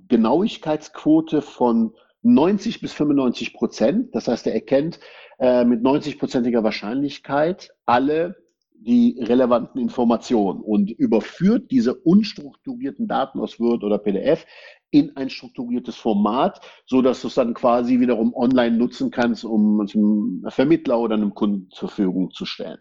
Genauigkeitsquote 0.09 1.41
von 1.41 1.95
90 2.21 2.83
bis 2.83 2.93
95 2.93 3.55
Prozent. 3.55 4.15
Das 4.15 4.29
heißt, 4.29 4.47
er 4.47 4.55
erkennt 4.55 5.01
äh, 5.39 5.65
mit 5.65 5.81
90-prozentiger 5.81 6.63
Wahrscheinlichkeit 6.63 7.71
alle 7.87 8.37
die 8.81 9.19
relevanten 9.21 9.81
Informationen 9.81 10.61
und 10.61 10.91
überführt 10.91 11.71
diese 11.71 11.95
unstrukturierten 11.95 13.09
Daten 13.09 13.41
aus 13.41 13.59
Word 13.59 13.83
oder 13.85 13.99
PDF 13.99 14.47
in 14.91 15.17
ein 15.17 15.29
strukturiertes 15.29 15.97
Format, 15.97 16.61
so 16.87 17.03
dass 17.03 17.21
du 17.23 17.29
es 17.29 17.35
dann 17.35 17.55
quasi 17.55 18.01
wiederum 18.01 18.33
online 18.35 18.77
nutzen 18.77 19.11
kannst, 19.11 19.45
um 19.45 19.81
es 19.81 19.95
einem 19.95 20.45
Vermittler 20.49 20.99
oder 20.99 21.17
einem 21.17 21.35
Kunden 21.35 21.71
zur 21.71 21.89
Verfügung 21.89 22.31
zu 22.31 22.45
stellen. 22.47 22.79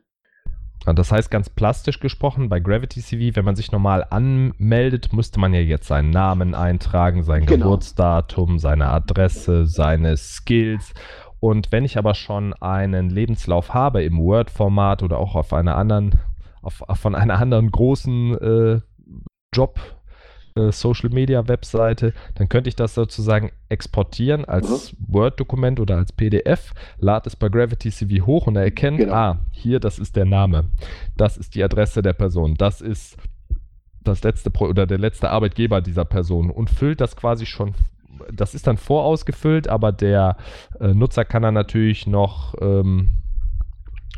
Das 0.94 1.12
heißt 1.12 1.32
ganz 1.32 1.50
plastisch 1.50 2.00
gesprochen, 2.00 2.48
bei 2.48 2.60
Gravity 2.60 3.02
CV, 3.02 3.36
wenn 3.36 3.46
man 3.46 3.56
sich 3.56 3.72
normal 3.72 4.06
anmeldet, 4.12 5.14
müsste 5.14 5.40
man 5.40 5.52
ja 5.54 5.60
jetzt 5.60 5.88
seinen 5.88 6.12
Namen 6.12 6.54
eintragen, 6.54 7.24
sein 7.24 7.48
genau. 7.48 7.66
Geburtsdatum, 7.66 8.60
seine 8.60 8.90
Adresse, 8.90 9.66
seine 9.66 10.16
Skills. 10.16 10.94
Und 11.46 11.72
wenn 11.72 11.86
ich 11.86 12.00
aber 12.00 12.16
schon 12.16 12.56
einen 12.56 13.12
Lebenslauf 13.12 13.76
habe 13.76 14.04
im 14.04 14.18
Word-Format 14.18 15.04
oder 15.04 15.20
auch 15.20 15.36
auf 15.36 15.54
einer 15.54 15.78
anderen, 15.78 16.16
auf, 16.64 16.82
von 16.96 17.14
einer 17.14 17.38
anderen 17.38 17.70
großen 17.70 18.34
äh, 18.40 18.82
Job, 19.54 19.80
äh, 20.56 20.72
Social 20.72 21.12
Media 21.12 21.48
Webseite, 21.48 22.14
dann 22.34 22.50
könnte 22.50 22.70
ich 22.70 22.76
das 22.76 22.96
sozusagen 22.96 23.52
exportieren 23.70 24.44
als 24.46 24.94
mhm. 24.94 24.98
Word-Dokument 25.08 25.80
oder 25.80 25.98
als 25.98 26.12
PDF, 26.14 26.74
lade 26.98 27.30
es 27.30 27.36
bei 27.36 27.48
Gravity 27.48 27.92
CV 27.92 28.26
hoch 28.26 28.48
und 28.48 28.56
er 28.56 28.64
erkennt, 28.64 28.98
genau. 28.98 29.14
ah, 29.14 29.40
hier, 29.52 29.80
das 29.80 30.00
ist 30.00 30.16
der 30.16 30.26
Name, 30.26 30.72
das 31.16 31.38
ist 31.38 31.54
die 31.54 31.64
Adresse 31.64 32.02
der 32.02 32.14
Person, 32.14 32.56
das 32.56 32.82
ist 32.82 33.18
das 34.04 34.24
letzte 34.24 34.50
Pro 34.50 34.66
oder 34.66 34.88
der 34.88 34.98
letzte 34.98 35.30
Arbeitgeber 35.30 35.82
dieser 35.82 36.06
Person 36.06 36.50
und 36.50 36.72
füllt 36.72 37.02
das 37.02 37.16
quasi 37.16 37.46
schon. 37.46 37.76
Das 38.34 38.54
ist 38.56 38.68
dann 38.68 38.78
vorausgefüllt, 38.78 39.68
aber 39.68 39.92
der 39.92 40.38
äh, 40.80 40.94
Nutzer 40.94 41.26
kann 41.26 41.44
dann 41.44 41.54
natürlich 41.54 42.08
noch 42.08 42.56
ähm, 42.62 43.18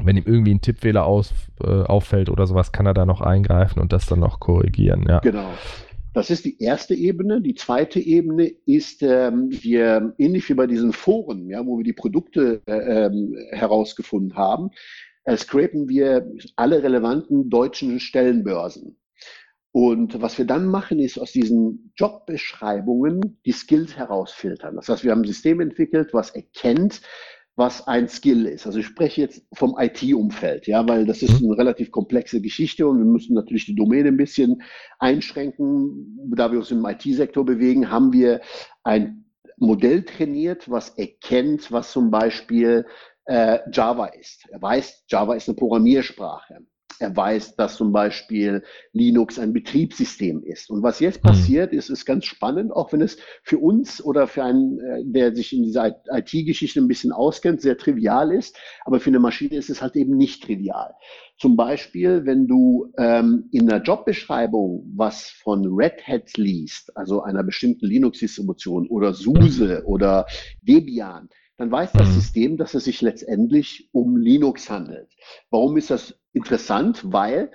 wenn 0.03 0.17
ihm 0.17 0.23
irgendwie 0.25 0.53
ein 0.53 0.61
Tippfehler 0.61 1.05
aus, 1.05 1.33
äh, 1.63 1.67
auffällt 1.67 2.29
oder 2.29 2.45
sowas, 2.45 2.71
kann 2.71 2.85
er 2.85 2.93
da 2.93 3.05
noch 3.05 3.21
eingreifen 3.21 3.79
und 3.79 3.93
das 3.93 4.05
dann 4.05 4.19
noch 4.19 4.39
korrigieren. 4.39 5.05
Ja. 5.07 5.19
Genau. 5.19 5.49
Das 6.13 6.29
ist 6.31 6.45
die 6.45 6.61
erste 6.61 6.95
Ebene. 6.95 7.41
Die 7.41 7.53
zweite 7.53 7.99
Ebene 7.99 8.51
ist, 8.65 9.03
ähm, 9.03 9.49
wir, 9.51 10.15
ähnlich 10.17 10.49
wie 10.49 10.55
bei 10.55 10.65
diesen 10.65 10.91
Foren, 10.91 11.47
ja, 11.49 11.65
wo 11.65 11.77
wir 11.77 11.83
die 11.83 11.93
Produkte 11.93 12.61
äh, 12.65 13.05
ähm, 13.05 13.35
herausgefunden 13.51 14.35
haben, 14.35 14.71
äh, 15.25 15.37
scrapen 15.37 15.87
wir 15.89 16.27
alle 16.55 16.81
relevanten 16.81 17.49
deutschen 17.49 17.99
Stellenbörsen. 17.99 18.97
Und 19.71 20.21
was 20.21 20.37
wir 20.37 20.45
dann 20.45 20.67
machen, 20.67 20.99
ist 20.99 21.19
aus 21.19 21.31
diesen 21.31 21.91
Jobbeschreibungen 21.95 23.39
die 23.45 23.51
Skills 23.51 23.95
herausfiltern. 23.95 24.75
Das 24.75 24.89
heißt, 24.89 25.03
wir 25.03 25.11
haben 25.11 25.21
ein 25.21 25.27
System 25.27 25.59
entwickelt, 25.59 26.13
was 26.13 26.31
erkennt, 26.31 27.01
was 27.57 27.87
ein 27.87 28.07
Skill 28.07 28.45
ist. 28.45 28.67
Also 28.67 28.79
ich 28.79 28.85
spreche 28.85 29.21
jetzt 29.21 29.43
vom 29.53 29.75
IT-Umfeld, 29.79 30.67
ja, 30.67 30.87
weil 30.87 31.05
das 31.05 31.23
ist 31.23 31.41
mhm. 31.41 31.47
eine 31.47 31.57
relativ 31.57 31.91
komplexe 31.91 32.39
Geschichte 32.39 32.87
und 32.87 32.99
wir 32.99 33.05
müssen 33.05 33.33
natürlich 33.33 33.65
die 33.65 33.75
Domäne 33.75 34.09
ein 34.09 34.17
bisschen 34.17 34.61
einschränken. 34.99 36.19
Da 36.35 36.51
wir 36.51 36.59
uns 36.59 36.71
im 36.71 36.85
IT-Sektor 36.85 37.45
bewegen, 37.45 37.89
haben 37.89 38.13
wir 38.13 38.41
ein 38.83 39.25
Modell 39.57 40.03
trainiert, 40.03 40.69
was 40.69 40.89
erkennt, 40.97 41.71
was 41.71 41.91
zum 41.91 42.11
Beispiel 42.11 42.85
äh, 43.25 43.59
Java 43.71 44.05
ist. 44.05 44.47
Er 44.51 44.61
weiß, 44.61 45.05
Java 45.07 45.33
ist 45.33 45.49
eine 45.49 45.55
Programmiersprache. 45.55 46.59
Er 46.99 47.15
weiß, 47.15 47.55
dass 47.55 47.77
zum 47.77 47.91
Beispiel 47.91 48.63
Linux 48.91 49.39
ein 49.39 49.53
Betriebssystem 49.53 50.43
ist. 50.43 50.69
Und 50.69 50.83
was 50.83 50.99
jetzt 50.99 51.23
mhm. 51.23 51.29
passiert, 51.29 51.73
ist, 51.73 51.89
ist 51.89 52.05
ganz 52.05 52.25
spannend, 52.25 52.71
auch 52.71 52.91
wenn 52.93 53.01
es 53.01 53.17
für 53.43 53.57
uns 53.57 54.03
oder 54.03 54.27
für 54.27 54.43
einen, 54.43 54.79
äh, 54.79 55.03
der 55.05 55.35
sich 55.35 55.53
in 55.53 55.63
dieser 55.63 55.95
IT-Geschichte 56.11 56.79
ein 56.79 56.87
bisschen 56.87 57.11
auskennt, 57.11 57.61
sehr 57.61 57.77
trivial 57.77 58.31
ist. 58.31 58.57
Aber 58.85 58.99
für 58.99 59.09
eine 59.09 59.19
Maschine 59.19 59.55
ist 59.55 59.69
es 59.69 59.81
halt 59.81 59.95
eben 59.95 60.17
nicht 60.17 60.43
trivial. 60.43 60.93
Zum 61.37 61.55
Beispiel, 61.55 62.25
wenn 62.25 62.47
du 62.47 62.91
ähm, 62.97 63.47
in 63.51 63.67
der 63.67 63.81
Jobbeschreibung 63.81 64.91
was 64.95 65.29
von 65.29 65.65
Red 65.67 66.07
Hat 66.07 66.35
liest, 66.35 66.95
also 66.97 67.21
einer 67.21 67.43
bestimmten 67.43 67.85
Linux-Distribution 67.85 68.87
oder 68.87 69.13
SUSE 69.13 69.83
oder 69.85 70.25
Debian, 70.63 71.29
dann 71.57 71.71
weiß 71.71 71.91
das 71.93 72.07
mhm. 72.09 72.13
System, 72.13 72.57
dass 72.57 72.73
es 72.75 72.85
sich 72.85 73.01
letztendlich 73.01 73.89
um 73.91 74.15
Linux 74.17 74.69
handelt. 74.69 75.09
Warum 75.49 75.77
ist 75.77 75.89
das 75.89 76.19
interessant? 76.37 77.01
Weil 77.11 77.51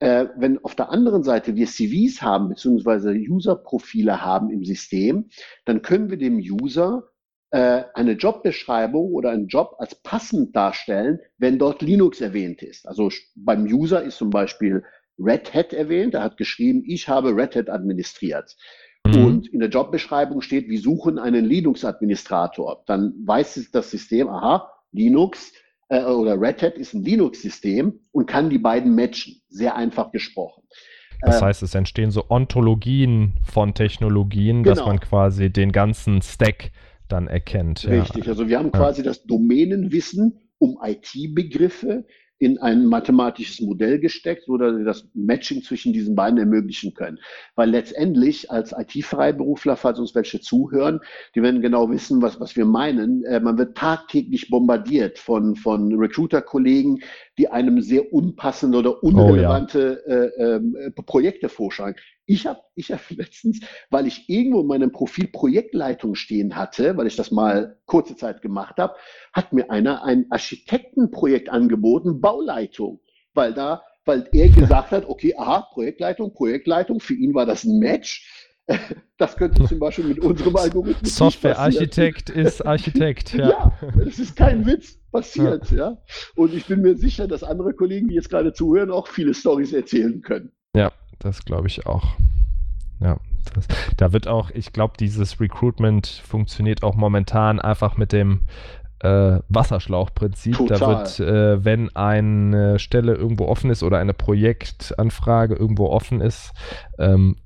äh, 0.00 0.26
wenn 0.36 0.62
auf 0.62 0.74
der 0.74 0.90
anderen 0.90 1.22
Seite 1.22 1.56
wir 1.56 1.66
CVs 1.66 2.20
haben, 2.20 2.50
beziehungsweise 2.50 3.12
User-Profile 3.12 4.22
haben 4.22 4.50
im 4.50 4.64
System, 4.64 5.30
dann 5.64 5.82
können 5.82 6.10
wir 6.10 6.18
dem 6.18 6.36
User 6.36 7.04
äh, 7.50 7.84
eine 7.94 8.12
Jobbeschreibung 8.12 9.12
oder 9.12 9.30
einen 9.30 9.46
Job 9.46 9.76
als 9.78 9.94
passend 10.02 10.54
darstellen, 10.56 11.20
wenn 11.38 11.58
dort 11.58 11.82
Linux 11.82 12.20
erwähnt 12.20 12.62
ist. 12.62 12.86
Also 12.86 13.10
beim 13.36 13.64
User 13.64 14.02
ist 14.02 14.18
zum 14.18 14.30
Beispiel 14.30 14.84
Red 15.18 15.54
Hat 15.54 15.72
erwähnt. 15.72 16.14
Er 16.14 16.22
hat 16.22 16.36
geschrieben, 16.36 16.82
ich 16.84 17.08
habe 17.08 17.36
Red 17.36 17.56
Hat 17.56 17.70
administriert. 17.70 18.56
Mhm. 19.06 19.24
Und 19.24 19.48
in 19.52 19.60
der 19.60 19.68
Jobbeschreibung 19.68 20.40
steht, 20.40 20.68
wir 20.68 20.80
suchen 20.80 21.18
einen 21.18 21.44
Linux-Administrator. 21.44 22.82
Dann 22.86 23.14
weiß 23.24 23.70
das 23.72 23.90
System, 23.90 24.28
aha, 24.28 24.70
Linux 24.90 25.52
äh, 25.88 26.02
oder 26.04 26.40
Red 26.40 26.62
Hat 26.62 26.74
ist 26.74 26.94
ein 26.94 27.02
Linux-System 27.02 28.00
und 28.12 28.26
kann 28.26 28.50
die 28.50 28.58
beiden 28.58 28.94
matchen. 28.94 29.40
Sehr 29.48 29.76
einfach 29.76 30.12
gesprochen. 30.12 30.62
Das 31.20 31.40
äh, 31.40 31.44
heißt, 31.44 31.62
es 31.62 31.74
entstehen 31.74 32.10
so 32.10 32.24
Ontologien 32.28 33.34
von 33.42 33.74
Technologien, 33.74 34.62
genau. 34.62 34.74
dass 34.74 34.86
man 34.86 35.00
quasi 35.00 35.50
den 35.50 35.72
ganzen 35.72 36.22
Stack 36.22 36.70
dann 37.08 37.26
erkennt. 37.26 37.86
Richtig, 37.86 38.24
ja. 38.24 38.32
also 38.32 38.48
wir 38.48 38.58
haben 38.58 38.72
quasi 38.72 39.02
ja. 39.02 39.06
das 39.06 39.24
Domänenwissen 39.24 40.40
um 40.58 40.78
IT-Begriffe, 40.82 42.06
in 42.44 42.58
ein 42.58 42.84
mathematisches 42.84 43.60
Modell 43.60 43.98
gesteckt, 43.98 44.44
so 44.44 44.58
dass 44.58 44.76
wir 44.76 44.84
das 44.84 45.08
Matching 45.14 45.62
zwischen 45.62 45.94
diesen 45.94 46.14
beiden 46.14 46.38
ermöglichen 46.38 46.92
können. 46.92 47.18
Weil 47.54 47.70
letztendlich 47.70 48.50
als 48.50 48.74
IT-Freiberufler, 48.76 49.76
falls 49.76 49.98
uns 49.98 50.14
welche 50.14 50.40
zuhören, 50.40 51.00
die 51.34 51.42
werden 51.42 51.62
genau 51.62 51.90
wissen, 51.90 52.20
was, 52.20 52.38
was 52.40 52.54
wir 52.54 52.66
meinen. 52.66 53.24
Äh, 53.24 53.40
man 53.40 53.56
wird 53.56 53.76
tagtäglich 53.76 54.50
bombardiert 54.50 55.18
von, 55.18 55.56
von 55.56 55.94
Recruiter-Kollegen, 55.94 57.00
die 57.38 57.48
einem 57.48 57.80
sehr 57.80 58.12
unpassende 58.12 58.78
oder 58.78 59.02
unrelevante 59.02 60.02
oh, 60.06 60.10
ja. 60.10 60.16
äh, 60.16 60.56
äh, 60.56 60.90
Projekte 61.06 61.48
vorschlagen. 61.48 61.96
Ich 62.26 62.46
habe 62.46 62.60
ich 62.74 62.90
hab 62.90 63.00
letztens, 63.10 63.60
weil 63.90 64.06
ich 64.06 64.28
irgendwo 64.28 64.60
in 64.60 64.66
meinem 64.66 64.92
Profil 64.92 65.28
Projektleitung 65.28 66.14
stehen 66.14 66.56
hatte, 66.56 66.96
weil 66.96 67.06
ich 67.06 67.16
das 67.16 67.30
mal 67.30 67.78
kurze 67.86 68.16
Zeit 68.16 68.42
gemacht 68.42 68.76
habe, 68.78 68.94
hat 69.32 69.52
mir 69.52 69.70
einer 69.70 70.04
ein 70.04 70.26
Architektenprojekt 70.30 71.48
angeboten, 71.48 72.20
Bauleitung, 72.20 73.00
weil 73.34 73.52
da, 73.52 73.82
weil 74.04 74.28
er 74.32 74.48
gesagt 74.50 74.92
hat, 74.92 75.06
okay, 75.06 75.34
aha, 75.36 75.68
Projektleitung, 75.72 76.32
Projektleitung, 76.32 77.00
für 77.00 77.14
ihn 77.14 77.34
war 77.34 77.46
das 77.46 77.64
ein 77.64 77.78
Match. 77.78 78.50
Das 79.18 79.36
könnte 79.36 79.62
zum 79.66 79.78
Beispiel 79.78 80.06
mit 80.06 80.18
unserem 80.18 80.56
Algorithmus. 80.56 81.14
Software-Architekt 81.14 82.30
ist 82.30 82.66
Architekt, 82.66 83.32
ja. 83.34 83.48
ja, 83.48 83.78
das 84.04 84.18
ist 84.18 84.34
kein 84.34 84.66
Witz 84.66 84.98
passiert, 85.12 85.70
ja. 85.70 85.76
ja. 85.76 86.02
Und 86.34 86.52
ich 86.52 86.66
bin 86.66 86.80
mir 86.80 86.96
sicher, 86.96 87.28
dass 87.28 87.44
andere 87.44 87.74
Kollegen, 87.74 88.08
die 88.08 88.16
jetzt 88.16 88.30
gerade 88.30 88.52
zuhören, 88.52 88.90
auch 88.90 89.06
viele 89.06 89.32
Stories 89.32 89.72
erzählen 89.72 90.20
können. 90.20 90.50
Das 91.18 91.44
glaube 91.44 91.68
ich 91.68 91.86
auch. 91.86 92.14
Ja, 93.00 93.18
das, 93.54 93.66
da 93.96 94.12
wird 94.12 94.28
auch, 94.28 94.50
ich 94.50 94.72
glaube, 94.72 94.94
dieses 94.98 95.40
Recruitment 95.40 96.06
funktioniert 96.06 96.82
auch 96.82 96.94
momentan 96.94 97.60
einfach 97.60 97.96
mit 97.96 98.12
dem 98.12 98.40
äh, 99.00 99.40
Wasserschlauchprinzip. 99.48 100.56
Total. 100.56 100.78
Da 100.78 100.88
wird, 100.88 101.20
äh, 101.20 101.64
wenn 101.64 101.94
eine 101.94 102.78
Stelle 102.78 103.14
irgendwo 103.14 103.46
offen 103.46 103.70
ist 103.70 103.82
oder 103.82 103.98
eine 103.98 104.14
Projektanfrage 104.14 105.54
irgendwo 105.54 105.88
offen 105.88 106.20
ist, 106.20 106.52
ähm, 106.98 107.36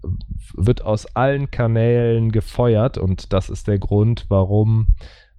wird 0.54 0.82
aus 0.82 1.16
allen 1.16 1.50
Kanälen 1.50 2.30
gefeuert 2.30 2.96
und 2.96 3.32
das 3.32 3.50
ist 3.50 3.66
der 3.66 3.78
Grund, 3.78 4.26
warum 4.28 4.94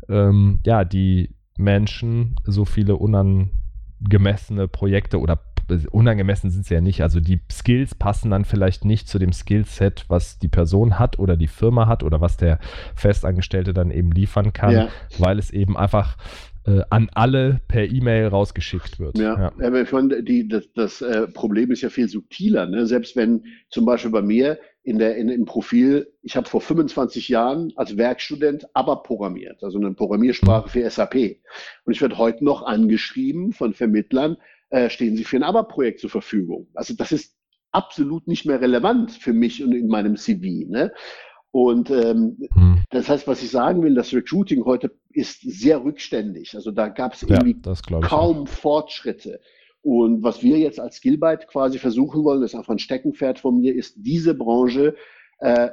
ähm, 0.10 0.60
ja 0.66 0.84
die 0.84 1.36
Menschen 1.58 2.36
so 2.46 2.66
viele 2.66 2.98
unangemessene 2.98 4.68
Projekte 4.68 5.20
oder 5.20 5.40
unangemessen 5.92 6.50
sind 6.52 6.66
sie 6.66 6.74
ja 6.74 6.82
nicht. 6.82 7.02
Also 7.02 7.20
die 7.20 7.40
Skills 7.52 7.96
passen 7.96 8.32
dann 8.32 8.46
vielleicht 8.46 8.86
nicht 8.86 9.08
zu 9.08 9.20
dem 9.20 9.34
Skillset, 9.34 10.06
was 10.08 10.40
die 10.40 10.48
Person 10.48 11.00
hat 11.00 11.20
oder 11.20 11.38
die 11.38 11.48
Firma 11.48 11.88
hat 11.88 12.04
oder 12.04 12.22
was 12.22 12.38
der 12.38 12.60
Festangestellte 12.96 13.74
dann 13.74 13.92
eben 13.92 14.12
liefern 14.12 14.54
kann, 14.54 14.74
ja. 14.74 14.90
weil 15.18 15.40
es 15.40 15.52
eben 15.52 15.78
einfach 15.78 16.18
äh, 16.66 16.82
an 16.90 17.10
alle 17.14 17.62
per 17.68 17.90
E-Mail 17.90 18.28
rausgeschickt 18.28 19.00
wird. 19.00 19.18
Ja, 19.18 19.52
ja. 19.60 19.82
ich 19.82 19.92
meine, 19.92 20.24
die, 20.24 20.48
das, 20.48 20.72
das 20.74 21.02
äh, 21.02 21.28
Problem 21.28 21.72
ist 21.72 21.82
ja 21.82 21.90
viel 21.90 22.10
subtiler. 22.10 22.66
Ne? 22.66 22.86
Selbst 22.86 23.16
wenn 23.16 23.44
zum 23.70 23.86
Beispiel 23.86 24.12
bei 24.12 24.22
mir 24.22 24.60
in 24.84 24.98
der, 24.98 25.18
in, 25.18 25.30
im 25.30 25.46
Profil, 25.46 26.12
ich 26.22 26.36
habe 26.36 26.50
vor 26.50 26.62
25 26.62 27.30
Jahren 27.30 27.74
als 27.76 27.98
Werkstudent 27.98 28.68
ABAP 28.74 29.04
programmiert, 29.04 29.64
also 29.64 29.78
eine 29.78 29.94
Programmiersprache 29.94 30.70
für 30.70 30.90
SAP. 30.90 31.38
Und 31.86 31.94
ich 31.94 32.02
werde 32.02 32.18
heute 32.18 32.44
noch 32.44 32.64
angeschrieben 32.64 33.52
von 33.52 33.74
Vermittlern, 33.74 34.38
äh, 34.70 34.90
stehen 34.90 35.18
Sie 35.18 35.24
für 35.24 35.38
ein 35.38 35.44
ABAP-Projekt 35.44 36.00
zur 36.00 36.10
Verfügung. 36.10 36.68
Also 36.74 36.94
das 36.94 37.12
ist 37.12 37.36
absolut 37.72 38.28
nicht 38.28 38.46
mehr 38.46 38.62
relevant 38.62 39.12
für 39.12 39.34
mich 39.34 39.64
und 39.64 39.74
in 39.74 39.88
meinem 39.88 40.16
CV. 40.16 40.70
Ne? 40.70 40.92
Und 41.52 41.90
ähm, 41.90 42.38
hm. 42.54 42.84
das 42.92 43.10
heißt, 43.10 43.28
was 43.28 43.42
ich 43.42 43.50
sagen 43.50 43.82
will, 43.82 43.96
das 43.96 44.14
Recruiting 44.14 44.66
heute 44.66 44.92
ist 45.10 45.42
sehr 45.42 45.84
rückständig. 45.84 46.56
Also 46.56 46.72
da 46.72 46.90
gab 46.90 47.14
es 47.14 47.24
irgendwie 47.24 47.58
ja, 47.66 48.00
kaum 48.02 48.46
Fortschritte. 48.46 49.40
Und 49.82 50.24
was 50.24 50.44
wir 50.44 50.58
jetzt 50.58 50.80
als 50.80 50.98
Skillbyte 50.98 51.48
quasi 51.48 51.80
versuchen 51.80 52.24
wollen, 52.24 52.42
das 52.42 52.52
ist 52.54 52.60
einfach 52.60 52.74
ein 52.74 52.80
Steckenpferd 52.80 53.40
von 53.40 53.60
mir, 53.60 53.74
ist 53.74 53.96
diese 53.98 54.36
Branche 54.36 54.96
äh, 55.40 55.70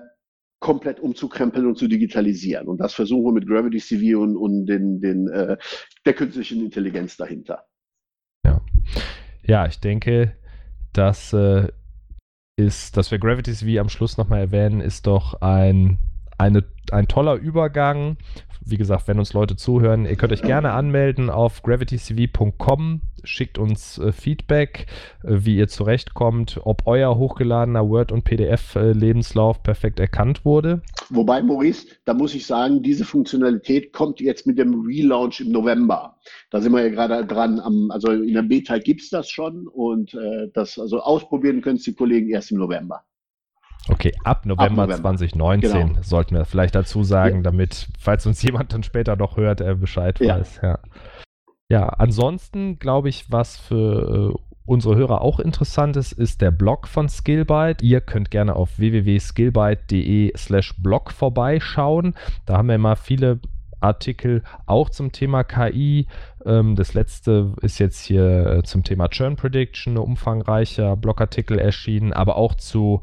komplett 0.61 1.01
umzukrempeln 1.01 1.67
und 1.67 1.77
zu 1.77 1.89
digitalisieren. 1.89 2.69
Und 2.69 2.79
das 2.79 2.95
versuchen 2.95 3.25
wir 3.25 3.33
mit 3.33 3.47
Gravity 3.47 3.79
CV 3.79 4.19
und, 4.19 4.37
und 4.37 4.67
den, 4.67 5.01
den, 5.01 5.29
äh, 5.29 5.59
der 6.07 6.15
künstlichen 6.15 6.65
Intelligenz 6.65 7.17
dahinter. 7.17 7.67
Ja, 9.47 9.67
ich 9.67 9.79
denke, 9.81 10.33
dass 10.93 11.33
äh, 11.33 11.69
ist, 12.59 12.97
dass 12.97 13.11
wir 13.11 13.19
Gravity 13.19 13.53
CV 13.53 13.81
am 13.81 13.89
Schluss 13.89 14.17
nochmal 14.17 14.41
erwähnen, 14.41 14.81
ist 14.81 15.07
doch 15.07 15.41
ein, 15.41 15.99
eine, 16.39 16.65
ein 16.91 17.09
toller 17.09 17.35
Übergang 17.35 18.17
wie 18.69 18.77
gesagt, 18.77 19.07
wenn 19.07 19.21
uns 19.21 19.33
Leute 19.33 19.55
zuhören, 19.55 20.07
ihr 20.07 20.17
könnt 20.17 20.33
euch 20.33 20.43
gerne 20.43 20.73
anmelden 20.73 21.31
auf 21.31 21.63
gravitycv.com, 21.63 23.01
schickt 23.23 23.59
uns 23.59 23.99
äh, 23.99 24.11
Feedback, 24.11 24.87
äh, 25.23 25.39
wie 25.45 25.57
ihr 25.57 25.69
zurechtkommt, 25.69 26.61
ob 26.65 26.83
euer 26.87 27.17
hochgeladener 27.17 27.89
Word- 27.89 28.11
und 28.11 28.25
PDF-Lebenslauf 28.25 29.63
perfekt 29.63 30.01
erkannt 30.01 30.45
wurde. 30.45 30.83
Wobei, 31.11 31.43
Maurice, 31.43 31.87
da 32.07 32.15
muss 32.15 32.35
ich 32.35 32.45
sagen, 32.45 32.83
diese 32.83 33.05
Funktionalität 33.05 33.93
kommt 33.93 34.21
jetzt 34.21 34.49
mit 34.49 34.59
dem 34.59 34.85
Relaunch 34.85 35.41
im 35.41 35.53
November. 35.53 36.17
Da 36.51 36.61
sind 36.61 36.73
wir 36.73 36.83
ja 36.83 36.89
gerade 36.89 37.25
dran. 37.25 37.61
Am, 37.61 37.93
also 37.93 38.11
in 38.11 38.35
der 38.35 38.43
Beta 38.43 38.79
gibt 38.79 39.03
es 39.03 39.11
das 39.11 39.31
schon 39.31 39.69
und 39.69 40.13
äh, 40.15 40.49
das 40.53 40.77
also 40.77 40.99
ausprobieren 41.01 41.61
können 41.61 41.79
die 41.79 41.95
Kollegen 41.95 42.31
erst 42.31 42.51
im 42.51 42.59
November. 42.59 43.05
Okay, 43.89 44.13
ab 44.25 44.47
November, 44.47 44.83
ab 44.83 44.89
November. 44.89 44.97
2019 44.97 45.89
genau. 45.89 46.03
sollten 46.03 46.35
wir 46.35 46.45
vielleicht 46.45 46.75
dazu 46.75 47.05
sagen, 47.05 47.37
ja. 47.37 47.43
damit, 47.43 47.89
falls 47.99 48.27
uns 48.27 48.43
jemand 48.43 48.73
dann 48.73 48.83
später 48.83 49.17
noch 49.17 49.37
hört, 49.37 49.61
er 49.61 49.77
Bescheid 49.77 50.19
ja. 50.21 50.39
weiß. 50.39 50.61
Ja, 50.63 50.79
ja 51.69 51.89
ansonsten 51.89 52.79
glaube 52.79 53.09
ich, 53.09 53.31
was 53.31 53.57
für 53.57 54.35
äh, 54.35 54.39
unsere 54.67 54.97
Hörer 54.97 55.23
auch 55.23 55.39
interessant 55.39 55.97
ist, 55.97 56.13
ist 56.13 56.43
der 56.43 56.51
Blog 56.51 56.89
von 56.89 57.09
Skillbyte. 57.09 57.83
Ihr 57.83 58.01
könnt 58.01 58.31
gerne 58.31 58.57
auf 58.57 58.79
www.skillbyte.de 58.79 60.37
slash 60.37 60.75
blog 60.79 61.13
vorbeischauen. 61.13 62.15
Da 62.45 62.59
haben 62.59 62.69
wir 62.69 62.75
immer 62.75 62.97
viele 62.97 63.39
Artikel 63.81 64.43
auch 64.67 64.91
zum 64.91 65.13
Thema 65.13 65.45
KI. 65.45 66.07
Ähm, 66.45 66.77
das 66.77 66.95
letzte 66.95 67.53
ist 67.63 67.79
jetzt 67.79 68.05
hier 68.05 68.47
äh, 68.47 68.63
zum 68.63 68.83
Thema 68.83 69.09
Churn 69.09 69.37
Prediction, 69.37 69.95
ein 69.95 69.99
umfangreicher 69.99 70.97
Blogartikel 70.97 71.59
erschienen, 71.59 72.13
aber 72.13 72.37
auch 72.37 72.55
zu 72.55 73.01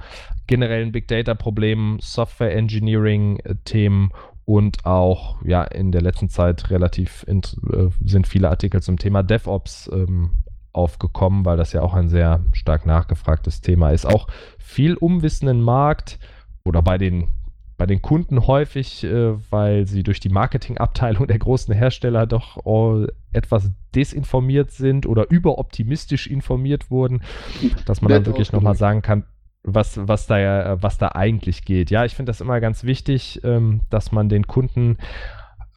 generellen 0.48 0.92
Big 0.92 1.08
Data 1.08 1.34
Problemen, 1.34 2.00
Software 2.02 2.56
Engineering 2.56 3.40
äh, 3.40 3.56
Themen 3.66 4.12
und 4.46 4.86
auch 4.86 5.42
ja 5.44 5.64
in 5.64 5.92
der 5.92 6.02
letzten 6.02 6.30
Zeit 6.30 6.70
relativ 6.70 7.26
äh, 7.28 7.42
sind 8.04 8.28
viele 8.28 8.50
Artikel 8.50 8.82
zum 8.82 8.98
Thema 8.98 9.24
DevOps 9.24 9.90
ähm, 9.94 10.32
aufgekommen, 10.74 11.46
weil 11.46 11.56
das 11.56 11.72
ja 11.72 11.82
auch 11.82 11.94
ein 11.94 12.10
sehr 12.10 12.44
stark 12.52 12.86
nachgefragtes 12.86 13.62
Thema 13.62 13.92
ist. 13.92 14.06
Auch 14.06 14.28
viel 14.58 14.96
Umwissen 14.96 15.48
im 15.48 15.62
Markt 15.62 16.20
oder 16.66 16.82
bei 16.82 16.98
den 16.98 17.30
bei 17.76 17.88
den 17.88 18.02
Kunden 18.02 18.46
häufig, 18.48 19.04
äh, 19.04 19.34
weil 19.52 19.88
sie 19.88 20.04
durch 20.04 20.20
die 20.20 20.30
Marketingabteilung 20.30 21.28
der 21.28 21.40
großen 21.40 21.74
Hersteller 21.74 22.28
doch 22.28 22.58
oh, 22.66 23.06
etwas 23.32 23.72
desinformiert 23.96 24.72
sind 24.72 25.06
oder 25.06 25.30
überoptimistisch 25.30 26.28
informiert 26.28 26.92
wurden, 26.92 27.22
dass 27.86 28.02
man 28.02 28.12
dann 28.12 28.26
wirklich 28.26 28.52
nochmal 28.52 28.76
sagen 28.76 29.02
kann, 29.02 29.26
was, 29.64 30.00
was, 30.08 30.28
da, 30.28 30.82
was 30.82 30.98
da 30.98 31.10
eigentlich 31.10 31.66
geht. 31.66 31.90
Ja, 31.90 32.06
ich 32.06 32.16
finde 32.16 32.30
das 32.30 32.42
immer 32.42 32.60
ganz 32.60 32.84
wichtig, 32.84 33.42
ähm, 33.44 33.82
dass 33.90 34.12
man 34.12 34.30
den 34.30 34.46
Kunden 34.48 34.98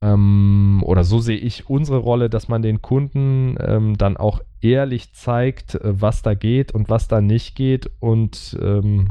ähm, 0.03 0.83
oder 0.85 1.05
so 1.05 1.21
sehe 1.21 1.39
ich 1.39 1.71
unsere 1.71 1.99
Rolle, 1.99 2.29
dass 2.29 2.49
man 2.49 2.63
den 2.63 2.83
Kunden 2.83 3.57
ähm, 3.61 3.97
dann 3.97 4.17
auch 4.17 4.41
ehrlich 4.61 5.15
zeigt, 5.15 5.77
äh, 5.77 6.01
was 6.01 6.23
da 6.23 6.35
geht 6.35 6.73
und 6.73 6.91
was 6.91 7.09
da 7.09 7.21
nicht 7.21 7.57
geht 7.57 7.91
und 8.01 8.57
ähm, 8.61 9.09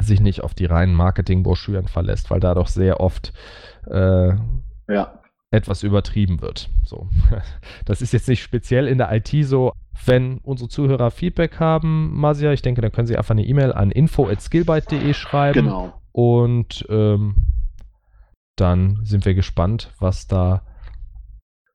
sich 0.00 0.20
nicht 0.20 0.42
auf 0.42 0.54
die 0.54 0.66
reinen 0.66 0.94
Marketingbroschüren 0.94 1.88
verlässt, 1.88 2.30
weil 2.30 2.40
da 2.40 2.54
doch 2.54 2.68
sehr 2.68 3.00
oft 3.00 3.32
äh, 3.90 4.34
ja. 4.88 5.20
etwas 5.50 5.82
übertrieben 5.82 6.40
wird. 6.40 6.70
So. 6.84 7.08
Das 7.84 8.00
ist 8.00 8.12
jetzt 8.12 8.28
nicht 8.28 8.42
speziell 8.42 8.86
in 8.86 8.98
der 8.98 9.12
IT 9.12 9.30
so. 9.44 9.72
Wenn 10.04 10.38
unsere 10.38 10.68
Zuhörer 10.68 11.10
Feedback 11.10 11.60
haben, 11.60 12.18
Masia, 12.18 12.52
ich 12.52 12.62
denke, 12.62 12.80
dann 12.80 12.92
können 12.92 13.06
sie 13.06 13.16
einfach 13.16 13.32
eine 13.32 13.44
E-Mail 13.44 13.72
an 13.72 13.90
info.skillbyte.de 13.90 15.14
schreiben. 15.14 15.66
Genau. 15.66 15.92
Und 16.12 16.86
ähm, 16.88 17.34
dann 18.56 19.00
sind 19.04 19.24
wir 19.24 19.34
gespannt, 19.34 19.92
was 19.98 20.26
da 20.26 20.62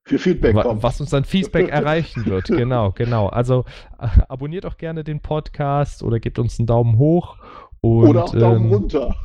für 0.08 0.20
Feedback 0.20 0.56
kommt. 0.56 0.84
Was 0.84 1.02
uns 1.02 1.10
dann 1.10 1.26
Feedback 1.26 1.70
erreichen 1.70 2.26
wird. 2.26 2.48
Genau, 2.58 2.92
genau. 2.92 3.28
Also 3.28 3.66
äh, 4.00 4.08
abonniert 4.30 4.66
auch 4.66 4.78
gerne 4.78 5.04
den 5.04 5.20
Podcast 5.20 6.02
oder 6.02 6.20
gebt 6.20 6.40
uns 6.40 6.60
einen 6.60 6.68
Daumen 6.68 6.98
hoch 6.98 7.38
und, 7.82 8.08
Oder 8.08 8.24
auch 8.24 8.34
Daumen 8.34 8.66
ähm, 8.66 8.74
runter. 8.74 9.16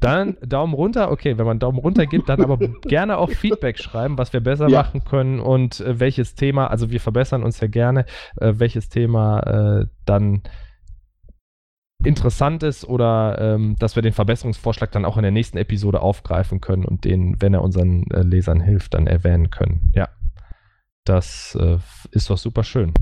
Dann 0.00 0.36
Daumen 0.46 0.74
runter, 0.74 1.10
okay, 1.10 1.38
wenn 1.38 1.46
man 1.46 1.58
Daumen 1.58 1.78
runter 1.78 2.06
gibt, 2.06 2.28
dann 2.28 2.42
aber 2.42 2.58
gerne 2.82 3.18
auch 3.18 3.30
Feedback 3.30 3.78
schreiben, 3.78 4.18
was 4.18 4.32
wir 4.32 4.40
besser 4.40 4.68
ja. 4.68 4.82
machen 4.82 5.04
können 5.04 5.40
und 5.40 5.80
äh, 5.80 5.98
welches 6.00 6.34
Thema, 6.34 6.66
also 6.68 6.90
wir 6.90 7.00
verbessern 7.00 7.42
uns 7.42 7.60
ja 7.60 7.68
gerne, 7.68 8.04
äh, 8.40 8.54
welches 8.56 8.88
Thema 8.88 9.40
äh, 9.40 9.86
dann 10.04 10.42
interessant 12.04 12.62
ist 12.62 12.84
oder 12.84 13.38
ähm, 13.40 13.76
dass 13.78 13.96
wir 13.96 14.02
den 14.02 14.12
Verbesserungsvorschlag 14.12 14.92
dann 14.92 15.04
auch 15.04 15.16
in 15.16 15.22
der 15.22 15.32
nächsten 15.32 15.56
Episode 15.56 16.00
aufgreifen 16.00 16.60
können 16.60 16.84
und 16.84 17.04
den, 17.04 17.40
wenn 17.40 17.54
er 17.54 17.62
unseren 17.62 18.04
äh, 18.10 18.22
Lesern 18.22 18.60
hilft, 18.60 18.94
dann 18.94 19.06
erwähnen 19.06 19.50
können. 19.50 19.90
Ja, 19.94 20.08
das 21.04 21.56
äh, 21.60 21.78
ist 22.10 22.30
doch 22.30 22.38
super 22.38 22.64
schön. 22.64 22.92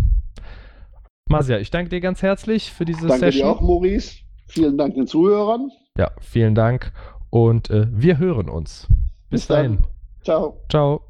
Masia, 1.29 1.59
ich 1.59 1.71
danke 1.71 1.91
dir 1.91 2.01
ganz 2.01 2.23
herzlich 2.23 2.73
für 2.73 2.85
diese 2.85 3.07
danke 3.07 3.27
Session. 3.27 3.47
Danke 3.47 3.59
dir 3.59 3.65
auch, 3.65 3.67
Maurice. 3.67 4.19
Vielen 4.49 4.77
Dank 4.77 4.95
den 4.95 5.07
Zuhörern. 5.07 5.71
Ja, 5.99 6.11
vielen 6.21 6.55
Dank 6.55 6.91
und 7.29 7.69
äh, 7.69 7.87
wir 7.91 8.19
hören 8.19 8.49
uns. 8.49 8.87
Bis, 9.29 9.43
Bis 9.43 9.47
dahin. 9.49 9.79
Ciao. 10.23 10.59
Ciao. 10.71 11.03